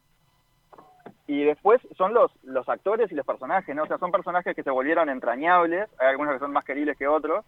[1.27, 3.83] Y después son los, los actores y los personajes, ¿no?
[3.83, 7.09] O sea, son personajes que se volvieron entrañables, hay algunos que son más queribles que
[7.09, 7.43] otros,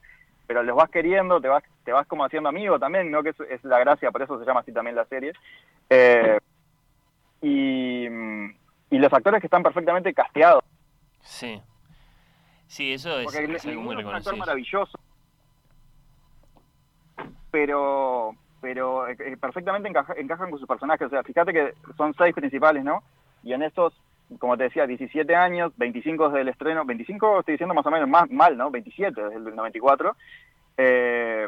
[0.50, 3.22] pero los vas queriendo, te vas, te vas como haciendo amigo también, ¿no?
[3.22, 5.32] Que es, la gracia, por eso se llama así también la serie.
[5.92, 6.40] Eh,
[7.44, 8.08] y,
[8.90, 10.64] los actores que están perfectamente casteados.
[11.22, 11.62] Sí.
[12.66, 14.00] Sí, eso es, es algo muy reconocido.
[14.00, 15.00] Es un actor maravilloso.
[17.52, 21.06] Pero, pero eh, perfectamente encajan con sus personajes.
[21.06, 23.04] O sea, fíjate que son seis principales, ¿no?
[23.44, 23.94] Y en estos
[24.38, 28.08] como te decía, 17 años, 25 desde el estreno, 25 estoy diciendo más o menos
[28.08, 28.70] más mal, ¿no?
[28.70, 30.16] 27 desde el 94.
[30.78, 31.48] Eh,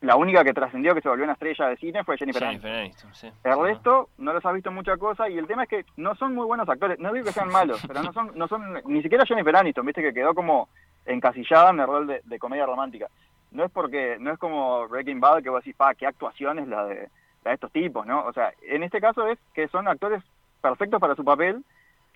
[0.00, 3.10] la única que trascendió que se volvió una estrella de cine fue Jennifer, Aniston.
[3.44, 6.34] el resto no los has visto mucha cosa y el tema es que no son
[6.34, 9.24] muy buenos actores, no digo que sean malos, pero no son, no son ni siquiera
[9.24, 10.68] Jennifer Aniston, viste que quedó como
[11.06, 13.08] encasillada en el rol de, comedia romántica.
[13.52, 16.68] No es porque, no es como Breaking Bad que vos decís, pa, qué actuación es
[16.68, 17.08] la de,
[17.44, 18.26] la de estos tipos, ¿no?
[18.26, 20.22] O sea, en este caso es que son actores
[20.60, 21.64] perfectos para su papel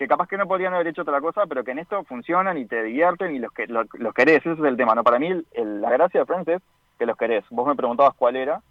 [0.01, 2.64] que capaz que no podrían haber hecho otra cosa, pero que en esto funcionan y
[2.64, 5.05] te divierten y los, que, los, querés, ese es el tema, ¿no?
[5.05, 6.62] Para mí la gracia de Friends es
[6.98, 7.44] que los querés.
[7.51, 8.62] Vos me preguntabas cuál era,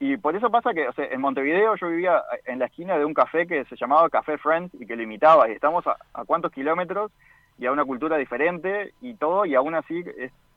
[0.00, 3.04] y por eso pasa que o sea, en Montevideo yo vivía en la esquina de
[3.04, 6.50] un café que se llamaba Café Friends y que lo imitaba, y estamos a, cuántos
[6.50, 7.12] kilómetros
[7.56, 10.02] y a una cultura diferente y todo, y aún así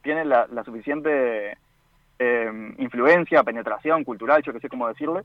[0.02, 1.60] tiene la, suficiente
[2.18, 5.22] eh, influencia, penetración cultural, yo que sé cómo decirle,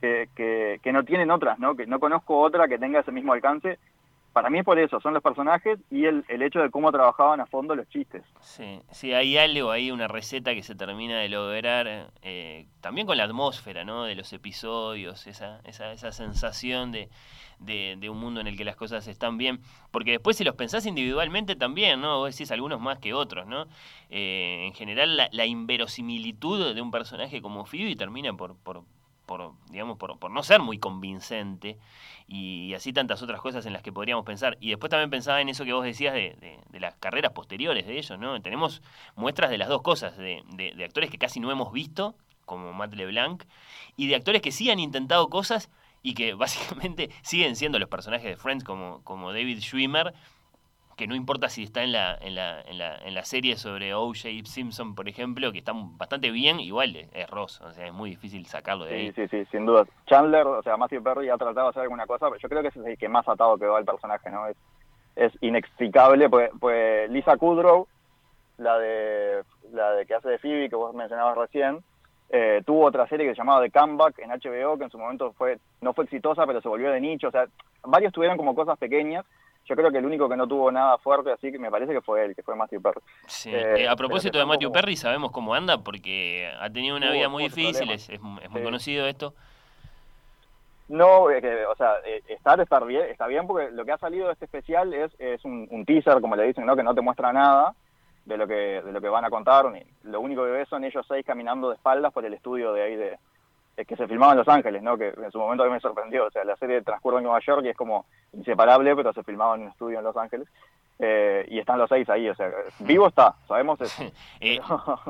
[0.00, 1.76] que, que, que, no tienen otras, ¿no?
[1.76, 3.78] Que no conozco otra que tenga ese mismo alcance
[4.32, 7.40] para mí es por eso, son los personajes y el, el hecho de cómo trabajaban
[7.40, 8.22] a fondo los chistes.
[8.40, 13.16] Sí, sí, hay algo ahí, una receta que se termina de lograr, eh, también con
[13.16, 14.04] la atmósfera, ¿no?
[14.04, 17.08] De los episodios, esa, esa, esa sensación de,
[17.58, 19.60] de, un mundo en el que las cosas están bien.
[19.90, 22.18] Porque después si los pensás individualmente también, ¿no?
[22.18, 23.66] Vos decís algunos más que otros, ¿no?
[24.10, 28.82] Eh, en general la, la, inverosimilitud de un personaje como Phoebe termina por, por,
[29.30, 31.78] por digamos, por, por no ser muy convincente
[32.26, 34.58] y así tantas otras cosas en las que podríamos pensar.
[34.60, 36.36] Y después también pensaba en eso que vos decías de,
[36.68, 38.42] de, las carreras posteriores de ellos, ¿no?
[38.42, 38.82] Tenemos
[39.14, 42.94] muestras de las dos cosas, de, de, actores que casi no hemos visto, como Matt
[42.94, 43.44] LeBlanc,
[43.96, 45.70] y de actores que sí han intentado cosas
[46.02, 50.12] y que básicamente siguen siendo los personajes de Friends, como, como David Schwimmer,
[51.00, 53.94] que no importa si está en la, en la, en la, en la serie sobre
[53.94, 54.28] O.J.
[54.44, 58.44] Simpson, por ejemplo, que está bastante bien, igual es Ross, o sea, es muy difícil
[58.44, 59.12] sacarlo de ahí.
[59.12, 59.86] Sí, sí, sin duda.
[60.04, 62.68] Chandler, o sea, Matthew Perry ha tratado de hacer alguna cosa, pero yo creo que
[62.68, 64.46] ese es el que más atado quedó al personaje, ¿no?
[64.46, 64.58] Es,
[65.16, 67.88] es inexplicable, pues, pues Lisa Kudrow,
[68.58, 71.78] la de, la de que hace de Phoebe, que vos mencionabas recién,
[72.28, 75.32] eh, tuvo otra serie que se llamaba The Comeback en HBO, que en su momento
[75.32, 77.46] fue no fue exitosa, pero se volvió de nicho, o sea,
[77.84, 79.24] varios tuvieron como cosas pequeñas,
[79.70, 82.00] yo creo que el único que no tuvo nada fuerte, así que me parece que
[82.00, 83.00] fue él, que fue Matthew Perry.
[83.28, 83.54] Sí.
[83.54, 87.28] Eh, eh, a propósito de Matthew Perry, sabemos cómo anda porque ha tenido una vida
[87.28, 89.32] muy difícil, es, muy conocido esto.
[90.88, 94.32] No, o sea, eh, estar, estar bien, está bien porque lo que ha salido de
[94.32, 96.74] este especial es, es un, teaser, como le dicen, ¿no?
[96.74, 97.72] que no te muestra nada
[98.24, 99.66] de lo que de lo que van a contar.
[100.02, 102.96] Lo único que ves son ellos seis caminando de espaldas por el estudio de ahí
[102.96, 103.18] de,
[103.86, 104.96] que se filmaba en Los Ángeles, ¿no?
[104.96, 106.26] Que en su momento a mí me sorprendió.
[106.26, 109.54] O sea, la serie transcurre en Nueva York y es como inseparable, pero se filmaba
[109.56, 110.48] en un estudio en Los Ángeles.
[111.02, 112.50] Eh, y están los seis ahí, o sea,
[112.80, 114.04] vivo está, sabemos eso.
[114.42, 114.58] Eh,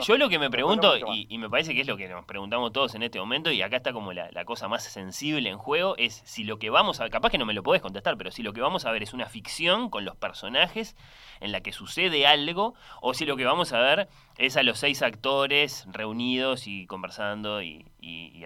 [0.02, 2.94] yo lo que me pregunto, y, me parece que es lo que nos preguntamos todos
[2.94, 6.44] en este momento, y acá está como la, cosa más sensible en juego, es si
[6.44, 8.60] lo que vamos a, capaz que no me lo podés contestar, pero si lo que
[8.60, 10.96] vamos a ver es una ficción con los personajes
[11.40, 14.08] en la que sucede algo, o si lo que vamos a ver
[14.38, 17.84] es a los seis actores reunidos y conversando y,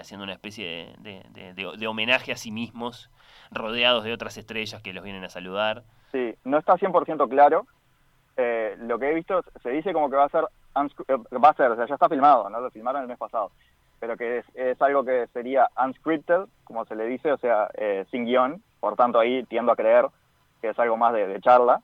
[0.01, 3.11] haciendo una especie de homenaje a sí mismos,
[3.51, 5.85] rodeados de otras estrellas que los vienen a saludar.
[6.15, 7.67] Sí, no está 100% claro.
[8.37, 10.45] Eh, lo que he visto se dice como que va a ser,
[11.09, 12.61] eh, va a ser, o sea, ya está filmado, ¿no?
[12.61, 13.51] Lo filmaron el mes pasado.
[13.99, 18.27] pero que es, algo que sería unscripted, como se le dice, o sea, eh, sin
[18.27, 20.07] guion, por tanto ahí tiendo a creer
[20.61, 21.81] que es algo más de charla.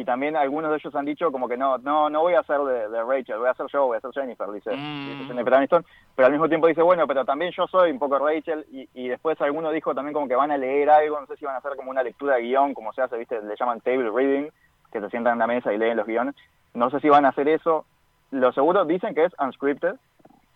[0.00, 2.60] Y también algunos de ellos han dicho como que no, no, no voy a hacer
[2.60, 5.08] de, de Rachel, voy a hacer yo, voy a ser Jennifer, dice, Mm.
[5.10, 5.84] dice Jennifer Aniston,
[6.14, 9.08] pero al mismo tiempo dice, bueno, pero también yo soy un poco Rachel, y, y
[9.08, 11.58] después alguno dijo también como que van a leer algo, no sé si van a
[11.58, 14.48] hacer como una lectura de guion, como se hace, viste, le llaman table reading,
[14.92, 16.36] que se sientan en la mesa y leen los guiones,
[16.74, 17.84] no sé si van a hacer eso,
[18.30, 19.96] lo seguro dicen que es unscripted,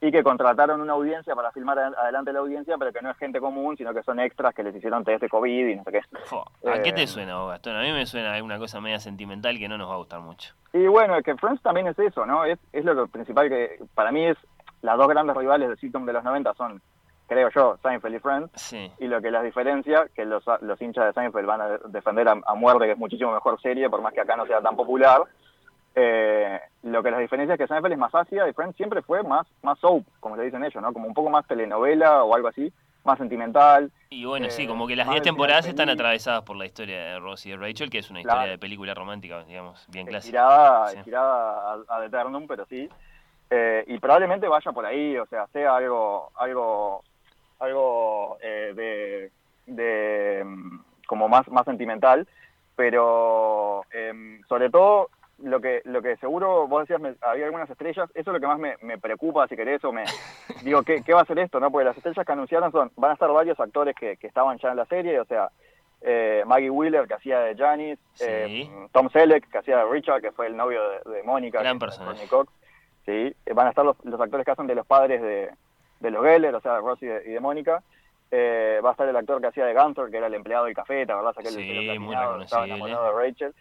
[0.04, 3.16] y que contrataron una audiencia para filmar ad- adelante la audiencia, pero que no es
[3.18, 5.92] gente común, sino que son extras que les hicieron test de COVID y no sé
[5.92, 6.00] qué.
[6.68, 7.76] ¿A qué Eh, te suena, vos, Gastón?
[7.76, 10.54] A mí me suena alguna cosa media sentimental que no nos va a gustar mucho.
[10.72, 12.44] Y bueno, es que Friends también es eso, ¿no?
[12.44, 14.36] Es, es lo principal que para mí es
[14.82, 16.82] las dos grandes rivales de sitcom de los 90 son,
[17.28, 18.50] creo yo, Seinfeld y Friends.
[18.56, 18.90] Sí.
[18.98, 22.34] Y lo que las diferencia, que los, los hinchas de Seinfeld van a defender a,
[22.44, 25.22] a muerte, que es muchísimo mejor serie, por más que acá no sea tan popular.
[25.94, 29.23] Eh, lo que las diferencia es que Seinfeld es más ácida y Friends siempre fue
[29.23, 30.93] más, más soap, como le dicen ellos, ¿no?
[30.93, 32.73] Como un poco más telenovela o algo así,
[33.05, 33.90] más sentimental.
[34.10, 36.56] Y bueno, sí, Eh, como que las más 10 de final temporadas están atravesadas por
[36.56, 38.39] la historia de Ross y de Rachel, que es una Claro.
[38.39, 40.28] historia de película romántica, digamos, bien clásica.
[40.39, 40.98] estirada, Sí.
[40.98, 42.89] estirada a, a eternum, pero sí.
[43.51, 47.02] Eh, y probablemente vaya por ahí, o sea, sea algo, algo,
[47.60, 52.27] algo eh, de, de mm, como más, más sentimental,
[52.77, 55.10] pero em, sobre todo
[55.43, 58.47] lo que, lo que seguro vos decías, me- había algunas estrellas, eso es lo que
[58.47, 60.05] más me, me preocupa, si querés, o me
[60.62, 61.60] digo, ¿qué, ¿qué va a ser esto?
[61.60, 64.59] no Porque las estrellas que anunciaron son, van a estar varios actores que, que estaban
[64.59, 65.51] ya en la serie, o sea,
[66.01, 68.24] eh, Maggie Wheeler, que hacía de Janice, Sí.
[68.27, 71.78] eh, Tom Selleck, que hacía de Richard, que fue el novio de, de Mónica, Gran
[71.78, 72.27] personaje.
[72.28, 72.52] Cox.
[73.06, 75.51] Sí, eh, van a estar los, los actores que hacen de los padres de,
[76.01, 77.82] de los Geller, o sea, de Ross y de, Mónica.
[78.31, 80.74] Eh, va a estar el actor que hacía de Gunther, que era el empleado del
[80.74, 81.36] café, ¿te acordás?
[81.36, 82.14] Aquel Sí, muy
[82.44, 83.55] estaba enamorado de Rachel.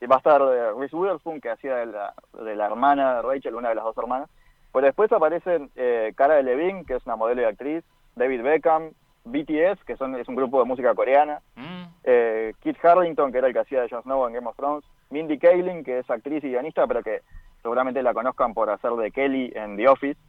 [0.00, 0.40] Y va a estar
[0.76, 3.96] Reese Witherspoon, que hacía de la, de la hermana de Rachel, una de las dos
[3.96, 4.28] hermanas.
[4.72, 7.82] Pero después aparecen eh, Cara Delevingne, que es una modelo y actriz,
[8.14, 8.90] David Beckham,
[9.24, 13.48] BTS, que son, es un grupo de música coreana, Mm, eh, Kit Harrington, que era
[13.48, 16.44] el que hacía de Jon Snow en Game of Thrones, Mindy Kaling, que es actriz
[16.44, 17.22] y guionista, pero que
[17.62, 20.20] seguramente la conozcan por hacer de Kelly en The Office,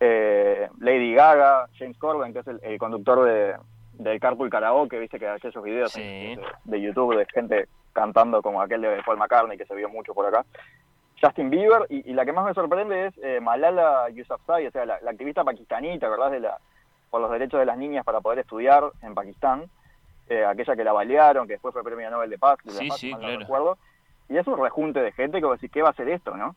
[0.00, 3.56] eh, Lady Gaga, James Corden, que es el, el conductor de,
[3.98, 6.00] del Carpool Karaoke, viste que aquellos videos Sí.
[6.02, 10.12] de, de YouTube de gente cantando como aquel de Paul McCartney, que se vio mucho
[10.14, 10.44] por acá.
[11.20, 14.84] Justin Bieber, y, y la que más me sorprende es eh, Malala Yousafzai, o sea,
[14.84, 16.58] la, la activista pakistaní, ¿te acordás de la,
[17.10, 19.64] por los derechos de las niñas para poder estudiar en Pakistán?
[20.28, 22.98] Eh, aquella que la balearon, que después fue premio Nobel de Paz, de Sí, Paz,
[22.98, 23.40] sí, mal no claro.
[23.40, 23.78] recuerdo.
[24.28, 26.54] Y es un rejunte de gente que vos decís, ¿qué va a ser esto, no?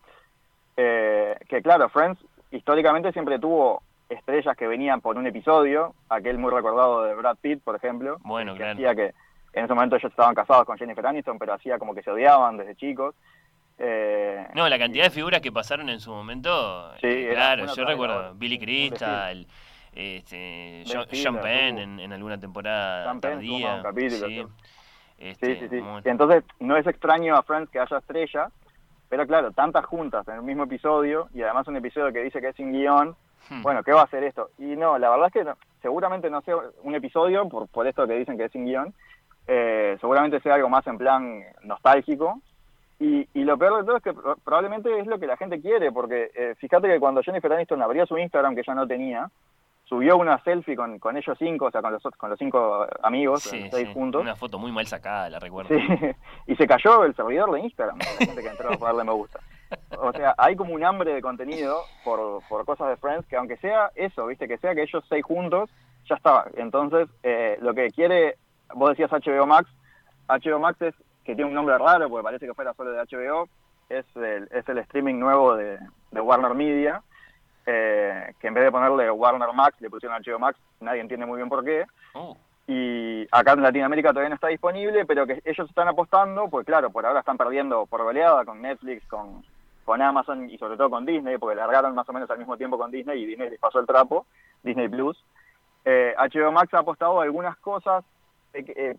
[0.76, 2.20] Eh, que claro, Friends
[2.52, 7.62] históricamente siempre tuvo estrellas que venían por un episodio, aquel muy recordado de Brad Pitt,
[7.64, 8.74] por ejemplo, Bueno, que claro.
[8.74, 9.14] hacía que
[9.54, 12.58] en ese momento ellos estaban casados con Jennifer Aniston, pero hacía como que se odiaban
[12.58, 13.16] desde chicos.
[13.78, 16.92] Eh, No, la cantidad de figuras que pasaron en su momento.
[17.00, 18.34] Sí, eh, claro, yo recuerdo.
[18.36, 19.46] Billy Crystal,
[19.94, 23.76] este, John, Penn en, en alguna temporada tardía.
[23.76, 24.42] un capítulo, sí.
[24.44, 24.48] sí.
[25.18, 25.82] Este, Sí, sí, sí.
[25.82, 28.50] muy- Entonces, no es extraño a Friends que haya estrella,
[29.10, 32.50] pero claro, tantas juntas en el mismo episodio, y además un episodio que dice que
[32.50, 33.16] es sin guion,
[33.50, 33.62] Hmm.
[33.64, 34.50] bueno, ¿qué va a hacer esto?
[34.58, 38.06] Y no, la verdad es que no- seguramente no sea un episodio, por, por esto
[38.08, 38.94] que dicen que es sin guion,
[39.48, 42.42] eh, seguramente sea algo más en plan nostálgico.
[43.00, 45.62] Y, y lo peor de todo es que pro- probablemente es lo que la gente
[45.62, 49.30] quiere, porque eh, fíjate que cuando Jennifer Aniston abrió su Instagram, que ya no tenía,
[49.86, 53.42] subió una selfie con, con ellos cinco, o sea, con los, con los cinco amigos,
[53.44, 54.22] Sí, los seis sí, juntos.
[54.22, 55.70] Una foto muy mal sacada, la recuerdo.
[55.70, 55.82] Sí,
[56.48, 59.40] y se cayó el servidor de Instagram, la gente que entró a darle me gusta.
[59.98, 63.58] O sea, hay como un hambre de contenido por, por cosas de Friends, que aunque
[63.58, 65.70] sea eso, viste, que sea que ellos seis juntos,
[66.08, 66.46] ya está.
[66.56, 68.38] Entonces, eh, lo que quiere,
[68.74, 69.70] vos decías HBO Max,
[70.28, 73.48] HBO Max es, que tiene un nombre raro, porque parece que fuera solo de HBO,
[73.90, 75.80] es el, es el streaming nuevo de,
[76.12, 77.02] de Warner Media,
[77.66, 81.38] eh, que en vez de ponerle Warner Max, le pusieron HBO Max, nadie entiende muy
[81.38, 82.36] bien por qué, Oh,
[82.72, 86.92] y acá en Latinoamérica todavía no está disponible, pero que ellos están apostando, pues claro,
[86.92, 89.44] por ahora están perdiendo por goleada con Netflix, con,
[89.90, 92.78] con Amazon y sobre todo con Disney, porque largaron más o menos al mismo tiempo
[92.78, 94.28] con Disney y Disney les pasó el trapo,
[94.62, 95.18] Disney Plus.
[95.84, 98.06] Eh, HBO Max ha apostado algunas cosas
[98.54, 98.96] eh, eh,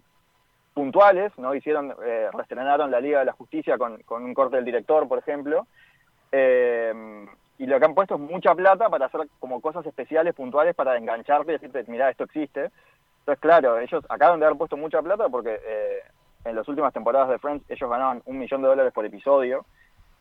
[0.74, 1.54] puntuales, ¿no?
[1.54, 5.20] Hicieron, eh, reestrenaron la Liga de la Justicia con, con un corte del director, por
[5.20, 5.68] ejemplo,
[6.32, 7.24] eh,
[7.58, 10.96] y lo que han puesto es mucha plata para hacer como cosas especiales, puntuales, para
[10.96, 12.72] engancharte y decirte, mira, esto existe.
[13.20, 16.00] Entonces, claro, ellos acaban de haber puesto mucha plata porque eh,
[16.46, 19.64] en las últimas temporadas de Friends ellos ganaban un millón de dólares por episodio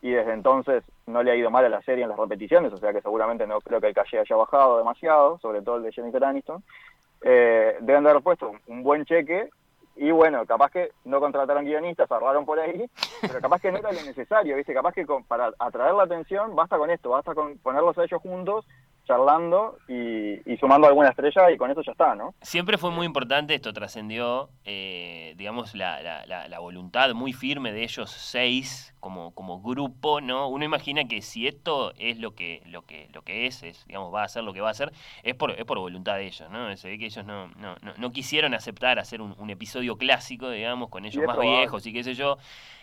[0.02, 2.76] y desde entonces no le ha ido mal a la serie en las repeticiones, o
[2.78, 5.92] sea que seguramente no creo que el calle haya bajado demasiado, sobre todo el de
[5.92, 6.62] Jennifer Aniston.
[7.22, 9.50] Eh, deben de haber puesto un buen cheque
[9.96, 12.88] y bueno, capaz que no contrataron guionistas, ahorraron por ahí,
[13.20, 14.72] pero capaz que no era lo necesario, ¿viste?
[14.72, 18.22] Capaz que con- para atraer la atención basta con esto, basta con ponerlos a ellos
[18.22, 18.66] juntos,
[19.10, 22.32] charlando y, y sumando alguna estrella y con eso ya está, ¿no?
[22.40, 27.72] Siempre fue muy importante, esto trascendió, eh, digamos, la, la, la, la voluntad muy firme
[27.72, 30.48] de ellos seis como, como grupo, ¿no?
[30.48, 34.14] Uno imagina que si esto es lo que, lo que, lo que es, es, digamos,
[34.14, 34.92] va a ser lo que va a ser,
[35.24, 36.76] es por, es por voluntad de ellos, ¿no?
[36.76, 40.50] Se ve que ellos no, no, no, no quisieron aceptar hacer un, un episodio clásico,
[40.50, 41.58] digamos, con ellos más probable.
[41.58, 42.38] viejos y qué sé yo,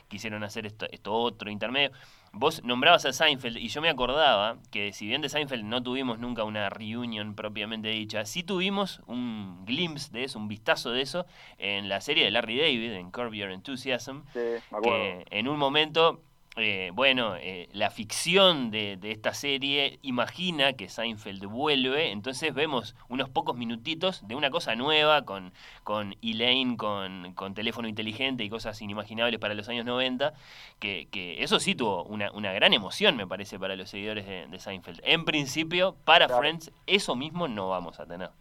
[0.10, 1.91] quisieron hacer esto, esto otro intermedio.
[2.39, 6.19] Vos nombrabas a Seinfeld y yo me acordaba que si bien de Seinfeld no tuvimos
[6.19, 11.26] nunca una reunion propiamente dicha, sí tuvimos un glimpse de eso, un vistazo de eso
[11.57, 14.39] en la serie de Larry David, en Curb Your Enthusiasm, Sí,
[14.72, 14.84] me acuerdo.
[14.99, 16.22] que en un momento,
[16.58, 22.96] eh, bueno, eh, la ficción de, de esta serie imagina que Seinfeld vuelve, entonces vemos
[23.10, 25.54] unos pocos minutitos de una cosa nueva con,
[25.84, 30.34] con Elaine, con, con teléfono inteligente y cosas inimaginables para los años 90,
[30.80, 34.48] que, que eso sí tuvo una, una gran emoción, me parece, para los seguidores de,
[34.48, 35.00] de Seinfeld.
[35.04, 36.42] En principio, para Claro.
[36.42, 38.32] Friends, eso mismo no vamos a tener.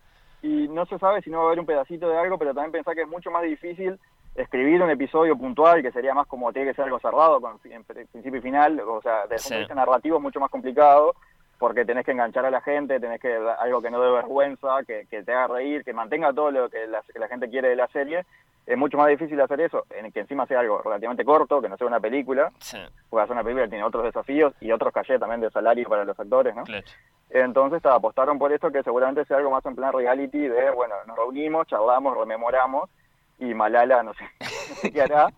[0.42, 2.72] y no se sabe si no va a haber un pedacito de algo, pero también
[2.72, 3.98] pensar que es mucho más difícil
[4.36, 7.84] escribir un episodio puntual, que sería más como tiene que ser algo cerrado, con en
[7.84, 10.50] pri- principio y final, o sea, desde el punto de vista narrativo es mucho más
[10.50, 11.14] complicado,
[11.58, 15.06] porque tenés que enganchar a la gente, tenés que algo que no dé vergüenza, que,
[15.10, 17.76] que te haga reír, que mantenga todo lo que la, que la gente quiere de
[17.76, 18.24] la serie.
[18.66, 21.76] Es mucho más difícil hacer eso, en que encima sea algo relativamente corto, que no
[21.76, 22.76] sea una película, Sí,
[23.08, 26.18] porque hacer una película tiene otros desafíos y otros cachés también de salario para los
[26.18, 26.64] actores, ¿no?
[26.64, 26.84] claro.
[27.30, 30.94] Entonces ta, apostaron por esto que seguramente sea algo más en plan reality de, bueno,
[31.06, 32.90] nos reunimos, charlamos, rememoramos
[33.38, 34.46] y Malala no sé, no
[34.80, 35.28] sé qué hará,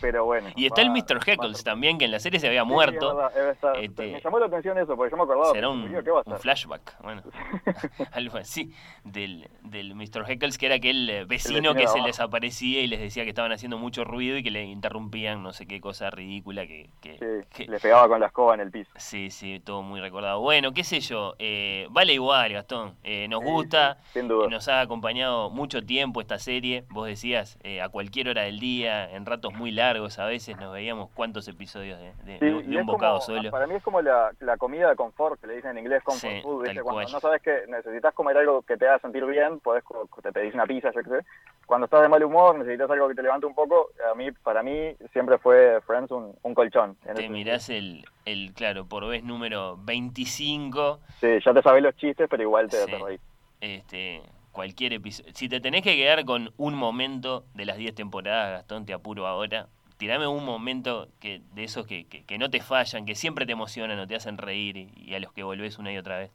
[0.00, 0.48] pero bueno.
[0.56, 1.20] Y está el Mr.
[1.26, 3.10] Heckles también, que en la serie se había Sí, muerto.
[3.10, 3.82] es verdad, es verdad.
[3.82, 6.30] Este- Me llamó la atención eso, porque yo me acordaba, Será un, ¿qué va a
[6.30, 7.22] un flashback, bueno,
[8.12, 8.72] algo así,
[9.04, 10.24] del, del Mr.
[10.28, 13.52] Heckles, que era aquel eh, vecino que se les aparecía y les decía que estaban
[13.52, 16.90] haciendo mucho ruido y que le interrumpían no sé qué cosa ridícula que...
[17.00, 18.90] que- Sí, que- le pegaba con la escoba en el piso.
[18.96, 20.40] sí, sí, todo muy recordado.
[20.40, 24.48] Bueno, qué sé yo, eh, vale igual, Gastón, eh, nos Sí, gusta, sin duda.
[24.48, 29.10] nos ha acompañado mucho tiempo esta serie, vos decías, eh, a cualquier hora del día,
[29.10, 32.86] en ratos muy largos, a veces nos veíamos cuántos episodios de, de- Sí, de un-
[32.86, 33.50] bocado como- solo.
[33.50, 36.32] Para mí es como la, la comida de confort, que le dicen en inglés comfort
[36.32, 37.06] Sí, food, Cuando cual.
[37.12, 39.84] no sabes que necesitas comer algo que te haga sentir bien, podés,
[40.22, 41.26] te pedís una pizza, yo qué sé.
[41.66, 44.62] Cuando estás de mal humor, necesitas algo que te levante un poco, a mí, para
[44.62, 46.96] mí siempre fue Friends un, un colchón.
[47.14, 51.38] Te mirás el, el, claro, por vez número 25, sentido.
[51.38, 52.90] Sí, ya te sabés los chistes, pero igual te, Sí.
[52.90, 53.20] te reís.
[53.60, 54.22] este,
[54.54, 55.30] cualquier episodio.
[55.34, 59.26] Si te tenés que quedar con un momento de las 10 temporadas, Gastón, te apuro
[59.26, 59.66] ahora.
[59.98, 63.52] Tirame un momento que, de esos que, que, que no te fallan, que siempre te
[63.52, 66.30] emocionan o te hacen reír y, y a los que volvés una y otra vez.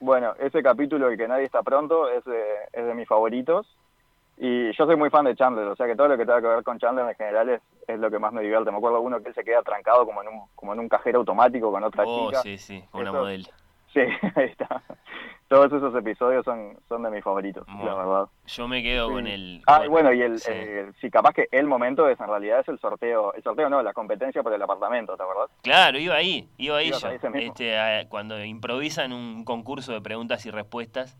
[0.00, 2.42] Bueno, ese capítulo, el que nadie está pronto, es de,
[2.72, 3.66] es de mis favoritos.
[4.40, 6.46] Y yo soy muy fan de Chandler, o sea que todo lo que tenga que
[6.46, 8.70] ver con Chandler en general es, es lo que más me divierte.
[8.70, 11.18] Me acuerdo uno que él se queda trancado como en un, como en un cajero
[11.20, 12.42] automático con otra Oh, chica.
[12.42, 13.44] sí, sí, con una modelo.
[13.92, 14.00] Sí,
[14.36, 14.80] ahí está.
[15.48, 18.28] Todos esos episodios son, son de mis favoritos, la Bueno, verdad.
[18.46, 19.14] Yo me quedo Sí.
[19.14, 19.62] con el...
[19.66, 20.50] Ah, bueno, y el, sí.
[20.52, 23.82] eh, sí, capaz que el momento es en realidad es el sorteo, el sorteo no,
[23.82, 25.50] la competencia por el apartamento, ¿te acordás?
[25.62, 26.96] Claro, iba ahí, iba ahí yo.
[27.06, 27.52] a ese mismo.
[27.52, 27.74] Este,
[28.10, 31.18] cuando improvisan un concurso de preguntas y respuestas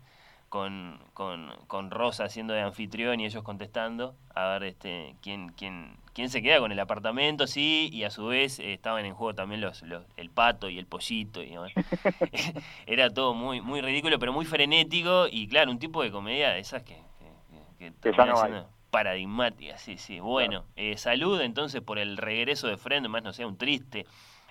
[0.49, 5.97] con, con, con Rosa haciendo de anfitrión y ellos contestando, a ver este quién, quién,
[6.13, 9.35] quién se queda con el apartamento, sí, y a su vez eh, estaban en juego
[9.35, 11.73] también los, los el pato y el pollito y demás.
[12.85, 16.59] Era todo muy, muy ridículo, pero muy frenético, y claro, un tipo de comedia de
[16.59, 18.51] esas que, que, que- que Que ya termina no hay.
[18.51, 20.19] siendo paradigmática, sí, sí.
[20.19, 24.05] Bueno, eh, salud entonces por el regreso de Friend, más no sea un triste,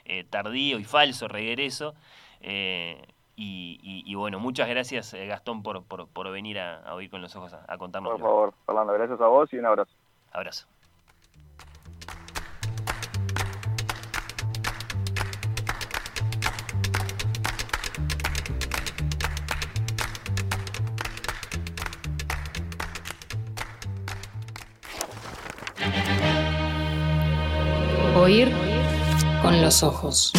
[0.05, 1.95] eh, tardío y falso regreso.
[2.41, 3.03] eh,
[3.39, 7.09] y, y- y bueno, muchas gracias eh, Gastón por, por, por venir a, a oír
[7.09, 8.13] con los ojos a, a contarnos.
[8.13, 9.93] Por favor, Fernando, gracias a vos y un abrazo.
[10.33, 10.67] Abrazo.
[28.17, 28.51] Oír
[29.43, 30.33] con los ojos.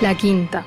[0.00, 0.64] La quinta.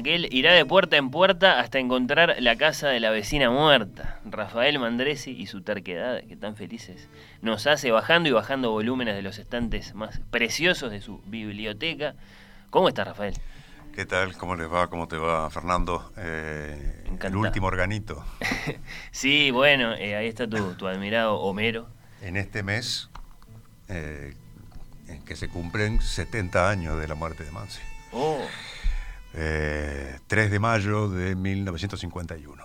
[0.00, 4.18] Anaquel irá de puerta en puerta hasta encontrar la casa de la vecina muerta.
[4.24, 7.10] Rafael Mandresi y su terquedad, que tan felices,
[7.42, 12.14] nos hace bajando y bajando volúmenes de los estantes más preciosos de su biblioteca.
[12.70, 13.34] ¿Cómo está Rafael?
[13.94, 14.34] ¿Qué tal?
[14.38, 14.86] ¿Cómo les va?
[14.86, 16.10] ¿Cómo te va, Fernando?
[16.16, 18.24] Eh, el último organito.
[19.10, 21.88] sí, bueno, eh, ahí está tu, admirado Homero.
[22.22, 23.10] En este mes,
[23.88, 24.34] eh,
[25.08, 27.82] en que se cumplen 70 años de la muerte de Mansi.
[28.12, 28.40] Oh.
[29.32, 32.64] 3 eh, de mayo de 1951,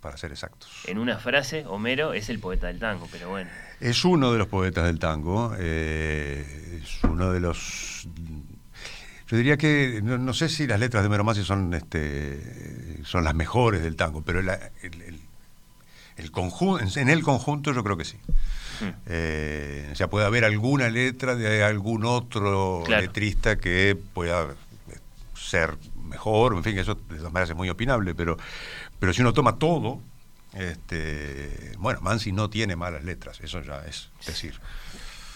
[0.00, 0.70] para ser exactos.
[0.86, 3.50] En una frase, Homero es el poeta del tango, pero bueno.
[3.80, 8.08] Es uno de los poetas del tango, eh, es uno de los...
[9.28, 13.34] Yo diría que, no, sé si las letras de Homero Mansi son, este, son las
[13.34, 14.48] mejores del tango, pero el,
[16.16, 18.16] el, conjunto, en el conjunto yo creo que sí.
[18.80, 18.90] Hmm.
[19.06, 24.54] Eh, o sea, puede haber alguna letra de algún otro letrista que pueda
[25.38, 28.36] ser mejor, en fin, eso de todas maneras es muy opinable, pero,
[28.98, 30.00] pero si uno toma todo,
[30.54, 34.54] este, bueno, Mansi no tiene malas letras, eso ya es decir.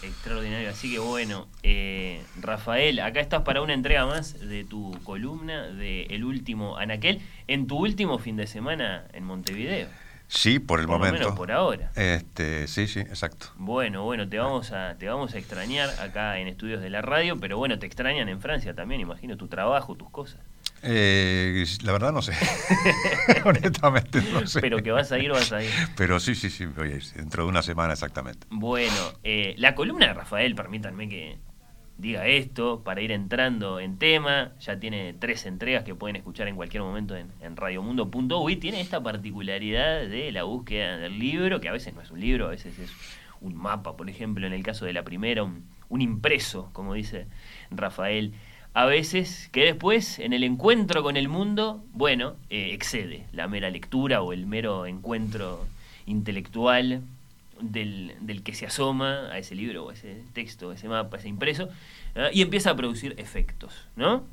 [0.03, 5.69] Extraordinario, así que bueno, eh, Rafael, acá estás para una entrega más de tu columna
[5.69, 9.89] de El último Anaquel, en tu último fin de semana en Montevideo.
[10.35, 11.35] Sí, por el momento.
[11.35, 11.93] por ahora.
[11.95, 13.49] Este, sí, sí, exacto.
[13.57, 17.39] Bueno, bueno, te vamos a te vamos a extrañar acá en estudios de la radio,
[17.39, 20.41] pero bueno, te extrañan en Francia también, imagino tu trabajo, tus cosas.
[20.83, 22.33] Eh, la verdad no sé.
[23.45, 24.63] Honestamente no sé.
[24.63, 25.71] Pero que vas a ir, vas a ir.
[25.97, 28.47] Pero sí, sí, sí, voy a ir, dentro de una semana exactamente.
[28.51, 31.39] Bueno, eh, la columna de Rafael, permítanme que,
[32.03, 34.53] diga esto para ir entrando en tema.
[34.61, 38.57] Ya tiene tres entregas que pueden escuchar en cualquier momento en, en radiomundo.uy.
[38.57, 42.47] Tiene esta particularidad de la búsqueda del libro, que a veces no es un libro,
[42.47, 42.91] a veces es
[43.41, 47.27] un mapa, por ejemplo, en el caso de la primera, un, impreso, como dice
[47.71, 48.33] Rafael.
[48.75, 53.71] A veces que después, en el encuentro con el mundo, bueno, eh, excede la mera
[53.71, 55.67] lectura o el mero encuentro
[56.07, 57.03] intelectual
[57.63, 61.69] del, que se asoma a ese libro o ese texto, ese mapa, ese impreso,
[62.33, 64.25] y empieza a producir efectos, ¿no?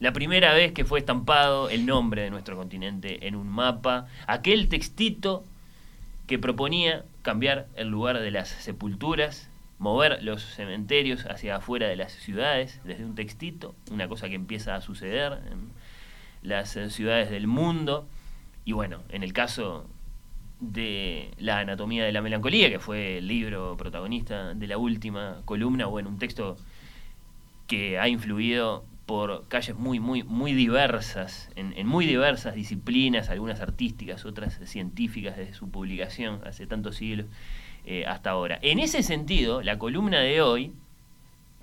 [0.00, 4.68] La primera vez que fue estampado el nombre de nuestro continente en un mapa, aquel
[4.68, 5.44] textito
[6.26, 9.48] que proponía cambiar el lugar de las sepulturas,
[9.78, 14.74] mover los cementerios hacia afuera de las ciudades, desde un textito, una cosa que empieza
[14.74, 15.70] a suceder en
[16.42, 18.08] las ciudades del mundo.
[18.64, 19.86] Y bueno, en el caso
[20.62, 25.86] de La anatomía de la melancolía, que fue el libro protagonista de la última columna,
[25.86, 26.56] bueno, un texto
[27.66, 34.24] que ha influido por calles muy, muy, muy diversas, en, muy diversas disciplinas, algunas artísticas,
[34.24, 37.26] otras científicas desde su publicación hace tantos siglos
[37.84, 38.60] eh, hasta ahora.
[38.62, 40.72] En ese sentido, la columna de hoy,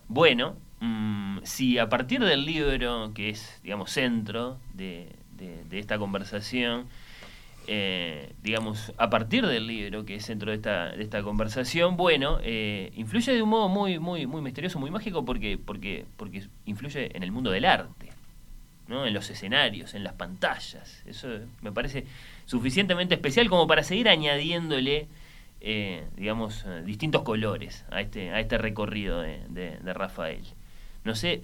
[0.10, 5.16] bueno, mm, si a partir del libro, que es, digamos, centro de
[5.72, 6.88] esta conversación,
[7.72, 12.40] eh, digamos, a partir del libro, que es centro de esta, de esta conversación, bueno,
[12.42, 17.16] eh, influye de un modo muy, muy, muy misterioso, muy mágico, porque, porque, porque influye
[17.16, 18.10] en el mundo del arte,
[18.88, 19.06] ¿no?
[19.06, 21.04] en los escenarios, en las pantallas.
[21.06, 21.28] Eso
[21.62, 22.08] me parece
[22.48, 25.08] suficientemente especial como para seguir añadiéndole,
[25.62, 30.42] eh, digamos, distintos colores a este, a este recorrido de, de Rafael.
[31.04, 31.44] No sé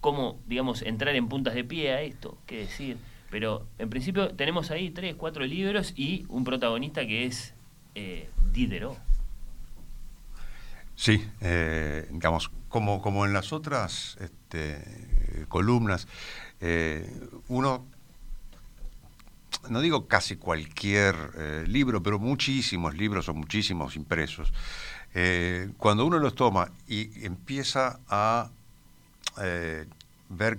[0.00, 2.96] cómo, digamos, entrar en puntas de pie a esto, qué decir.
[3.32, 7.54] Pero en principio tenemos ahí tres, cuatro libros y un protagonista que es
[7.94, 8.98] eh, Diderot.
[10.94, 16.06] Sí, eh, digamos, como, como en las otras este, columnas,
[16.60, 17.10] eh,
[17.48, 17.86] uno,
[19.70, 24.52] no digo casi cualquier eh, libro, pero muchísimos libros o muchísimos impresos,
[25.78, 28.50] cuando uno los toma y empieza a
[30.30, 30.58] ver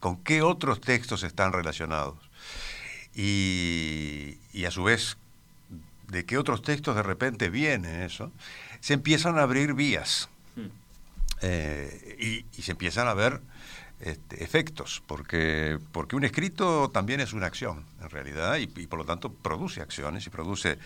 [0.00, 2.16] con qué otros textos están relacionados
[3.14, 5.16] y, a su vez
[6.08, 8.32] de qué otros textos de repente viene eso,
[8.80, 10.66] se empiezan a abrir vías hmm.
[11.42, 13.40] eh, y, se empiezan a ver
[14.00, 19.04] este, efectos, porque, porque un escrito también es una acción, en realidad, y por lo
[19.04, 20.78] tanto produce acciones y produce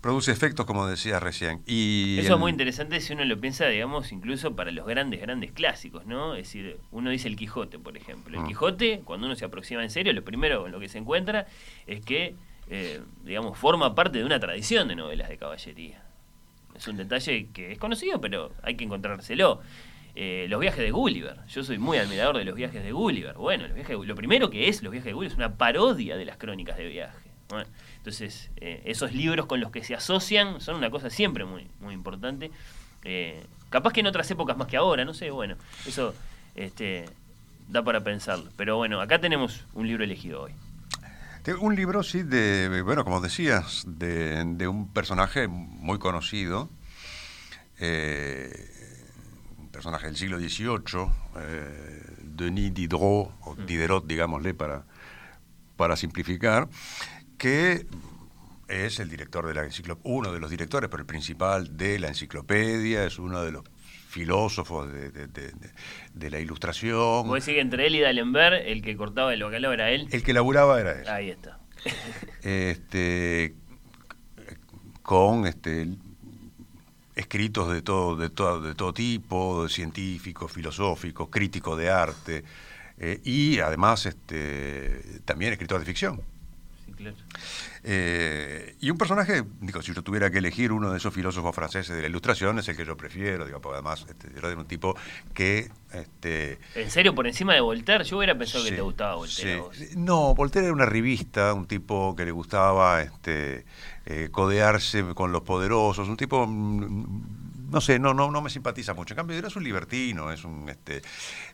[0.00, 1.62] produce efectos, como decía recién.
[1.66, 5.52] Y Eso es muy interesante si uno lo piensa, digamos, incluso para los grandes, grandes
[5.52, 6.34] clásicos, ¿no?
[6.34, 8.36] Es decir, uno dice el Quijote, por ejemplo.
[8.36, 8.48] El mm.
[8.48, 11.46] Quijote, cuando uno se aproxima en serio, lo primero en lo que se encuentra
[11.86, 12.34] es que,
[12.68, 16.02] eh, digamos, forma parte de una tradición de novelas de caballería.
[16.76, 19.60] Es un detalle que es conocido, pero hay que encontrárselo.
[20.20, 21.36] Eh, los viajes de Gulliver.
[21.46, 23.34] Yo soy muy admirador de los viajes de Gulliver.
[23.34, 26.24] Bueno, los viajes lo primero que es los viajes de Gulliver es una parodia de
[26.24, 27.30] las crónicas de viaje.
[27.48, 27.68] Bueno,
[28.08, 31.92] entonces, eh, esos libros con los que se asocian son una cosa siempre muy, muy
[31.92, 32.50] importante.
[33.04, 35.56] Eh, capaz que en otras épocas más que ahora, no sé, bueno,
[35.86, 36.14] eso
[36.54, 37.04] este,
[37.68, 38.50] da para pensarlo.
[38.56, 40.52] Pero bueno, acá tenemos un libro elegido hoy.
[41.60, 46.70] Un libro, sí, de, bueno, como decías, de, de un personaje muy conocido,
[47.78, 48.50] eh,
[49.58, 51.10] un personaje del siglo XVIII,
[51.40, 53.66] eh, Denis Diderot, o Mm.
[53.66, 54.84] Diderot, digámosle, para,
[55.76, 56.68] para simplificar,
[57.38, 57.86] que
[58.68, 62.08] es el director de la enciclopedia, uno de los directores, pero el principal de la
[62.08, 63.64] enciclopedia, es uno de los
[64.08, 65.70] filósofos de, de- de- de-
[66.14, 67.26] de la ilustración.
[67.26, 70.08] Vos decís que entre él y D'Alembert, el que cortaba el bacalao era él.
[70.10, 71.08] El que laburaba era él.
[71.08, 71.58] Ahí está.
[72.42, 73.54] este,
[75.02, 75.88] con este,
[77.14, 82.44] escritos de todo, de todo, de todo tipo, científicos, filosóficos, críticos de arte,
[82.98, 86.20] eh, y además este, también escritor de ficción.
[86.98, 87.16] Claro.
[87.84, 91.94] Eh, y un personaje, digo, si yo tuviera que elegir uno de esos filósofos franceses
[91.94, 94.96] de la ilustración, es el que yo prefiero, digo, porque además este, era un tipo
[95.32, 95.70] que...
[95.92, 98.04] Este, ¿En serio, por encima de Voltaire?
[98.04, 99.62] Yo hubiera pensado que te gustaba Voltaire.
[99.72, 99.86] sí.
[99.96, 103.64] No, Voltaire era una revista, un tipo que le gustaba este,
[104.04, 108.94] eh, codearse con los poderosos, un tipo, mm, no sé, no, no, no me simpatiza
[108.94, 109.14] mucho.
[109.14, 111.02] En cambio, era un libertino, es un, este,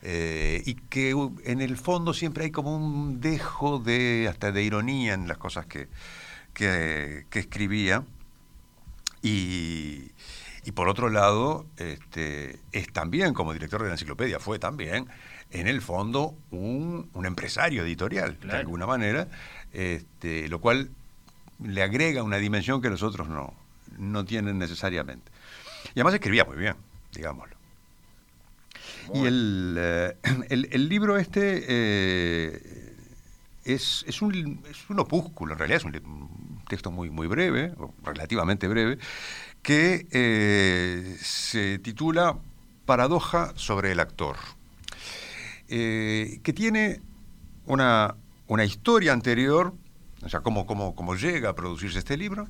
[0.02, 1.10] eh, y que
[1.44, 5.66] en el fondo siempre hay como un dejo de, hasta de ironía en las cosas
[5.66, 5.88] que,
[6.52, 8.04] que, que escribía.
[9.22, 10.12] Y,
[10.64, 15.08] y por otro lado, este, es también, como director de la enciclopedia, fue también,
[15.50, 19.28] en el fondo, un, un empresario editorial, de alguna manera,
[19.72, 20.90] este, lo cual
[21.62, 23.54] le agrega una dimensión que los otros no,
[23.98, 25.33] no tienen necesariamente.
[25.94, 26.74] Y además escribía muy bien,
[27.12, 27.54] digámoslo.
[29.12, 30.16] Y el, eh,
[30.48, 32.96] el, el libro este eh,
[33.64, 38.66] es, es, un, es un opúsculo, en realidad es un, texto muy, muy breve, relativamente
[38.66, 38.98] breve,
[39.62, 42.38] que eh, se titula
[42.86, 44.36] Paradoja sobre el actor,
[45.68, 47.00] que tiene
[47.66, 48.14] una,
[48.46, 49.74] una historia anterior,
[50.22, 52.48] o sea, cómo, cómo, cómo llega a producirse este libro,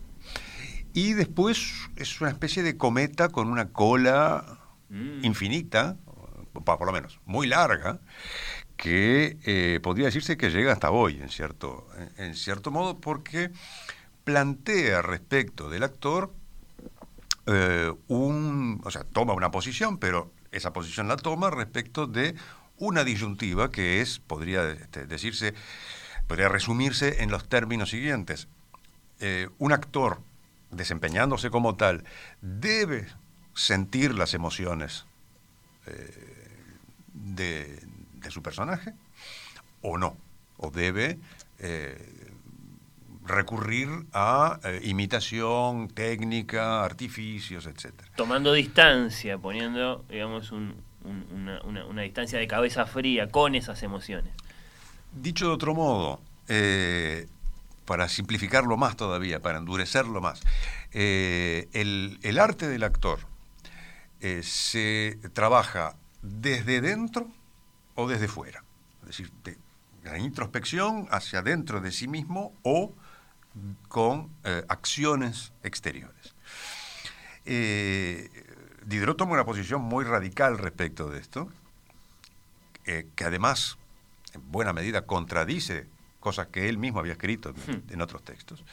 [0.94, 4.60] y después es una especie de cometa con una cola
[4.94, 5.24] Mm.
[5.24, 5.96] infinita,
[6.52, 7.98] por lo menos muy larga,
[8.76, 13.50] que eh, podría decirse que llega hasta hoy, en cierto, en cierto modo, porque
[14.22, 16.32] plantea respecto del actor
[17.46, 22.36] eh, un, o sea, toma una posición, pero esa posición la toma respecto de
[22.78, 25.54] una disyuntiva que es, podría este, decirse,
[26.28, 28.46] podría resumirse en los términos siguientes.
[29.18, 30.20] Eh, un actor
[30.74, 32.04] desempeñándose como tal
[32.42, 33.06] debe
[33.54, 35.06] sentir las emociones
[35.86, 36.10] eh,
[37.12, 37.80] de,
[38.14, 38.92] de su personaje
[39.82, 40.16] o no,
[40.56, 41.18] o debe
[41.58, 42.30] eh,
[43.26, 48.10] recurrir a eh, imitación, técnica, artificios, etcétera.
[48.16, 50.74] Tomando distancia, poniendo, digamos, un-
[51.04, 54.32] un- una, una- una distancia de cabeza fría con esas emociones.
[55.12, 57.28] Dicho de otro modo, eh,
[57.84, 60.42] para simplificarlo más todavía, para endurecerlo más,
[60.92, 63.20] eh, el, arte del actor
[64.20, 67.28] eh, se trabaja desde dentro
[67.94, 68.64] o desde fuera.
[69.02, 69.58] Es decir, de
[70.02, 72.94] la introspección hacia dentro de sí mismo o
[73.88, 76.34] con eh, acciones exteriores.
[77.44, 81.48] Diderot toma una posición muy radical respecto de esto,
[82.84, 83.78] que además
[84.32, 85.86] en buena medida contradice
[86.24, 88.64] cosas que él mismo había escrito en, en otros textos.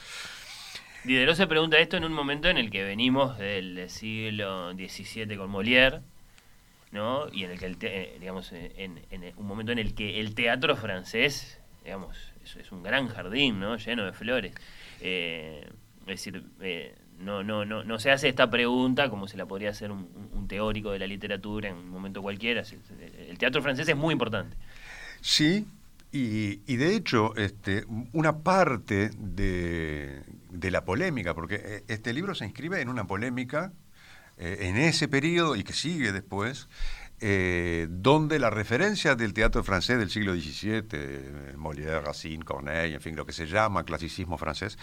[1.04, 5.52] Diderot se pregunta esto en un momento en el que venimos del siglo XVII con
[5.52, 6.02] Molière,
[6.92, 7.28] ¿no?
[7.34, 10.20] Y en el que, el te- eh, digamos, en, en un momento en el que
[10.20, 13.78] el teatro francés, digamos, es, es un gran jardín, ¿no?
[13.78, 14.54] Lleno de flores.
[15.02, 15.68] Eh,
[16.02, 19.70] es decir, eh, no, no, no, no se hace esta pregunta como se la podría
[19.72, 22.64] hacer un, un- teórico de la literatura en un momento cualquiera.
[23.30, 24.58] El teatro francés es muy importante.
[25.22, 25.66] Sí,
[26.14, 30.24] y, de hecho, este, una parte de,
[30.70, 33.72] la polémica, porque eh, este libro se inscribe en una polémica
[34.38, 36.68] eh, en ese periodo y que sigue después,
[37.22, 43.16] eh, donde la referencia del teatro francés del siglo XVII, Molière, Racine, Corneille, en fin,
[43.16, 44.78] lo que se llama clasicismo francés,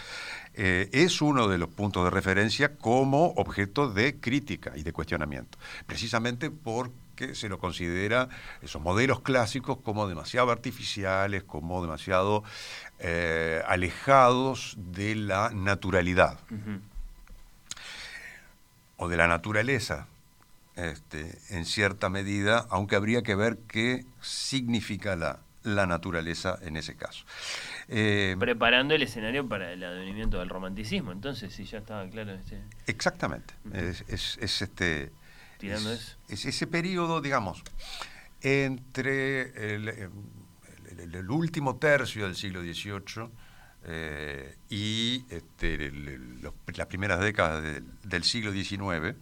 [0.53, 6.49] es uno de los puntos de referencia como objeto de crítica y de cuestionamiento, precisamente
[6.49, 8.29] porque se lo considera
[8.61, 12.43] esos modelos clásicos como demasiado artificiales, como demasiado
[12.99, 16.37] eh, alejados de la naturalidad
[18.97, 20.07] o de la naturaleza,
[20.75, 26.95] este, en cierta medida, aunque habría que ver qué significa la, la naturaleza en ese
[26.95, 27.25] caso.
[27.87, 31.11] Eh, Preparando el escenario para el advenimiento del romanticismo.
[31.11, 33.53] Entonces, si ya estaba claro este, exactamente.
[33.65, 33.77] Ujú.
[33.77, 35.11] Es, es- es este,
[35.59, 36.17] Tirando es- eso.
[36.29, 37.61] es ese periodo, digamos,
[38.41, 43.29] entre el, el- el último tercio del siglo XVIII
[43.85, 49.15] eh, y este, el- el- los- las primeras décadas del- del siglo XIX.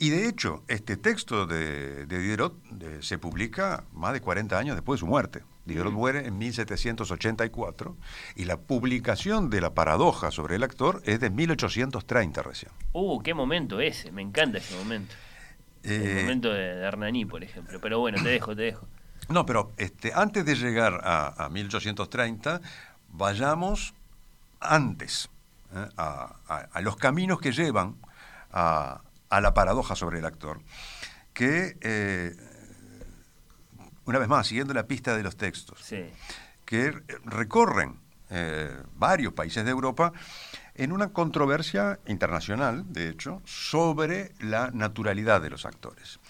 [0.00, 4.76] Y de hecho, este texto de, de Diderot eh, se publica más de 40 años
[4.76, 5.42] después de su muerte.
[5.66, 7.96] Diderot muere en 1784
[8.36, 12.70] y la publicación de la paradoja sobre el actor es de 1830 recién.
[12.92, 15.14] Uh, qué momento ese, me encanta ese momento.
[15.82, 17.80] El Eh, momento de, de Hernani, por ejemplo.
[17.80, 18.86] Pero bueno, te dejo, te dejo.
[19.28, 22.60] No, pero este, antes de llegar a, a 1830,
[23.08, 23.94] vayamos
[24.60, 25.28] antes,
[25.74, 25.86] ¿eh?
[25.96, 27.96] a, a- a los caminos que llevan
[28.50, 30.60] a, a la paradoja sobre el actor,
[31.32, 32.34] que, eh,
[34.06, 36.06] una vez más, siguiendo la pista de los textos, Sí.
[36.64, 36.92] que
[37.24, 38.00] recorren
[38.30, 40.12] eh, varios países de Europa
[40.78, 46.20] en una controversia internacional, de hecho, sobre la naturalidad de los actores.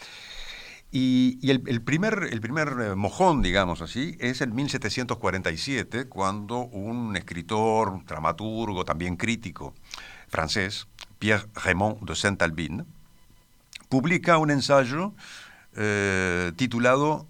[0.90, 8.04] Y, el, primer, el primer eh, mojón, digamos así, es en 1747, cuando un escritor,
[8.06, 9.74] dramaturgo, también crítico
[10.28, 10.88] francés,
[11.18, 12.86] Pierre Raymond de Saint-Albin,
[13.90, 15.12] publica un ensayo
[15.76, 17.28] eh, titulado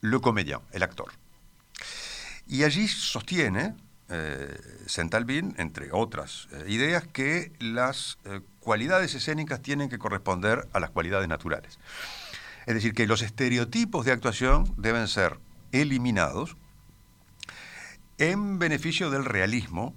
[0.00, 1.12] Le comédien, el actor.
[2.48, 3.74] Y allí sostiene
[4.08, 4.56] eh,
[5.58, 11.28] entre otras eh, ideas, que las eh, cualidades escénicas tienen que corresponder a las cualidades
[11.28, 11.78] naturales.
[12.66, 15.38] Es decir, que los estereotipos de actuación deben ser
[15.72, 16.56] eliminados
[18.18, 19.94] en beneficio del realismo,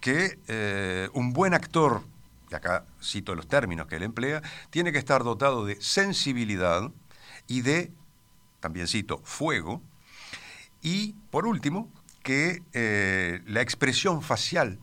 [0.00, 2.02] que eh, un buen actor,
[2.50, 6.90] y acá cito los términos que él emplea, tiene que estar dotado de sensibilidad
[7.46, 7.92] y de,
[8.60, 9.82] también cito, fuego,
[10.80, 11.92] y por último,
[12.22, 14.78] que eh, la expresión facial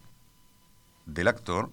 [1.06, 1.72] del actor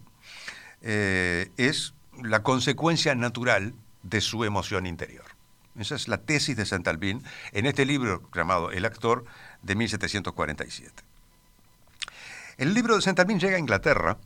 [0.82, 5.24] eh, es la consecuencia natural de su emoción interior.
[5.78, 7.22] Esa es la tesis de Saint-Albin
[7.52, 9.24] en este libro llamado El actor
[9.62, 11.02] de 1747.
[12.58, 14.18] El libro de Saint-Albin llega a Inglaterra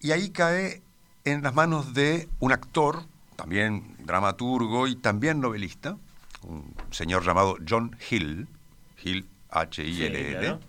[0.00, 0.82] y ahí cae
[1.24, 3.02] en las manos de un actor,
[3.34, 5.98] también dramaturgo y también novelista,
[6.42, 8.48] un señor llamado John Hill,
[9.02, 10.60] Hill H-I-L-L, Sí, claro.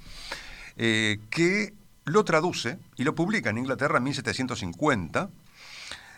[0.78, 1.74] eh, que
[2.06, 5.30] lo traduce y lo publica en Inglaterra en 1750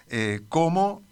[0.09, 1.03] eh, como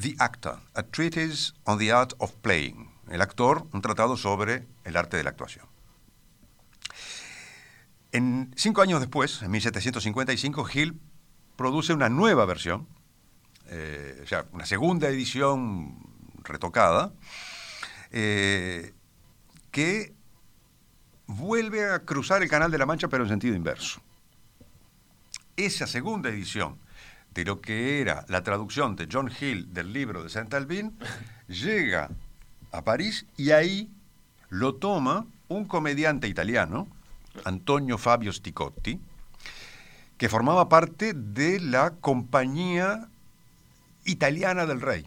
[0.00, 2.90] The Actor, a Treatise on the Art of Playing.
[3.10, 5.66] El actor, un tratado sobre el arte de la actuación.
[8.12, 10.98] En, cinco años después, en 1755, Hill
[11.56, 12.86] produce una nueva versión,
[13.68, 15.98] eh, o sea, una segunda edición
[16.42, 17.12] retocada,
[18.10, 18.92] eh,
[19.70, 20.14] que
[21.26, 24.00] vuelve a cruzar el Canal de la Mancha, pero en sentido inverso.
[25.56, 26.78] Esa segunda edición
[27.34, 30.96] de lo que era la traducción de John Hill del libro de Saint-Albin
[31.48, 32.10] llega
[32.72, 33.90] a París y ahí
[34.48, 36.88] lo toma un comediante italiano,
[37.44, 39.00] Antonio Fabio Sticotti,
[40.18, 43.08] que formaba parte de la compañía
[44.04, 45.06] italiana del rey.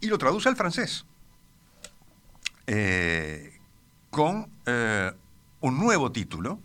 [0.00, 1.04] Y lo traduce al francés.
[2.66, 3.57] Eh,
[4.18, 5.12] con eh,
[5.60, 6.58] un nuevo título,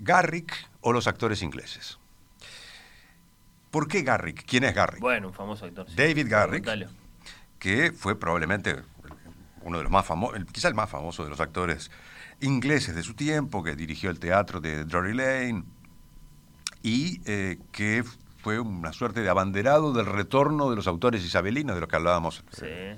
[0.00, 2.00] Garrick o los actores ingleses.
[3.70, 4.44] ¿Por qué Garrick?
[4.46, 5.00] ¿Quién es Garrick?
[5.00, 5.88] Bueno, un famoso actor.
[5.88, 5.94] sí.
[5.94, 6.68] David Garrick.
[7.60, 8.82] Que fue probablemente
[9.60, 11.88] uno de los más famosos, quizá el más famoso de los actores
[12.40, 15.62] ingleses de su tiempo, que dirigió el teatro de Drury Lane
[16.82, 18.02] y eh, que
[18.42, 22.42] fue una suerte de abanderado del retorno de los autores isabelinos, de los que hablábamos
[22.50, 22.62] Sí.
[22.64, 22.96] eh,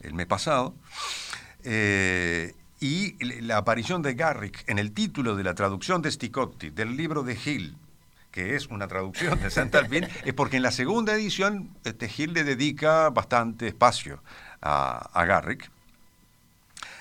[0.00, 0.74] el mes pasado.
[1.64, 6.96] Eh, y la aparición de Garrick en el título de la traducción de Sticotti del
[6.96, 7.76] libro de Hill,
[8.30, 12.44] que es una traducción de Saint-Albin, es porque en la segunda edición este, Hill le
[12.44, 14.22] dedica bastante espacio
[14.60, 15.70] a, a Garrick,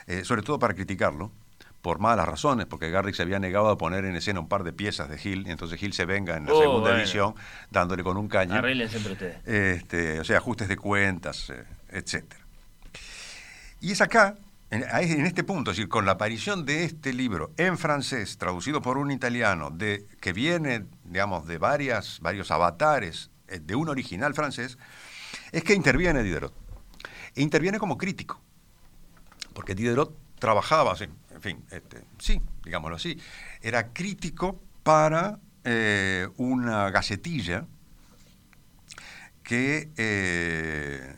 [0.07, 1.31] eh, sobre todo para criticarlo,
[1.81, 4.71] por malas razones, porque Garrick se había negado a poner en escena un par de
[4.71, 6.99] piezas de Hill, y entonces Hill se venga en la Oh, segunda bueno.
[6.99, 7.35] edición
[7.71, 8.53] dándole con un caño.
[8.53, 9.45] Arreglen siempre ustedes.
[9.45, 12.41] Este, o sea, ajustes de cuentas, eh, etcétera.
[13.81, 14.35] Y es acá,
[14.73, 18.97] en, este punto, es decir, con la aparición de este libro en francés, traducido por
[18.97, 24.77] un italiano, de, que viene, digamos, de varias, varios avatares eh, de un original francés,
[25.51, 26.53] es que interviene Diderot.
[27.35, 28.41] E interviene como crítico,
[29.53, 33.19] porque Diderot trabajaba, en fin, este, sí, digámoslo así,
[33.61, 37.65] era crítico para eh, una gacetilla
[39.43, 41.15] que eh,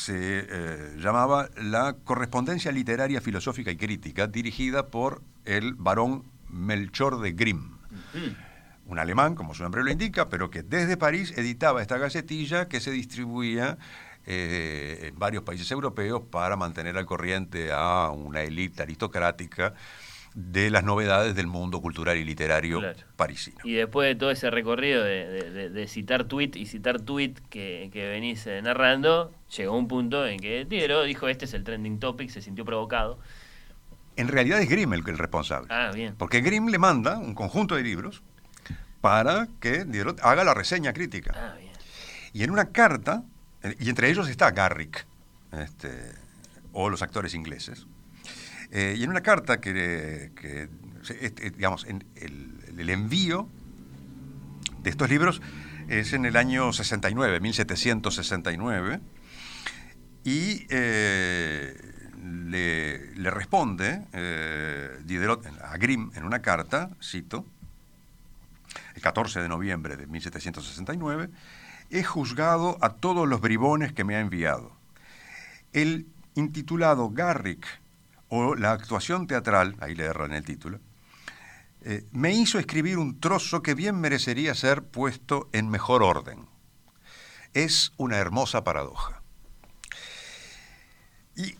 [0.00, 7.32] se eh, llamaba La Correspondencia Literaria, Filosófica y Crítica, dirigida por el barón Melchor de
[7.32, 7.76] Grimm,
[8.86, 12.80] un alemán, como su nombre lo indica, pero que desde París editaba esta gacetilla que
[12.80, 13.78] se distribuía
[14.26, 19.74] eh, en varios países europeos para mantener al corriente a una élite aristocrática
[20.34, 22.98] de las novedades del mundo cultural y literario Claro.
[23.16, 23.58] parisino.
[23.64, 27.34] Y después de todo ese recorrido de, de- de- de citar tweet y citar tweet
[27.50, 31.64] que, que venís eh, narrando, llegó un punto en que Diderot dijo este es el
[31.64, 33.18] trending topic, se sintió provocado.
[34.16, 35.66] En realidad es Grimm el, el responsable.
[35.70, 36.14] Ah, bien.
[36.16, 38.22] Porque Grimm le manda un conjunto de libros
[39.00, 41.32] para que Diderot haga la reseña crítica.
[41.34, 41.70] Ah, bien.
[42.32, 43.24] Y en una carta,
[43.62, 45.06] eh, y entre ellos está Garrick,
[45.52, 46.12] este,
[46.72, 47.86] o los actores ingleses,
[48.72, 50.30] eh, y en una carta que,
[51.20, 53.48] este, digamos, el envío
[54.82, 55.40] de estos libros
[55.88, 59.00] es en el año 69, 1769,
[60.24, 61.76] y eh,
[62.22, 67.44] le, le responde eh, Diderot a Grimm en una carta, cito,
[68.94, 71.30] el 14 de noviembre de 1769,
[71.90, 74.72] he juzgado a todos los bribones que me ha enviado.
[75.72, 77.66] El intitulado Garrick,
[78.30, 80.80] o la actuación teatral, ahí le erro en el título,
[81.82, 86.46] eh, me hizo escribir un trozo que bien merecería ser puesto en mejor orden.
[87.52, 89.22] Es una hermosa paradoja.
[91.36, 91.56] Y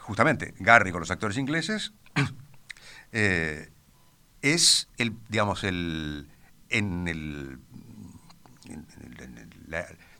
[0.00, 1.92] justamente Garrick con los actores ingleses
[3.12, 3.70] eh,
[4.42, 6.28] es el, digamos, el,
[6.68, 7.60] en el,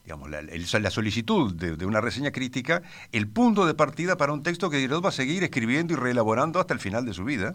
[0.09, 2.81] digamos, la, solicitud de, de una reseña crítica,
[3.13, 6.61] el punto de partida para un texto que Diderot va a seguir escribiendo y reelaborando
[6.61, 7.55] hasta el final de su vida,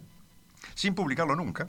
[0.75, 1.67] sin publicarlo nunca,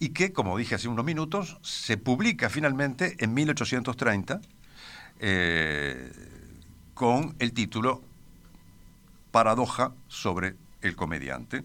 [0.00, 4.40] y que, como dije hace unos minutos, se publica finalmente en 1830
[5.20, 6.10] eh,
[6.94, 8.02] con el título
[9.30, 11.64] Paradoja sobre el comediante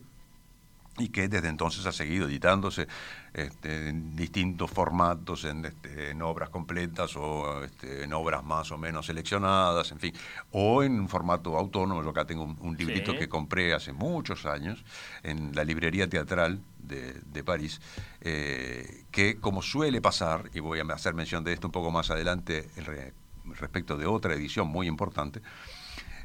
[1.00, 2.88] y que desde entonces ha seguido editándose
[3.34, 8.78] este, en distintos formatos, en, este, en obras completas o este, en obras más o
[8.78, 10.14] menos seleccionadas, en fin,
[10.52, 12.04] o en un formato autónomo.
[12.04, 13.18] Yo acá tengo un, un librito Sí.
[13.20, 14.84] que compré hace muchos años
[15.24, 17.80] en la librería teatral de, de París,
[18.22, 22.10] eh, que como suele pasar, y voy a hacer mención de esto un poco más
[22.10, 23.14] adelante re-
[23.60, 25.42] respecto de otra edición muy importante,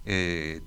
[0.06, 0.62] eh,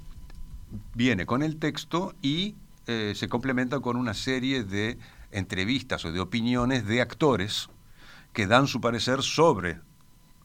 [0.93, 2.55] viene con el texto y
[2.87, 4.97] eh, se complementa con una serie de
[5.31, 7.69] entrevistas o de opiniones de actores
[8.33, 9.79] que dan su parecer sobre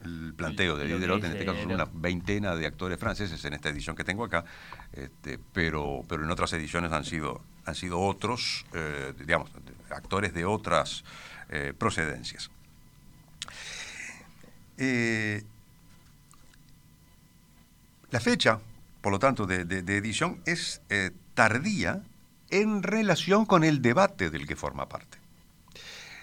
[0.05, 3.69] el planteo de Diderot, en este caso son una veintena de actores franceses en esta
[3.69, 4.45] edición que tengo acá,
[4.93, 9.51] este, pero, pero en otras ediciones han sido, han sido otros, eh, digamos,
[9.91, 11.05] actores de otras
[11.51, 12.51] eh, procedencias.
[14.79, 15.45] Eh,
[18.11, 18.59] la fecha,
[19.01, 20.81] por lo tanto, de, de- de edición es
[21.35, 22.03] tardía
[22.53, 25.19] en relación con el debate del que forma parte.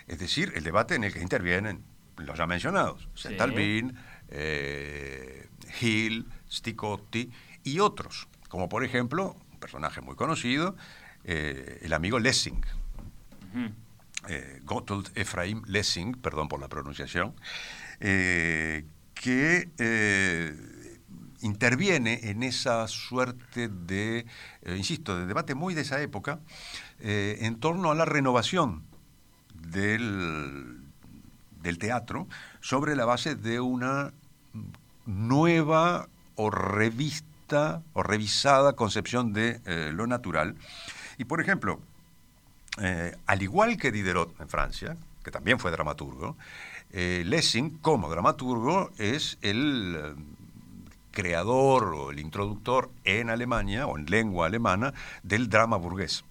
[0.08, 1.84] Es decir, el debate en el que intervienen
[2.18, 3.30] los ya mencionados, Sí.
[3.30, 3.96] Centalvin,
[4.30, 5.48] eh,
[5.82, 7.32] Hill, Sticotti
[7.64, 10.76] y otros, como por ejemplo, un personaje muy conocido,
[11.24, 12.62] eh, el amigo Lessing,
[13.54, 13.72] Ujú.
[14.30, 17.34] eh, Gotthold Ephraim Lessing, perdón por la pronunciación,
[18.00, 19.68] que
[21.42, 24.26] interviene en esa suerte de,
[24.64, 26.40] eh, insisto, de debate muy de esa época,
[27.00, 28.84] eh, en torno a la renovación
[29.54, 30.82] del,
[31.62, 32.28] del teatro
[32.62, 34.14] sobre la base de una
[35.06, 40.56] nueva o revista o revisada concepción de eh, lo natural.
[41.18, 41.80] Y por ejemplo,
[43.26, 46.38] al igual que Diderot en Francia, que también fue dramaturgo,
[46.92, 50.16] Lessing, como dramaturgo, es el
[51.12, 56.24] creador o el introductor en Alemania, o en lengua alemana, del drama burgués.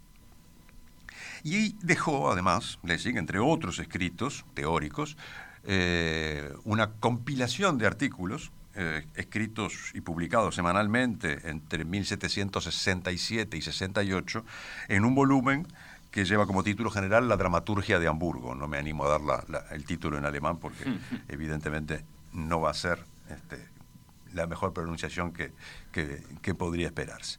[1.44, 5.16] Y dejó, además, Lessing, entre otros escritos teóricos,
[5.64, 8.50] eh, una compilación de artículos
[8.80, 14.44] eh, escritos y publicados semanalmente entre 1767 y 68
[14.88, 15.66] en un volumen
[16.12, 18.55] que lleva como título general La dramaturgia de Hamburgo.
[18.55, 20.84] No me animo a dar la- la- el título en alemán porque
[21.28, 23.66] evidentemente no va a ser este,
[24.34, 25.52] la mejor pronunciación que,
[25.92, 27.38] que- que podría esperarse.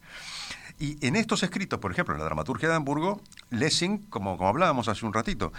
[0.79, 4.87] Y en estos escritos, por ejemplo, en la dramaturgia de Hamburgo, Lessing, como, como hablábamos
[4.87, 5.51] hace un ratito,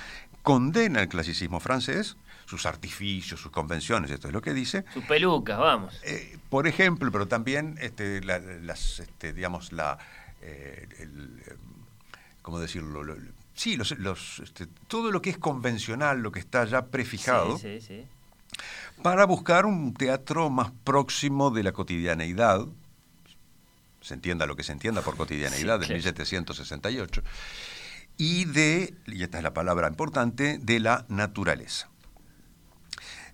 [0.43, 2.17] condena el clasicismo francés,
[2.47, 6.01] sus artificios, sus convenciones, esto es lo que dice, Sus pelucas, vamos.
[6.05, 9.99] eh, por ejemplo, pero también, este, la- las, este, digamos, la,
[10.41, 11.43] eh, el,
[12.43, 13.05] ¿cómo decirlo?
[13.05, 16.87] Lo- lo- sí, los, los, este, todo lo que es convencional, lo que está ya
[16.87, 18.07] prefijado, Sí, sí, sí.
[19.03, 22.67] Para buscar un teatro más próximo de la cotidianeidad,
[24.01, 25.95] se entienda lo que se entienda por cotidianeidad, Sí, de claro.
[25.95, 27.23] 1768,
[28.17, 31.89] y de, y esta es la palabra importante, de la naturaleza.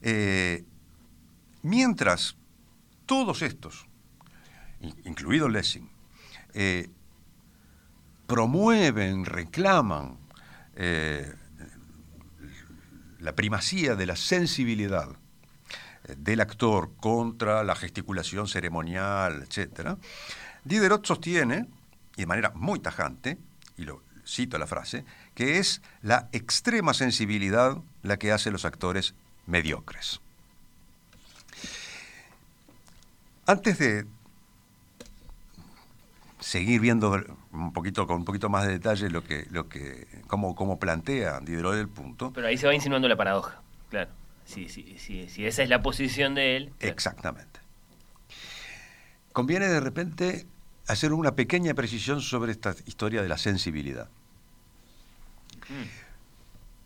[0.02, 0.64] Eh,
[1.62, 2.36] mientras
[3.06, 3.86] todos estos,
[5.04, 5.90] incluido Lessing,
[6.54, 6.90] eh,
[8.26, 10.18] promueven, reclaman
[10.74, 11.34] eh,
[13.18, 15.16] la primacía de la sensibilidad
[16.16, 19.96] del actor contra la gesticulación ceremonial, etc.,
[20.64, 21.66] Diderot sostiene,
[22.16, 23.38] y de manera muy tajante,
[23.76, 25.04] y lo cito la frase,
[25.34, 29.14] que es la extrema sensibilidad la que hace los actores
[29.46, 30.20] mediocres.
[33.46, 34.06] Antes de
[36.40, 37.12] seguir viendo
[37.52, 41.74] un poquito con un poquito más de detalle lo que lo que cómo, plantea Diderot
[41.74, 42.32] el punto.
[42.32, 44.10] Pero ahí se va insinuando la paradoja, claro.
[44.46, 46.72] Si, si esa es la posición de él.
[46.80, 47.60] Exactamente.
[49.32, 50.46] Conviene de repente
[50.86, 54.08] hacer una pequeña precisión sobre esta historia de la sensibilidad.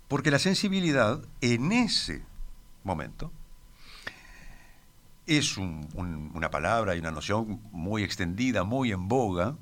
[0.09, 2.23] Porque la sensibilidad en ese
[2.83, 3.31] momento
[5.27, 9.57] es una palabra y una noción muy extendida, muy en boga.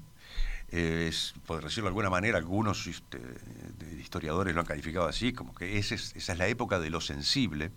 [1.47, 3.21] Por decirlo de alguna manera, algunos este,
[3.99, 7.71] historiadores lo han calificado así, como que esa es la época de lo sensible.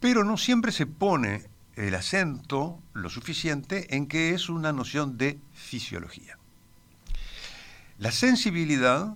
[0.00, 1.44] Pero no siempre se pone
[1.76, 6.38] el acento lo suficiente en que es una noción de fisiología.
[7.98, 9.14] La sensibilidad,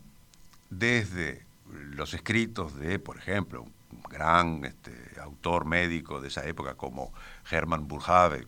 [0.68, 7.12] desde los escritos de, por ejemplo, un gran este, autor médico de esa época como
[7.50, 8.46] Hermann Burghave,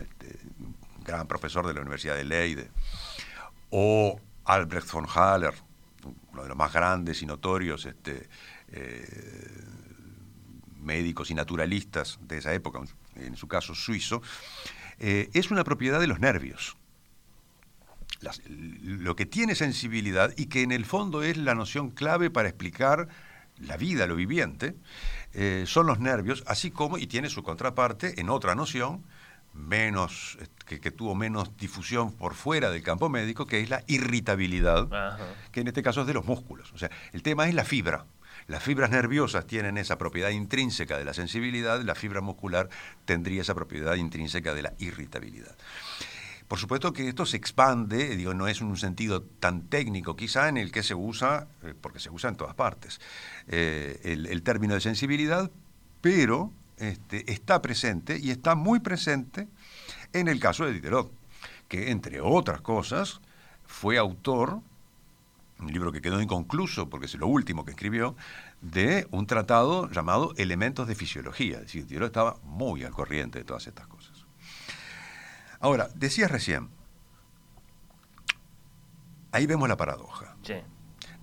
[0.00, 0.38] este,
[1.10, 2.70] gran profesor de la Universidad de Leiden,
[3.70, 5.54] o Albrecht von Haller,
[6.32, 8.28] uno de los más grandes y notorios este,
[8.68, 9.64] eh,
[10.80, 12.80] médicos y naturalistas de esa época,
[13.16, 14.22] en su caso suizo,
[14.98, 16.76] eh, es una propiedad de los nervios.
[18.44, 23.08] lo que tiene sensibilidad y que en el fondo es la noción clave para explicar
[23.56, 24.74] la vida, lo viviente,
[25.32, 29.04] eh, son los nervios, así como, y tiene su contraparte en otra noción,
[29.54, 30.38] menos,
[30.70, 34.88] que, que, tuvo menos difusión por fuera del campo médico, que es la irritabilidad,
[35.50, 36.72] que en este caso es de los músculos.
[36.72, 38.04] O sea, el tema es la fibra.
[38.46, 42.68] Las fibras nerviosas tienen esa propiedad intrínseca de la sensibilidad, la fibra muscular
[43.04, 45.56] tendría esa propiedad intrínseca de la irritabilidad.
[46.46, 50.56] Por supuesto que esto se expande, digo, no es un sentido tan técnico quizá en
[50.56, 53.00] el que se usa, eh, porque se usa en todas partes,
[53.48, 55.50] eh, el, término de sensibilidad,
[56.00, 59.48] pero este, está presente y está muy presente
[60.12, 61.12] en el caso de Diderot,
[61.68, 63.20] que entre otras cosas
[63.64, 64.60] fue autor
[65.60, 68.16] un libro que quedó inconcluso porque es lo último que escribió,
[68.60, 71.56] de un tratado llamado Elementos de Fisiología.
[71.56, 74.24] Es decir, Diderot estaba muy al corriente de todas estas cosas.
[75.60, 76.70] Ahora, decías recién,
[79.32, 80.36] ahí vemos la paradoja.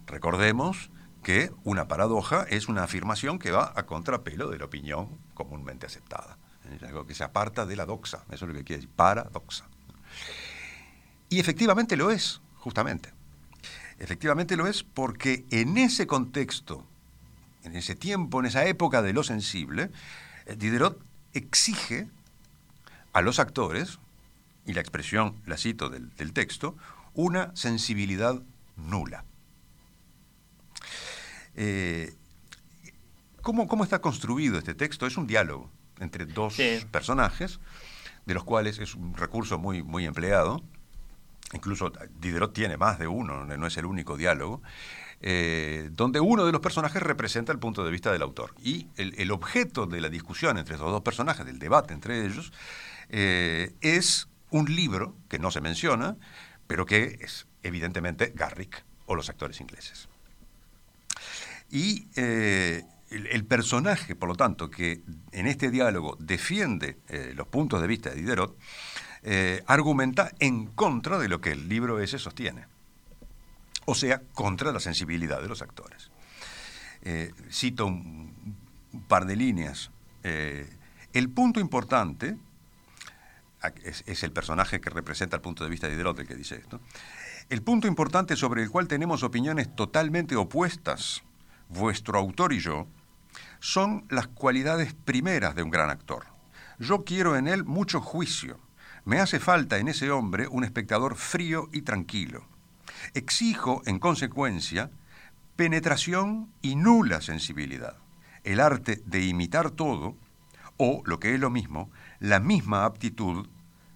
[0.06, 0.92] Recordemos
[1.24, 6.38] que una paradoja es una afirmación que va a contrapelo de la opinión comúnmente aceptada.
[6.76, 9.66] Es algo que se aparta de la doxa, eso es lo que quiere decir, paradoxa.
[11.30, 13.14] Y efectivamente lo es, justamente.
[14.00, 16.86] Efectivamente lo es porque en ese contexto,
[17.64, 19.92] en ese tiempo, en esa época de lo sensible,
[20.46, 21.02] eh, Diderot
[21.34, 22.08] exige
[23.14, 24.00] a los actores,
[24.66, 26.76] y la expresión, la cito del, texto,
[27.14, 28.42] una sensibilidad
[28.76, 29.24] nula.
[31.56, 32.14] Eh,
[33.42, 35.08] ¿cómo, ¿cómo, está construido este texto?
[35.08, 36.58] Es un diálogo entre dos
[36.92, 37.60] personajes,
[38.26, 40.64] de los cuales es un recurso muy, muy empleado,
[41.54, 44.62] incluso Diderot tiene más de uno, no es el único diálogo,
[45.20, 48.54] eh, donde uno de los personajes representa el punto de vista del autor.
[48.64, 52.54] Y el, objeto de la discusión entre esos dos personajes, del debate entre ellos,
[53.10, 56.18] eh, es un libro que no se menciona,
[56.68, 60.08] pero que es evidentemente Garrick o los actores ingleses.
[61.70, 65.02] Y eh, el, personaje, por lo tanto, que
[65.32, 66.98] en este diálogo defiende
[67.36, 68.58] los puntos de vista de Diderot,
[69.24, 72.66] eh, argumenta en contra de lo que el libro ese sostiene.
[73.86, 76.12] O sea, contra la sensibilidad de los actores.
[77.02, 78.56] Eh, cito un,
[79.08, 79.92] par de líneas.
[80.24, 80.70] Eh,
[81.14, 82.38] el punto importante,
[83.84, 86.80] es, el personaje que representa el punto de vista de Diderot el que dice esto,
[87.50, 91.24] el punto importante sobre el cual tenemos opiniones totalmente opuestas,
[91.70, 92.88] vuestro autor y yo,
[93.60, 96.26] son las cualidades primeras de un gran actor.
[96.80, 98.60] Yo quiero en él mucho juicio,
[99.08, 102.46] me hace falta en ese hombre un espectador frío y tranquilo.
[103.14, 104.92] Exijo, en consecuencia,
[105.56, 107.96] penetración y nula sensibilidad,
[108.44, 110.18] el arte de imitar todo,
[110.76, 111.90] o, lo que es lo mismo,
[112.20, 113.48] la misma aptitud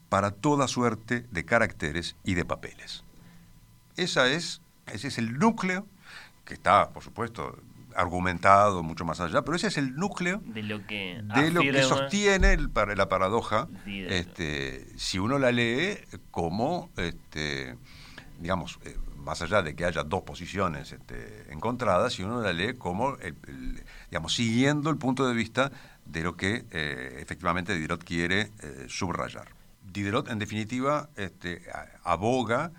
[0.08, 3.04] para toda suerte de caracteres y de papeles.
[3.98, 5.86] Esa es, ese es el núcleo
[6.46, 7.62] que está, por supuesto,
[7.96, 11.84] argumentado mucho más allá, pero ese es el núcleo De lo que de lo que
[11.84, 13.68] sostiene el la paradoja,
[14.10, 15.98] este, si uno la lee
[16.32, 17.76] como, este,
[18.40, 22.74] digamos, eh, más allá de que haya dos posiciones este, encontradas, si uno la lee
[22.78, 25.72] como, el- el- digamos, siguiendo el punto de vista
[26.06, 29.48] de lo que eh, efectivamente Diderot quiere eh, subrayar.
[29.94, 31.62] Diderot, en definitiva, este,
[32.04, 32.72] aboga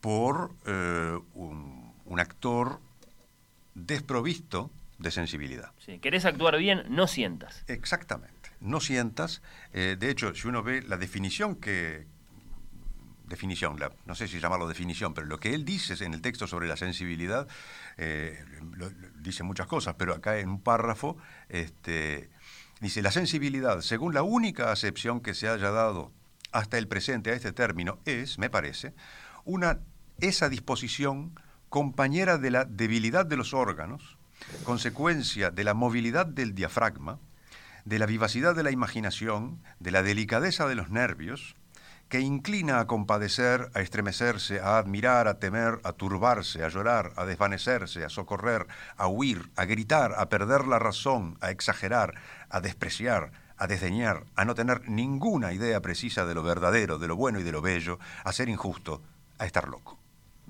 [0.00, 2.80] por eh, un, un actor
[3.74, 5.72] desprovisto de sensibilidad.
[5.84, 6.84] Sí, ¿Querés actuar bien?
[6.88, 7.64] No sientas.
[7.66, 8.50] Exactamente.
[8.60, 9.42] No sientas.
[9.72, 12.06] eh, de hecho, si uno ve la definición que.
[13.26, 16.46] Definición, la- no sé si llamarlo definición, pero lo que él dice en el texto
[16.46, 17.48] sobre la sensibilidad,
[17.96, 18.44] eh,
[18.76, 21.16] lo- lo- dice muchas cosas, pero acá en un párrafo
[21.48, 22.28] este,
[22.80, 26.12] dice: La sensibilidad, según la única acepción que se haya dado
[26.52, 28.92] hasta el presente a este término, es, me parece,
[29.46, 29.80] una,
[30.20, 31.34] esa disposición
[31.74, 34.16] compañera de la debilidad de los órganos,
[34.62, 37.18] consecuencia de la movilidad del diafragma,
[37.84, 41.56] de la vivacidad de la imaginación, de la delicadeza de los nervios,
[42.08, 47.24] que inclina a compadecer, a estremecerse, a admirar, a temer, a turbarse, a llorar, a
[47.24, 52.14] desvanecerse, a socorrer, a huir, a gritar, a perder la razón, a exagerar,
[52.50, 57.16] a despreciar, a desdeñar, a no tener ninguna idea precisa de lo verdadero, de lo
[57.16, 59.02] bueno y de lo bello, a ser injusto,
[59.38, 60.03] a estar loco.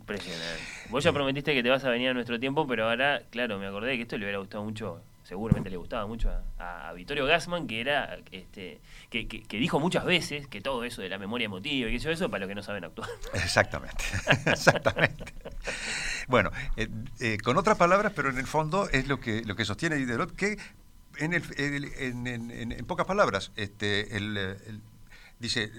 [0.04, 0.60] Impresionante.
[0.90, 3.66] Vos ya prometiste que te vas a venir a nuestro tiempo, pero ahora, claro, me
[3.66, 7.66] acordé que esto le hubiera gustado mucho, seguramente le gustaba mucho a, a Vittorio Gassman,
[7.66, 9.24] que era, este, que,
[9.58, 12.40] dijo muchas veces que todo eso de la memoria emotiva y que eso, eso para
[12.40, 13.08] los que no saben actuar.
[13.32, 14.04] Exactamente,
[14.46, 15.24] exactamente.
[16.28, 16.88] Bueno, eh,
[17.20, 20.36] eh, con otras palabras, pero en el fondo es lo que, lo que sostiene Diderot,
[20.36, 20.58] que
[21.16, 24.58] en, el- en, en- en- pocas palabras, este, el,
[25.38, 25.70] dice,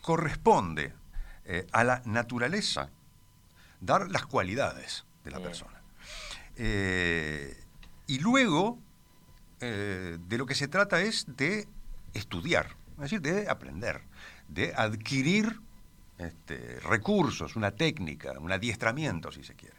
[0.00, 0.94] corresponde
[1.44, 2.88] eh, a la naturaleza
[3.82, 5.50] dar las cualidades de la Bien.
[5.50, 5.82] persona.
[6.56, 7.56] Eh,
[8.06, 8.78] y luego,
[9.60, 11.68] eh, de lo que se trata es de
[12.14, 14.02] estudiar, es decir, de aprender,
[14.48, 15.60] de adquirir
[16.18, 19.76] este, recursos, una técnica, un adiestramiento, si se quiere.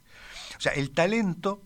[0.57, 1.61] O sea, el talento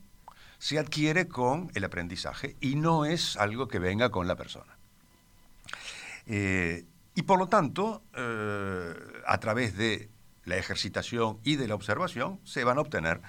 [0.60, 4.78] se adquiere con el aprendizaje y no es algo que venga con la persona.
[6.26, 6.86] Eh,
[7.16, 8.94] y por lo tanto, eh,
[9.26, 10.10] a través de
[10.48, 13.22] la ejercitación y de la observación, se van a obtener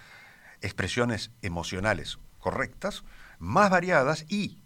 [0.62, 3.04] expresiones emocionales correctas,
[3.38, 4.58] más variadas y,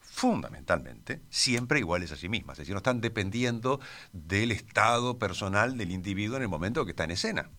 [0.00, 2.54] fundamentalmente, siempre iguales a sí mismas.
[2.54, 3.80] Es decir, no están dependiendo
[4.12, 7.50] del estado personal del individuo en el momento que está en escena.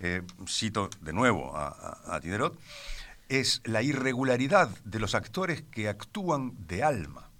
[0.00, 2.58] Eh, cito de nuevo a, a- a Diderot,
[3.28, 7.30] es la irregularidad de los actores que actúan de alma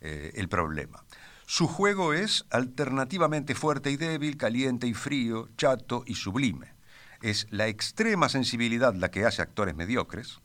[0.00, 1.02] eh, el problema.
[1.50, 6.74] Su juego es alternativamente fuerte y débil, caliente y frío, chato y sublime.
[7.22, 10.38] Es la extrema sensibilidad la que hace actores mediocres,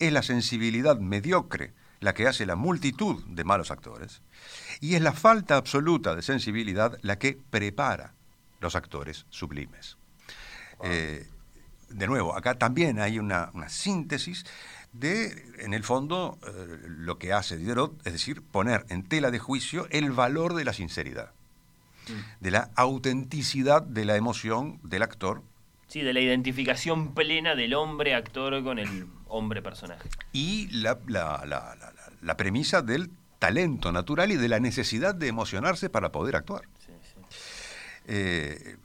[0.00, 4.22] es la sensibilidad mediocre la que hace la multitud de malos actores,
[4.80, 8.14] y es la falta absoluta de sensibilidad la que prepara
[8.58, 9.98] los actores sublimes.
[10.82, 11.28] Eh,
[11.90, 14.44] de nuevo, acá también hay una, una síntesis
[14.94, 19.38] de, en el fondo, eh, lo que hace Diderot, es decir, poner en tela de
[19.38, 21.32] juicio el valor de la sinceridad,
[22.40, 25.42] de la autenticidad de la emoción del actor
[25.88, 30.08] Sí, de la identificación plena del hombre actor con el hombre personaje.
[30.32, 35.14] y la, la- la- la- la- la premisa del talento natural y de la necesidad
[35.14, 36.62] de emocionarse para poder actuar.
[36.84, 37.20] Sí, sí.
[38.06, 38.76] Eh,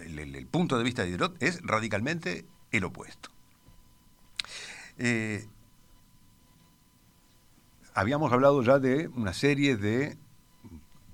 [0.00, 3.30] el, el- el punto de vista de Diderot es radicalmente el opuesto.
[4.98, 5.46] Eh,
[7.94, 10.16] habíamos hablado ya de una serie de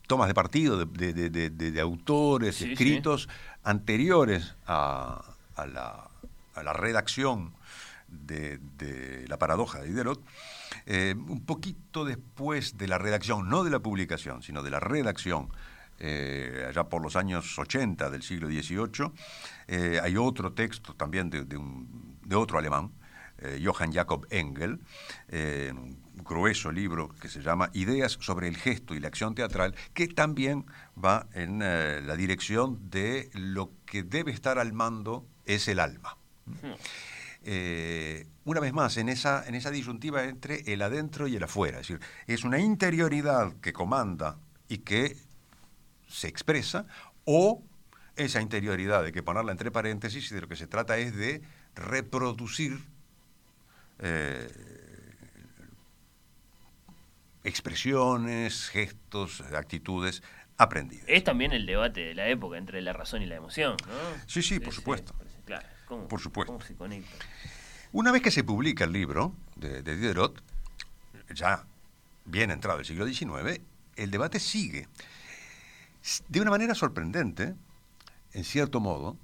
[0.06, 2.72] tomas de partido de, de- de- de- de autores Sí, sí.
[2.72, 3.28] escritos
[3.62, 5.22] anteriores a,
[5.56, 6.10] a la,
[6.54, 7.54] a la redacción
[8.08, 8.60] de,
[9.28, 10.22] la paradoja de Diderot,
[10.86, 15.48] eh, un poquito después de la redacción, no de la publicación, sino de la redacción,
[15.98, 19.10] eh, allá por los años 80 del siglo XVIII,
[19.66, 22.92] eh, hay otro texto también de, de un- de otro alemán,
[23.44, 24.80] eh, Johann Jakob Engel,
[25.28, 25.72] eh,
[26.14, 30.66] grueso libro que se llama Ideas sobre el gesto y la acción teatral, que también
[31.02, 36.16] va en eh, la dirección de lo que debe estar al mando es el alma.
[37.42, 41.80] Eh, una vez más, en esa, en esa disyuntiva entre el adentro y el afuera,
[41.80, 44.38] es decir, es una interioridad que comanda
[44.68, 45.16] y que
[46.08, 46.86] se expresa,
[47.24, 47.62] o
[48.16, 51.42] esa interioridad, hay que ponerla entre paréntesis, y de lo que se trata es de
[51.74, 52.78] reproducir
[54.00, 54.48] eh,
[57.44, 60.22] expresiones, gestos, actitudes
[60.56, 61.04] aprendidas.
[61.08, 63.94] Es también el debate de la época entre la razón y la emoción, ¿no?
[64.26, 65.14] Sí, sí, por supuesto.
[65.44, 66.52] Claro, ¿cómo, Por supuesto.
[66.52, 67.24] ¿Cómo se conecta?
[67.92, 70.42] Una vez que se publica el libro de, de Diderot,
[71.34, 71.64] ya
[72.24, 73.60] bien entrado el siglo XIX,
[73.96, 74.88] el debate sigue.
[76.28, 77.54] De una manera sorprendente,
[78.32, 79.16] en cierto modo,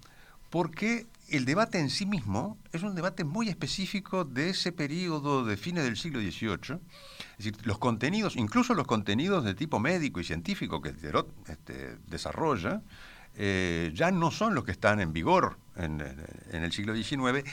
[0.50, 5.56] porque el debate en sí mismo es un debate muy específico de ese periodo de
[5.56, 6.78] fines del siglo XVIII.
[7.38, 11.96] Es decir, los contenidos, incluso los contenidos de tipo médico y científico que Diderot este,
[12.06, 12.82] desarrolla,
[13.36, 16.00] eh, ya no son los que están en vigor en,
[16.52, 17.48] en el siglo XIX,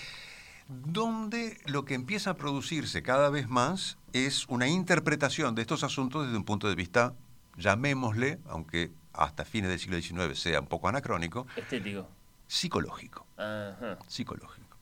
[0.67, 6.25] donde lo que empieza a producirse cada vez más es una interpretación de estos asuntos
[6.25, 7.13] desde un punto de vista,
[7.57, 12.07] llamémosle, aunque hasta fines del siglo XIX sea un poco anacrónico, Estético.
[12.47, 13.25] Psicológico.
[13.37, 13.97] Ajá.
[14.07, 14.77] Psicológico.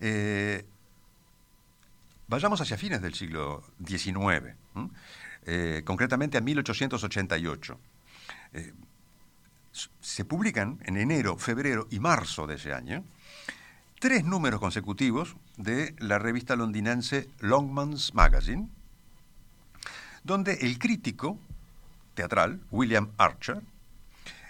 [0.00, 0.64] Eh,
[2.28, 4.56] vayamos hacia fines del siglo XIX.
[5.46, 7.78] Eh, concretamente a 1888.
[8.54, 8.72] Eh,
[10.00, 13.04] se publican en enero, febrero y marzo de ese año
[14.04, 18.68] tres números consecutivos de la revista londinense Longman's Magazine,
[20.22, 21.38] donde el crítico
[22.12, 23.62] teatral, William Archer,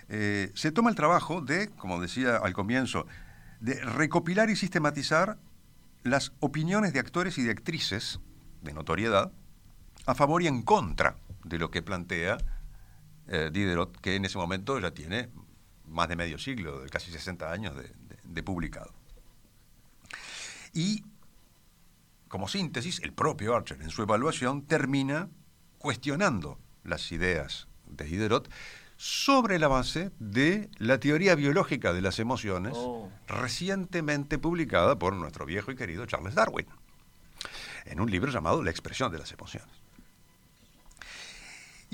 [0.09, 3.07] eh, se toma el trabajo de, como decía al comienzo,
[3.61, 5.39] de recopilar y sistematizar
[6.03, 8.21] las opiniones de actores y de actrices
[8.63, 9.33] de notoriedad
[10.07, 12.37] a favor y en contra de lo que plantea
[13.29, 15.31] eh, Diderot, que en ese momento ya tiene
[15.87, 18.93] más de medio siglo, de casi 60 años de, de- de publicado.
[20.73, 21.05] Y,
[22.29, 25.29] como síntesis, el propio Archer en su evaluación termina
[25.79, 28.51] cuestionando las ideas de Diderot
[28.97, 33.11] sobre la base de la teoría biológica de las emociones Oh.
[33.27, 36.67] recientemente publicada por nuestro viejo y querido Charles Darwin,
[37.85, 39.84] en un libro llamado La expresión de las emociones.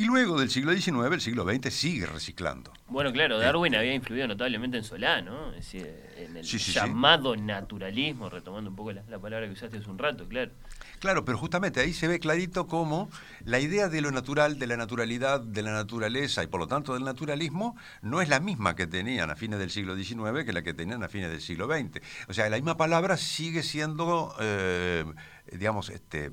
[0.00, 2.72] Y luego del siglo XIX, el siglo XX sigue reciclando.
[2.88, 5.50] Bueno, claro, Darwin había influido notablemente en Solá, ¿no?
[5.50, 6.78] Es decir, en el Sí, sí, sí.
[6.78, 10.52] llamado naturalismo, retomando un poco la, la palabra que usaste hace un rato, claro.
[11.00, 13.10] Claro, pero justamente ahí se ve clarito cómo
[13.44, 16.94] la idea de lo natural, de la naturalidad, de la naturaleza y por lo tanto
[16.94, 20.62] del naturalismo no es la misma que tenían a fines del siglo XIX que la
[20.62, 22.00] que tenían a fines del siglo XX.
[22.28, 25.04] O sea, la misma palabra sigue siendo, eh,
[25.52, 26.32] digamos, este,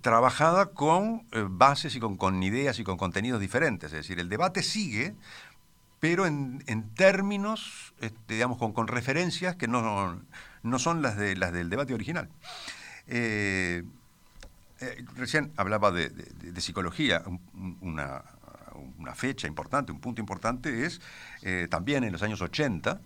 [0.00, 3.92] trabajada con eh, bases y con, con ideas y con contenidos diferentes.
[3.92, 5.14] Es decir, el debate sigue,
[6.00, 10.20] pero en, en términos, este, digamos, con, con referencias que no,
[10.62, 12.28] no son las, de, las del debate original.
[13.06, 13.82] Eh,
[14.80, 18.22] eh, recién hablaba de, de- psicología, un- un- una,
[18.98, 21.00] una fecha importante, un punto importante es
[21.42, 23.00] eh, también en los años 80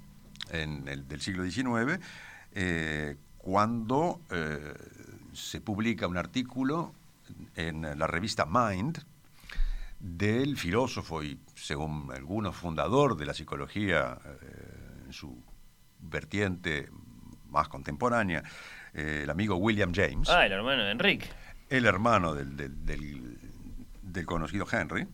[0.50, 1.98] en el, del siglo XIX,
[2.52, 4.74] eh, cuando eh,
[5.34, 6.94] se publica un artículo
[7.56, 9.02] en la revista Mind
[9.98, 15.42] del filósofo y, según algunos, fundador de la psicología eh, en su
[16.00, 16.88] vertiente
[17.48, 18.42] más contemporánea,
[18.92, 21.28] eh, el amigo William James Ah, el hermano de Enrique.
[21.70, 23.38] el hermano del, del- del-
[24.02, 25.06] del conocido Henry,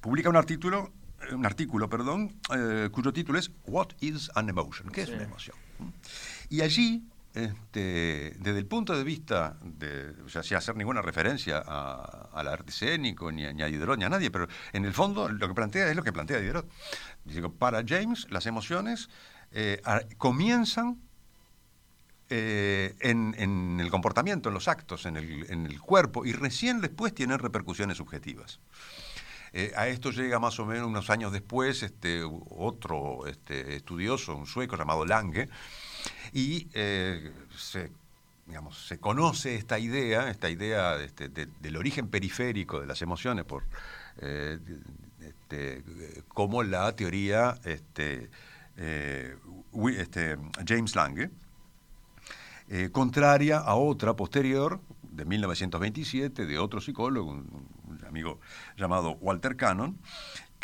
[0.00, 0.92] publica un artículo,
[1.28, 4.88] eh, un artículo, perdón, eh, cuyo título es What is an emotion?
[4.90, 5.56] ¿Qué es una emoción?
[6.48, 7.02] Y allí,
[7.34, 12.70] este, desde el punto de vista de, sea, sin hacer ninguna referencia a- al arte
[12.70, 15.96] escénico, ni a, Diderot, ni a nadie, pero en el fondo lo que plantea es
[15.96, 16.68] lo que plantea Diderot.
[17.28, 19.08] Que para James las emociones
[19.50, 19.82] eh,
[20.16, 21.00] comienzan
[22.30, 27.14] eh, en, el comportamiento, en los actos, en el, en el cuerpo, y recién después
[27.14, 28.60] tienen repercusiones subjetivas.
[29.52, 34.46] Eh, a esto llega más o menos unos años después este, otro este, estudioso, un
[34.46, 35.48] sueco llamado Lange,
[36.34, 37.90] y eh, se,
[38.46, 43.44] digamos, se conoce esta idea, esta idea este, de- del origen periférico de las emociones,
[43.46, 43.62] por
[44.18, 44.58] eh,
[45.20, 45.82] este,
[46.28, 48.30] como la teoría este,
[48.76, 49.36] eh,
[49.96, 50.36] este,
[50.66, 51.30] James Lange,
[52.68, 58.40] eh, contraria a otra posterior de 1927 de otro psicólogo, un amigo
[58.76, 59.98] llamado Walter Cannon,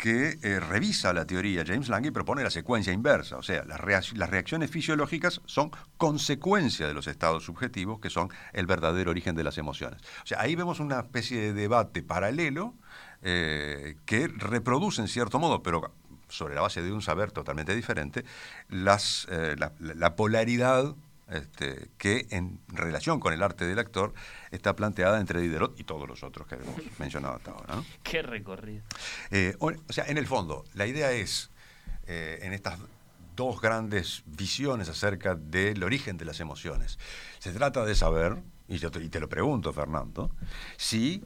[0.01, 3.79] que eh, revisa la teoría James Lange y propone la secuencia inversa, o sea, las,
[3.79, 9.35] reac- las reacciones fisiológicas son consecuencia de los estados subjetivos, que son el verdadero origen
[9.35, 10.01] de las emociones.
[10.23, 12.73] O sea, ahí vemos una especie de debate paralelo
[13.21, 15.93] eh, que reproduce en cierto modo, pero
[16.29, 18.25] sobre la base de un saber totalmente diferente,
[18.71, 20.95] eh, la polaridad
[21.31, 24.13] este, que en relación con el arte del actor
[24.51, 27.75] está planteada entre Diderot y todos los otros que hemos mencionado hasta ahora.
[27.75, 27.85] ¿no?
[28.03, 28.83] Qué recorrido.
[29.31, 31.49] Eh, o, o sea, en el fondo, la idea es,
[32.07, 32.79] eh, en estas
[33.35, 36.99] dos grandes visiones acerca del origen de las emociones,
[37.39, 38.37] se trata de saber,
[38.67, 40.31] y, yo te, y te lo pregunto, Fernando,
[40.77, 41.23] si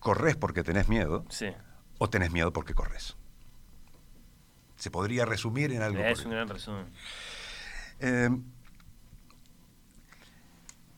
[0.00, 1.46] corres porque tenés miedo Sí.
[1.98, 3.16] o tenés miedo porque corres.
[4.76, 6.00] Se podría resumir en algo.
[6.02, 6.86] Es un gran resumen.
[8.00, 8.28] eh,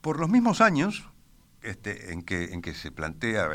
[0.09, 1.05] por los mismos años
[1.61, 3.47] este, en, que, se plantea,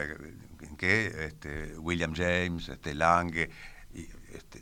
[0.61, 3.49] en que este, William James, este, Lange,
[3.91, 4.01] y,
[4.35, 4.61] este,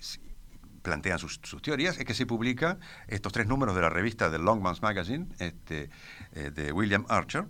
[0.82, 4.82] plantean sus, teorías, es que se publica estos tres números de la revista The Longman's
[4.82, 5.90] Magazine este,
[6.32, 7.50] eh, de William Archer,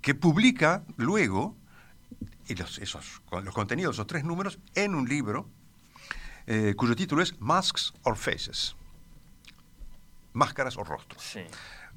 [0.00, 1.56] que publica luego
[2.46, 5.50] los, esos, los contenidos de esos tres números en un libro
[6.46, 8.76] eh, cuyo título es Masks or Faces,
[10.32, 11.36] máscaras o rostros.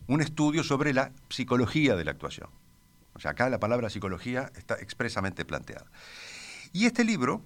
[0.08, 2.50] Un estudio sobre la psicología de la actuación.
[3.14, 5.88] O sea, acá la palabra psicología está expresamente planteada.
[6.72, 7.42] Y este libro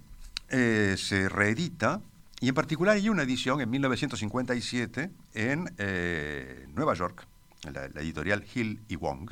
[0.48, 2.00] eh, se reedita
[2.42, 7.26] y en particular hay una edición en 1957 en eh, Nueva York,
[7.64, 9.30] en la, editorial Hill y Wong,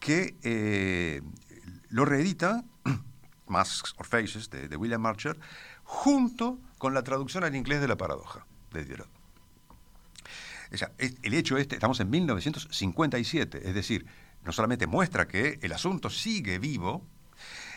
[0.00, 1.20] que eh,
[1.90, 2.64] lo reedita,
[3.46, 5.38] Masks or Faces, de, William Marcher,
[5.84, 9.21] junto con la traducción al inglés de la paradoja de Diderot.
[10.98, 14.06] El hecho este, estamos en 1957, es decir,
[14.44, 17.04] no solamente muestra que el asunto sigue vivo,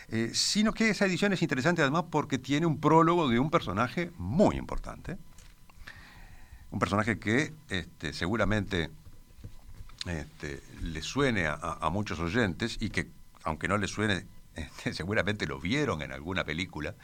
[0.10, 4.12] eh, sino que esa edición es interesante además porque tiene un prólogo de un personaje
[4.18, 5.18] muy importante,
[6.72, 8.92] un personaje que este, seguramente
[10.06, 13.10] este, le suene a, muchos oyentes y que,
[13.44, 16.96] aunque no le suene, este, seguramente lo vieron en alguna película,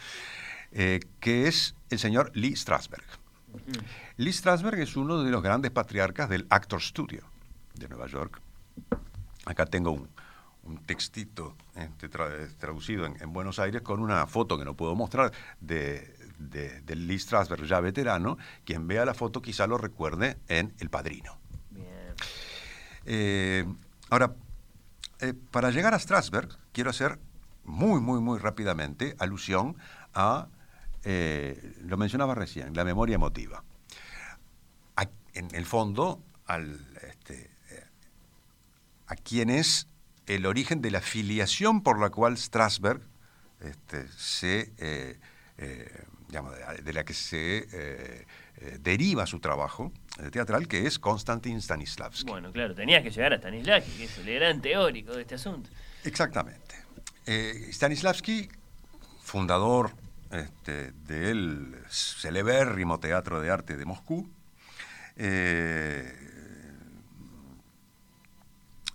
[0.72, 3.03] eh, que es el señor Lee Strasberg.
[4.17, 7.23] Lee Strasberg es uno de los grandes patriarcas del Actor Studio
[7.75, 8.41] de Nueva York.
[9.45, 10.09] Acá tengo un,
[10.63, 16.15] un textito este, traducido en, Buenos Aires con una foto que no puedo mostrar de,
[16.37, 18.37] de, Lee Strasberg, ya veterano.
[18.65, 21.37] Quien vea la foto quizá lo recuerde en El Padrino.
[23.05, 23.65] Eh,
[24.09, 24.35] ahora,
[25.19, 27.19] eh, para llegar a Strasberg, quiero hacer
[27.63, 29.75] muy, muy, muy rápidamente alusión
[30.13, 30.47] a,
[31.03, 33.63] eh, lo mencionaba recién, la memoria emotiva.
[35.33, 37.49] en el fondo, al, este,
[39.07, 39.87] a quienes
[40.25, 43.01] el origen de la filiación por la cual Strasberg
[43.59, 45.19] este, se, eh,
[45.57, 46.03] eh,
[46.81, 48.25] de la que se eh,
[48.80, 49.91] deriva su trabajo
[50.31, 52.30] teatral, que es Konstantin Stanislavski.
[52.30, 55.69] Bueno, claro, tenías que llegar a Stanislavski, que es el gran teórico de este asunto.
[56.03, 56.75] Exactamente.
[57.71, 58.49] Stanislavski,
[59.21, 59.91] fundador
[60.32, 64.30] este, del celebérrimo Teatro de Arte de Moscú,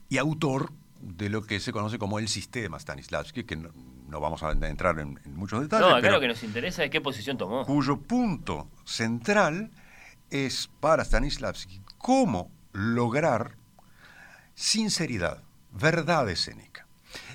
[0.08, 4.52] y autor de lo que se conoce como el sistema Stanislavski, que no, vamos a
[4.52, 5.88] entrar en, muchos detalles.
[5.88, 7.64] No, acá lo que nos interesa es qué posición tomó.
[7.64, 9.70] Cuyo punto central
[10.30, 13.56] es para Stanislavski cómo lograr
[14.54, 15.42] sinceridad,
[15.72, 16.86] verdad escénica.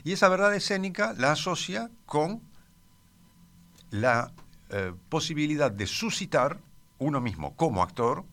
[0.04, 2.42] Y esa verdad escénica la asocia con
[3.92, 4.32] la
[4.70, 6.60] eh, posibilidad de suscitar
[6.98, 8.24] uno mismo como actor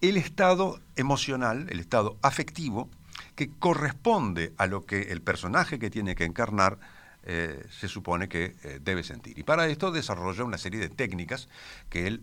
[0.00, 2.90] el estado emocional, el estado afectivo
[3.34, 6.78] que corresponde a lo que el personaje que tiene que encarnar
[7.22, 9.38] eh, se supone que eh, debe sentir.
[9.38, 11.48] Y para esto desarrolla una serie de técnicas
[11.88, 12.22] que él,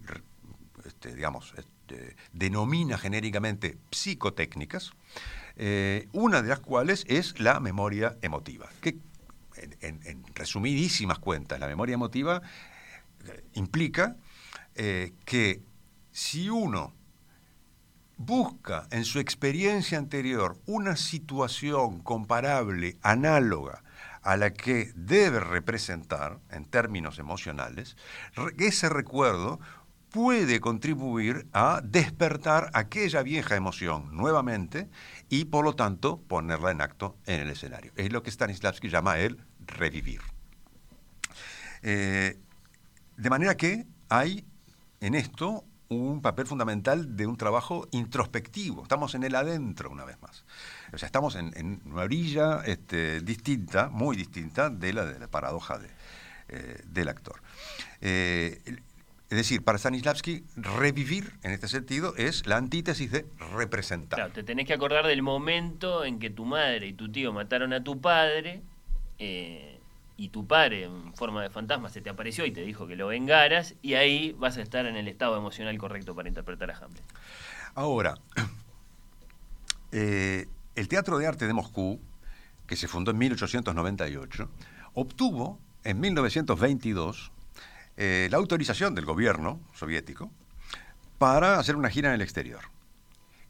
[0.86, 4.92] este, digamos, este, denomina genéricamente psicotécnicas,
[6.14, 8.70] una de las cuales es la memoria emotiva,
[9.82, 12.42] en resumidísimas cuentas, la memoria emotiva
[13.54, 14.16] implica
[15.26, 15.62] que
[16.12, 16.94] si uno
[18.18, 23.84] busca en su experiencia anterior una situación comparable, análoga,
[24.22, 27.98] a la que debe representar en términos emocionales,
[28.60, 29.60] ese recuerdo
[30.12, 34.90] puede contribuir a despertar aquella vieja emoción nuevamente
[35.30, 37.94] y por lo tanto ponerla en acto en el escenario.
[37.96, 40.22] Es lo que Stanislavski llama el revivir.
[41.84, 42.38] Eh,
[43.18, 44.46] de manera que hay
[45.00, 48.84] en esto un papel fundamental de un trabajo introspectivo.
[48.84, 50.46] Estamos en el adentro una vez más.
[50.94, 55.80] O sea, estamos en, una orilla este, distinta, muy distinta de la, de la paradoja
[56.48, 57.42] eh, del actor.
[58.00, 64.18] Eh, es decir, para Stanislavski, revivir en este sentido es la antítesis de representar.
[64.18, 67.72] Claro, te tenés que acordar del momento en que tu madre y tu tío mataron
[67.72, 68.62] a tu padre.
[69.24, 69.80] Eh,
[70.18, 73.08] y tu padre en forma de fantasma se te apareció y te dijo que lo
[73.08, 77.04] vengaras, y ahí vas a estar en el estado emocional correcto para interpretar a Hamlet.
[77.76, 78.18] Ahora,
[79.92, 82.00] eh, el Teatro de Arte de Moscú,
[82.66, 84.50] que se fundó en 1898,
[84.96, 87.32] obtuvo en 1922
[87.98, 90.32] eh, la autorización del gobierno soviético
[91.20, 92.62] para hacer una gira en el exterior.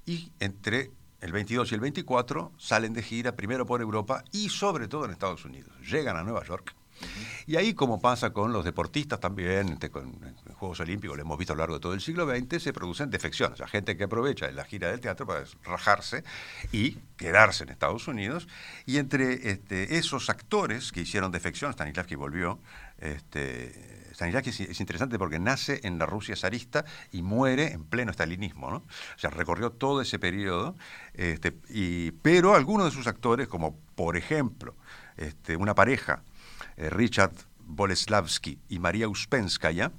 [0.05, 0.91] Y entre
[1.21, 5.11] el 22 y el 24 salen de gira primero por Europa y sobre todo en
[5.11, 5.71] Estados Unidos.
[5.89, 6.75] Llegan a Nueva York
[7.45, 11.37] Y ahí, como pasa con los deportistas también, este, con en Juegos Olímpicos, lo hemos
[11.37, 13.53] visto a lo largo de todo el siglo XX, se producen defecciones.
[13.53, 16.23] O sea, gente que aprovecha la gira del teatro para rajarse
[16.71, 18.47] y quedarse en Estados Unidos.
[18.85, 22.59] Y entre este, esos actores que hicieron defección, Stanislavski volvió,
[22.97, 28.11] este, Stanislavski es, es, interesante porque nace en la Rusia zarista y muere en pleno
[28.11, 28.77] estalinismo, ¿no?
[28.77, 30.75] O sea, recorrió todo ese periodo,
[31.13, 31.51] este,
[32.21, 34.75] pero algunos de sus actores, como por ejemplo
[35.17, 36.23] este, una pareja,
[36.77, 39.91] eh, Richard Boleslavsky y María Uspenskaya,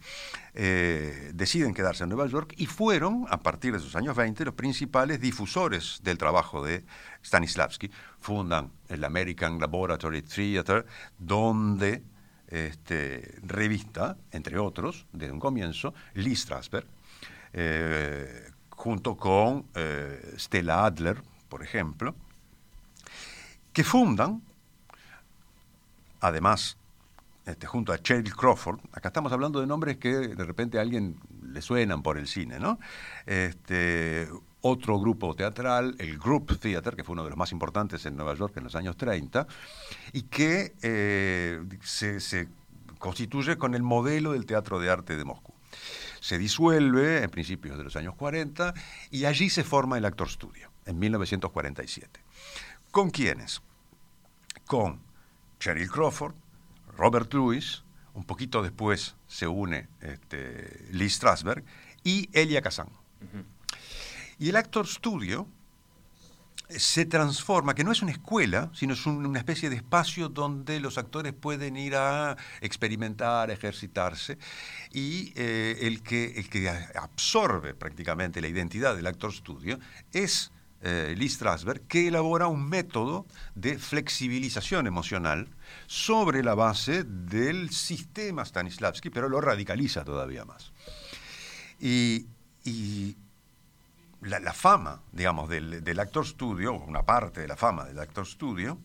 [0.54, 4.54] eh, deciden quedarse en Nueva York y fueron, a partir de sus años 20, los
[4.54, 6.84] principales difusores del trabajo de
[7.24, 7.90] Stanislavski.
[8.20, 10.86] Fundan el American Laboratory Theater,
[11.18, 12.02] donde
[12.52, 16.86] este, revista, entre otros, desde un comienzo, Lee Strasberg,
[17.54, 22.14] eh, junto con eh, Stella Adler, por ejemplo,
[23.72, 24.42] que fundan,
[26.20, 26.76] además,
[27.46, 31.16] este, junto a Cheryl Crawford, acá estamos hablando de nombres que de repente a alguien
[31.42, 32.78] le suenan por el cine, ¿no?
[33.24, 34.28] Este,
[34.62, 38.34] otro grupo teatral, el Group Theater, que fue uno de los más importantes en Nueva
[38.34, 39.46] York en los años 30,
[40.12, 42.48] y que eh, se, se,
[42.98, 45.52] constituye con el modelo del Teatro de Arte de Moscú.
[46.20, 48.72] Se disuelve en principios de los años 40
[49.10, 52.20] y allí se forma el Actor Studio, en 1947.
[52.92, 53.60] ¿Con quiénes?
[54.66, 55.00] Con
[55.58, 56.34] Cheryl Crawford,
[56.96, 57.82] Robert Lewis,
[58.14, 61.64] un poquito después se une este, Lee Strasberg
[62.04, 62.86] y Elia Kazan.
[62.86, 63.44] Uh -huh.
[64.38, 65.46] Y el Actor Studio
[66.78, 70.80] se transforma, que no es una escuela, sino es un, una especie de espacio donde
[70.80, 74.38] los actores pueden ir a experimentar, ejercitarse,
[74.92, 79.78] y eh, el, que, el que absorbe prácticamente la identidad del Actor Studio
[80.12, 80.50] es
[80.82, 85.48] eh, Lee Strasberg, que elabora un método de flexibilización emocional
[85.86, 90.72] sobre la base del sistema Stanislavski, pero lo radicaliza todavía más.
[91.78, 92.26] Y,
[92.64, 93.16] y
[94.22, 98.26] la, la, fama, digamos, del, del, actor studio, una parte de la fama del actor
[98.26, 98.78] studio,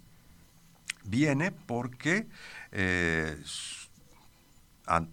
[1.03, 2.27] viene porque
[2.72, 3.38] eh,
[4.85, 5.09] han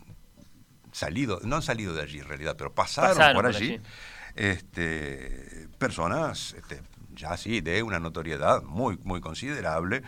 [0.92, 3.90] salido, no han salido de allí en realidad, pero pasaron, pasaron por, allí, por allí.
[4.36, 6.82] Este, personas este,
[7.14, 10.02] ya sí de una notoriedad muy, muy considerable,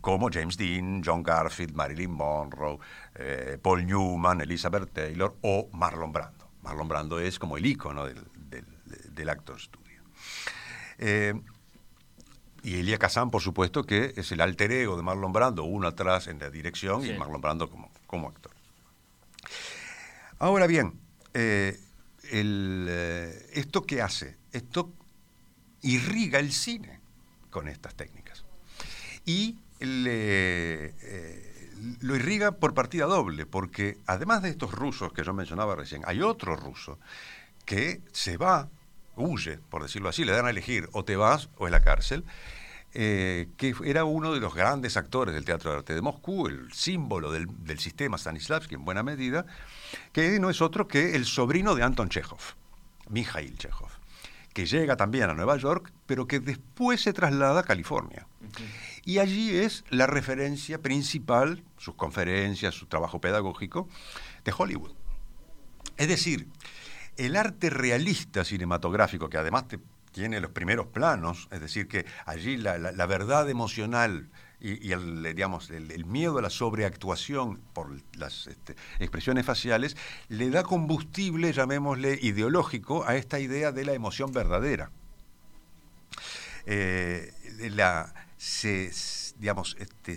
[0.00, 2.78] como James Dean, John Garfield, Marilyn Monroe,
[3.14, 6.44] eh, Paul Newman, Elizabeth Taylor o Marlon Brando.
[6.62, 8.24] Marlon Brando es como el ícono del,
[9.14, 10.02] del, Actor Studio.
[10.98, 11.34] Eh,
[12.62, 16.28] y Elia Kazan, por supuesto, que es el alter ego de Marlon Brando, uno atrás
[16.28, 17.10] en la dirección sí.
[17.10, 18.52] y Marlon Brando como, como actor.
[20.38, 20.98] Ahora bien,
[21.34, 21.78] eh,
[22.30, 24.36] el, eh, ¿esto qué hace?
[24.52, 24.92] Esto
[25.82, 27.00] irriga el cine
[27.50, 28.44] con estas técnicas.
[29.26, 31.70] Y le, eh,
[32.00, 36.22] lo irriga por partida doble, porque además de estos rusos que yo mencionaba recién, hay
[36.22, 36.98] otro ruso
[37.64, 38.68] que se va,
[39.16, 42.24] huye, por decirlo así, le dan a elegir o te vas o es la cárcel,
[42.92, 46.72] eh, que era uno de los grandes actores del Teatro de Arte de Moscú, el
[46.72, 49.46] símbolo del, del, sistema Stanislavski en buena medida,
[50.12, 52.40] que no es otro que el sobrino de Anton Chekhov,
[53.08, 53.90] Mikhail Chekhov,
[54.52, 58.28] que llega también a Nueva York, pero que después se traslada a California.
[58.40, 58.94] Uh -huh.
[59.04, 63.88] Y allí es la referencia principal, sus conferencias, su trabajo pedagógico,
[64.44, 64.92] de Hollywood.
[65.96, 66.48] Es decir,
[67.16, 69.64] el arte realista cinematográfico, que además
[70.14, 76.04] tiene los primeros planos, es decir, que allí la, verdad emocional y, el, digamos, el,
[76.04, 79.96] miedo a la sobreactuación por las este, expresiones faciales,
[80.28, 84.90] le da combustible, llamémosle, ideológico a esta idea de la emoción verdadera.
[86.66, 87.32] Eh,
[87.70, 88.90] la, se,
[89.38, 90.16] digamos, este,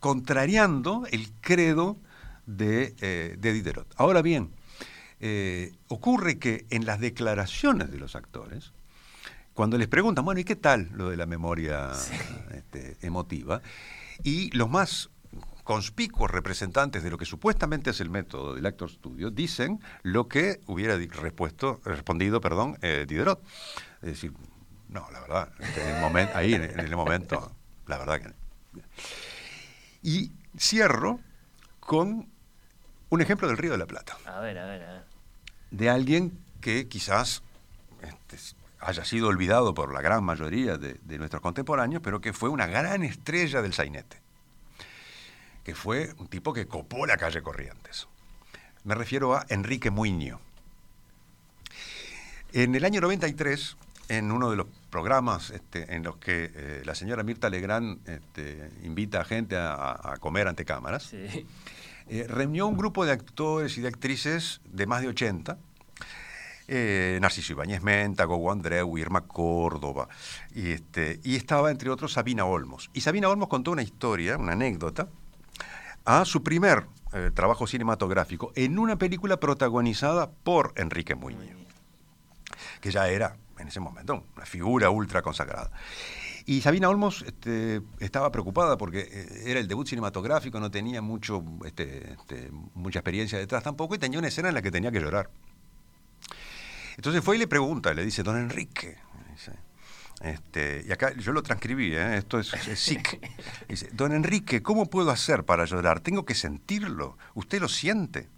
[0.00, 1.98] contrariando el credo
[2.46, 3.92] de, eh, de Diderot.
[3.96, 4.52] Ahora bien,
[5.20, 8.72] eh, ocurre que en las declaraciones de los actores,
[9.54, 12.14] cuando les preguntan, bueno, ¿y qué tal lo de la memoria sí.
[12.54, 13.60] este, emotiva?
[14.22, 15.10] Y los más
[15.68, 20.62] conspicuos representantes de lo que supuestamente es el método del actor studio dicen lo que
[20.66, 23.42] hubiera respuesto, respondido perdón, eh, Diderot.
[24.00, 24.32] Es decir,
[24.88, 27.52] no, la verdad, en el momento, ahí en el momento,
[27.86, 28.32] la verdad que.
[30.02, 31.20] Y cierro
[31.80, 32.30] con
[33.10, 34.16] un ejemplo del Río de la Plata.
[34.24, 35.07] A ver, a ver, a ver.
[35.70, 37.42] De alguien que quizás
[38.02, 38.36] este,
[38.80, 43.02] haya sido olvidado por la gran mayoría de, nuestros contemporáneos, pero que fue una gran
[43.02, 44.18] estrella del sainete.
[45.64, 48.08] Que fue un tipo que copó la calle Corrientes.
[48.84, 50.40] Me refiero a Enrique Muiño.
[52.52, 53.76] En el año 93,
[54.08, 58.70] en uno de los programas este, en los que eh, la señora Mirta Legrand este,
[58.84, 61.12] invita a gente a, comer ante cámaras.
[62.08, 65.58] Eh, reunió un grupo de actores y de actrices de más de 80.
[66.68, 70.08] eh, Narciso Ibáñez Menta, Gogo Andreu, Irma Córdoba,
[70.54, 72.90] y, este, y estaba entre otros Sabina Olmos.
[72.92, 75.08] Y Sabina Olmos contó una historia, una anécdota,
[76.04, 81.58] a su primer eh, trabajo cinematográfico en una película protagonizada por Enrique Muñoz
[82.80, 85.70] que ya era en ese momento una figura ultra consagrada.
[86.48, 91.44] Y Sabina Olmos este, estaba preocupada porque eh, era el debut cinematográfico, no tenía mucho,
[91.66, 94.98] este, este, mucha experiencia detrás tampoco, y tenía una escena en la que tenía que
[94.98, 95.28] llorar.
[96.96, 98.96] Entonces fue y le pregunta, le dice, don Enrique,
[99.30, 102.16] dice, y acá yo lo transcribí, ¿eh?
[102.16, 103.20] esto es, es SIC.
[103.68, 106.00] Dice, don Enrique, ¿cómo puedo hacer para llorar?
[106.00, 107.18] Tengo que sentirlo.
[107.34, 108.30] ¿Usted lo siente?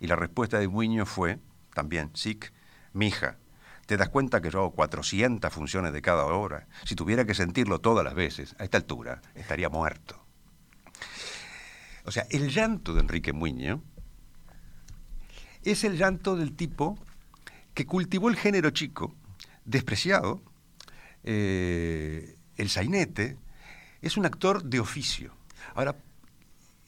[0.00, 1.38] Y la respuesta de Muñoz fue,
[1.72, 2.52] también, SIC,
[2.92, 3.36] mija,
[3.86, 6.66] te das cuenta que yo hago 400 funciones de cada hora.
[6.84, 10.20] Si tuviera que sentirlo todas las veces, a esta altura, estaría muerto.
[12.04, 13.80] O sea, el llanto de Enrique Muñoz
[15.62, 16.98] es el llanto del tipo
[17.74, 19.14] que cultivó el género chico,
[19.64, 20.40] despreciado,
[21.24, 23.36] eh, el sainete,
[24.00, 25.34] es un actor de oficio.
[25.74, 25.96] Ahora,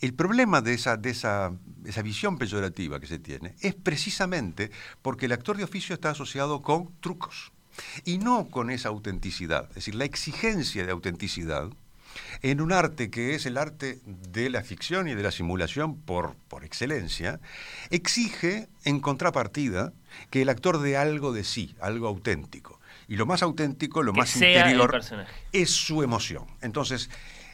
[0.01, 1.53] el problema de, esa, de esa,
[1.85, 4.71] esa visión peyorativa que se tiene es precisamente
[5.03, 7.53] porque el actor de oficio está asociado con trucos
[8.05, 9.69] y no con esa autenticidad.
[9.71, 11.71] Es decir, la exigencia de autenticidad
[12.43, 16.35] en un arte que es el arte de la ficción y de la simulación por,
[16.49, 17.41] por excelencia,
[17.91, 19.93] exige en contrapartida
[20.31, 22.81] que el actor dé algo de sí, algo auténtico.
[23.09, 25.33] Y lo más auténtico, lo Que más sea el interior, personaje.
[25.53, 26.45] es su emoción.
[26.61, 27.09] Entonces,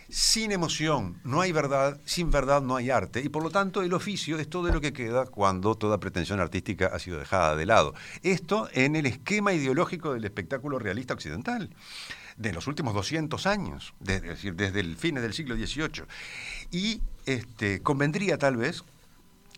[0.09, 3.93] sin emoción no hay verdad, sin verdad no hay arte, y por lo tanto el
[3.95, 7.95] oficio es todo lo que queda cuando toda pretensión artística ha sido dejada de lado.
[8.23, 11.71] Esto en el esquema ideológico del espectáculo realista occidental
[12.37, 16.05] de los últimos 200 años, es decir, desde el fines del siglo XVIII.
[16.71, 18.85] Y este, convendría tal vez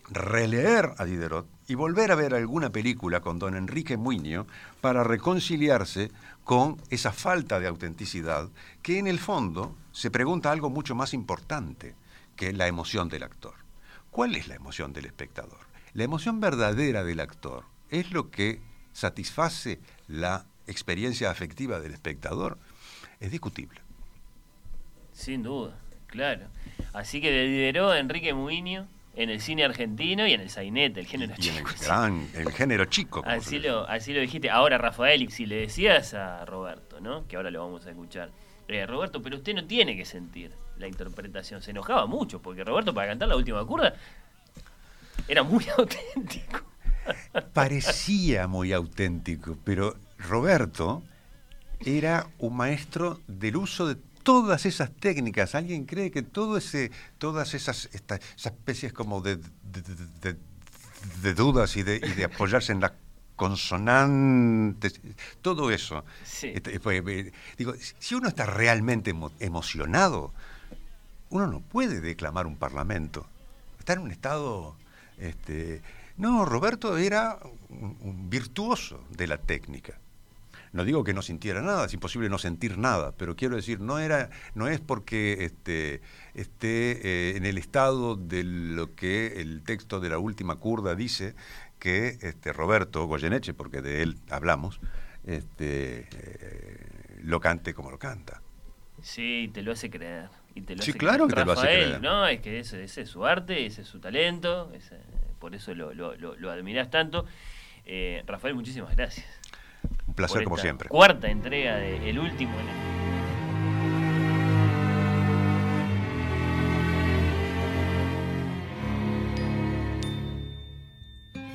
[0.08, 4.46] releer a Diderot y volver a ver alguna película con don Enrique Muñoz
[4.80, 6.10] para reconciliarse
[6.46, 8.48] con esa falta de autenticidad
[8.80, 11.96] que en el fondo se pregunta algo mucho más importante
[12.36, 13.54] que la emoción del actor.
[14.12, 15.58] ¿Cuál es la emoción del espectador?
[15.92, 18.60] La emoción verdadera del actor es lo que
[18.92, 22.58] satisface la experiencia afectiva del espectador.
[23.18, 23.80] Es discutible.
[25.12, 25.76] Sin duda,
[26.06, 26.46] claro.
[26.92, 28.86] Así que lideró Enrique Muñoz
[29.16, 31.84] en el cine argentino y en el sainete, el género Y en el, chico.
[31.84, 33.22] gran, el género chico.
[33.26, 34.50] Así lo, así lo dijiste.
[34.50, 37.26] Ahora, Rafael, y si le decías a Roberto, ¿no?
[37.26, 38.30] Que ahora lo vamos a escuchar.
[38.68, 41.62] Eh, Roberto, pero usted no tiene que sentir la interpretación.
[41.62, 43.94] Se enojaba mucho, porque Roberto para cantar la última curda
[45.28, 46.60] era muy auténtico.
[47.52, 51.02] parecía muy auténtico, pero Roberto
[51.80, 55.54] era un maestro del uso de todas esas técnicas.
[55.54, 59.82] ¿Alguien cree que todo ese, todas esas, esta- esas especies como de, de-
[60.20, 60.36] de-
[61.22, 62.90] de- dudas y de, y de apoyarse en las
[63.36, 65.00] consonantes,
[65.42, 66.04] todo eso?
[66.24, 66.48] Sí.
[66.54, 70.32] Este, pues, eh, digo, si uno está realmente emo- emocionado,
[71.30, 73.26] uno no puede declamar un parlamento.
[73.78, 74.76] Está en un estado...
[75.18, 75.82] Este,
[76.16, 77.38] no, Roberto era
[77.68, 79.98] un, un virtuoso de la técnica.
[80.72, 83.98] No digo que no sintiera nada, es imposible no sentir nada, pero quiero decir, no,
[83.98, 86.02] era, no es porque este,
[86.34, 91.34] esté eh, en el estado de lo que el texto de la última curda dice
[91.78, 94.80] que este, Roberto Goyeneche, porque de él hablamos,
[95.24, 98.42] este, eh, lo cante como lo canta.
[99.02, 100.28] Sí, te lo hace creer.
[100.54, 101.28] Y te lo Sí, hace claro creer.
[101.28, 102.00] que te lo hace Rafael, creer.
[102.00, 105.00] No, es que ese, ese es su arte, ese es su talento, ese-
[105.38, 107.26] por eso lo, lo, lo, lo admirás tanto.
[107.84, 109.26] Eh, Rafael, muchísimas gracias.
[110.06, 110.88] Un placer como siempre.
[110.88, 112.76] Cuarta entrega de El Último en el-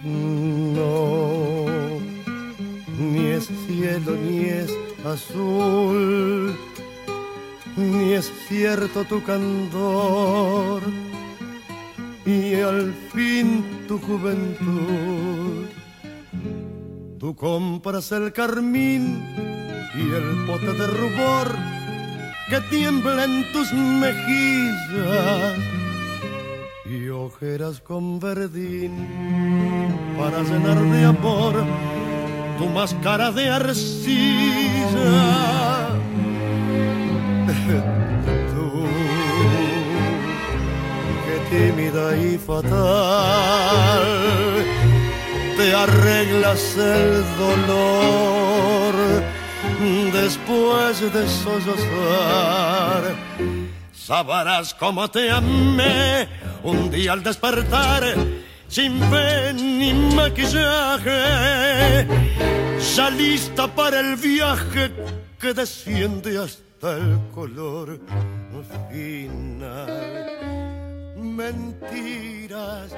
[0.03, 1.65] No,
[2.99, 4.71] ni es cielo ni es
[5.05, 6.55] azul,
[7.77, 10.81] ni es cierto tu candor,
[12.25, 15.65] y al fin tu juventud.
[17.21, 19.23] Tú compras el carmín
[19.93, 21.55] y el pote de rubor
[22.49, 25.53] que tiembla en tus mejillas
[26.83, 29.07] y ojeras con verdín
[30.17, 31.63] para llenar de amor
[32.57, 34.39] tu máscara de arcilla.
[38.51, 38.87] Tú,
[41.27, 44.01] que tímida y fatal,
[45.61, 48.93] te arreglas el dolor
[50.11, 53.15] después de sollozar.
[53.93, 56.27] Sabrás cómo te amé
[56.63, 58.01] un día al despertar,
[58.67, 61.19] sin fe ni maquillaje,
[62.95, 64.91] ya lista para el viaje
[65.39, 67.99] que desciende hasta el color
[68.89, 70.27] final.
[71.17, 72.91] Mentiras,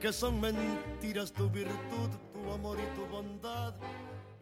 [0.00, 3.74] que son mentiras tu virtud, tu amor y tu bondad,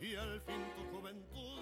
[0.00, 1.52] y al fin tu juventud.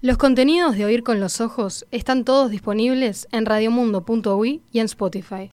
[0.00, 5.46] Los contenidos de Oír con los Ojos están todos disponibles en radiomundo.uy y en Spotify.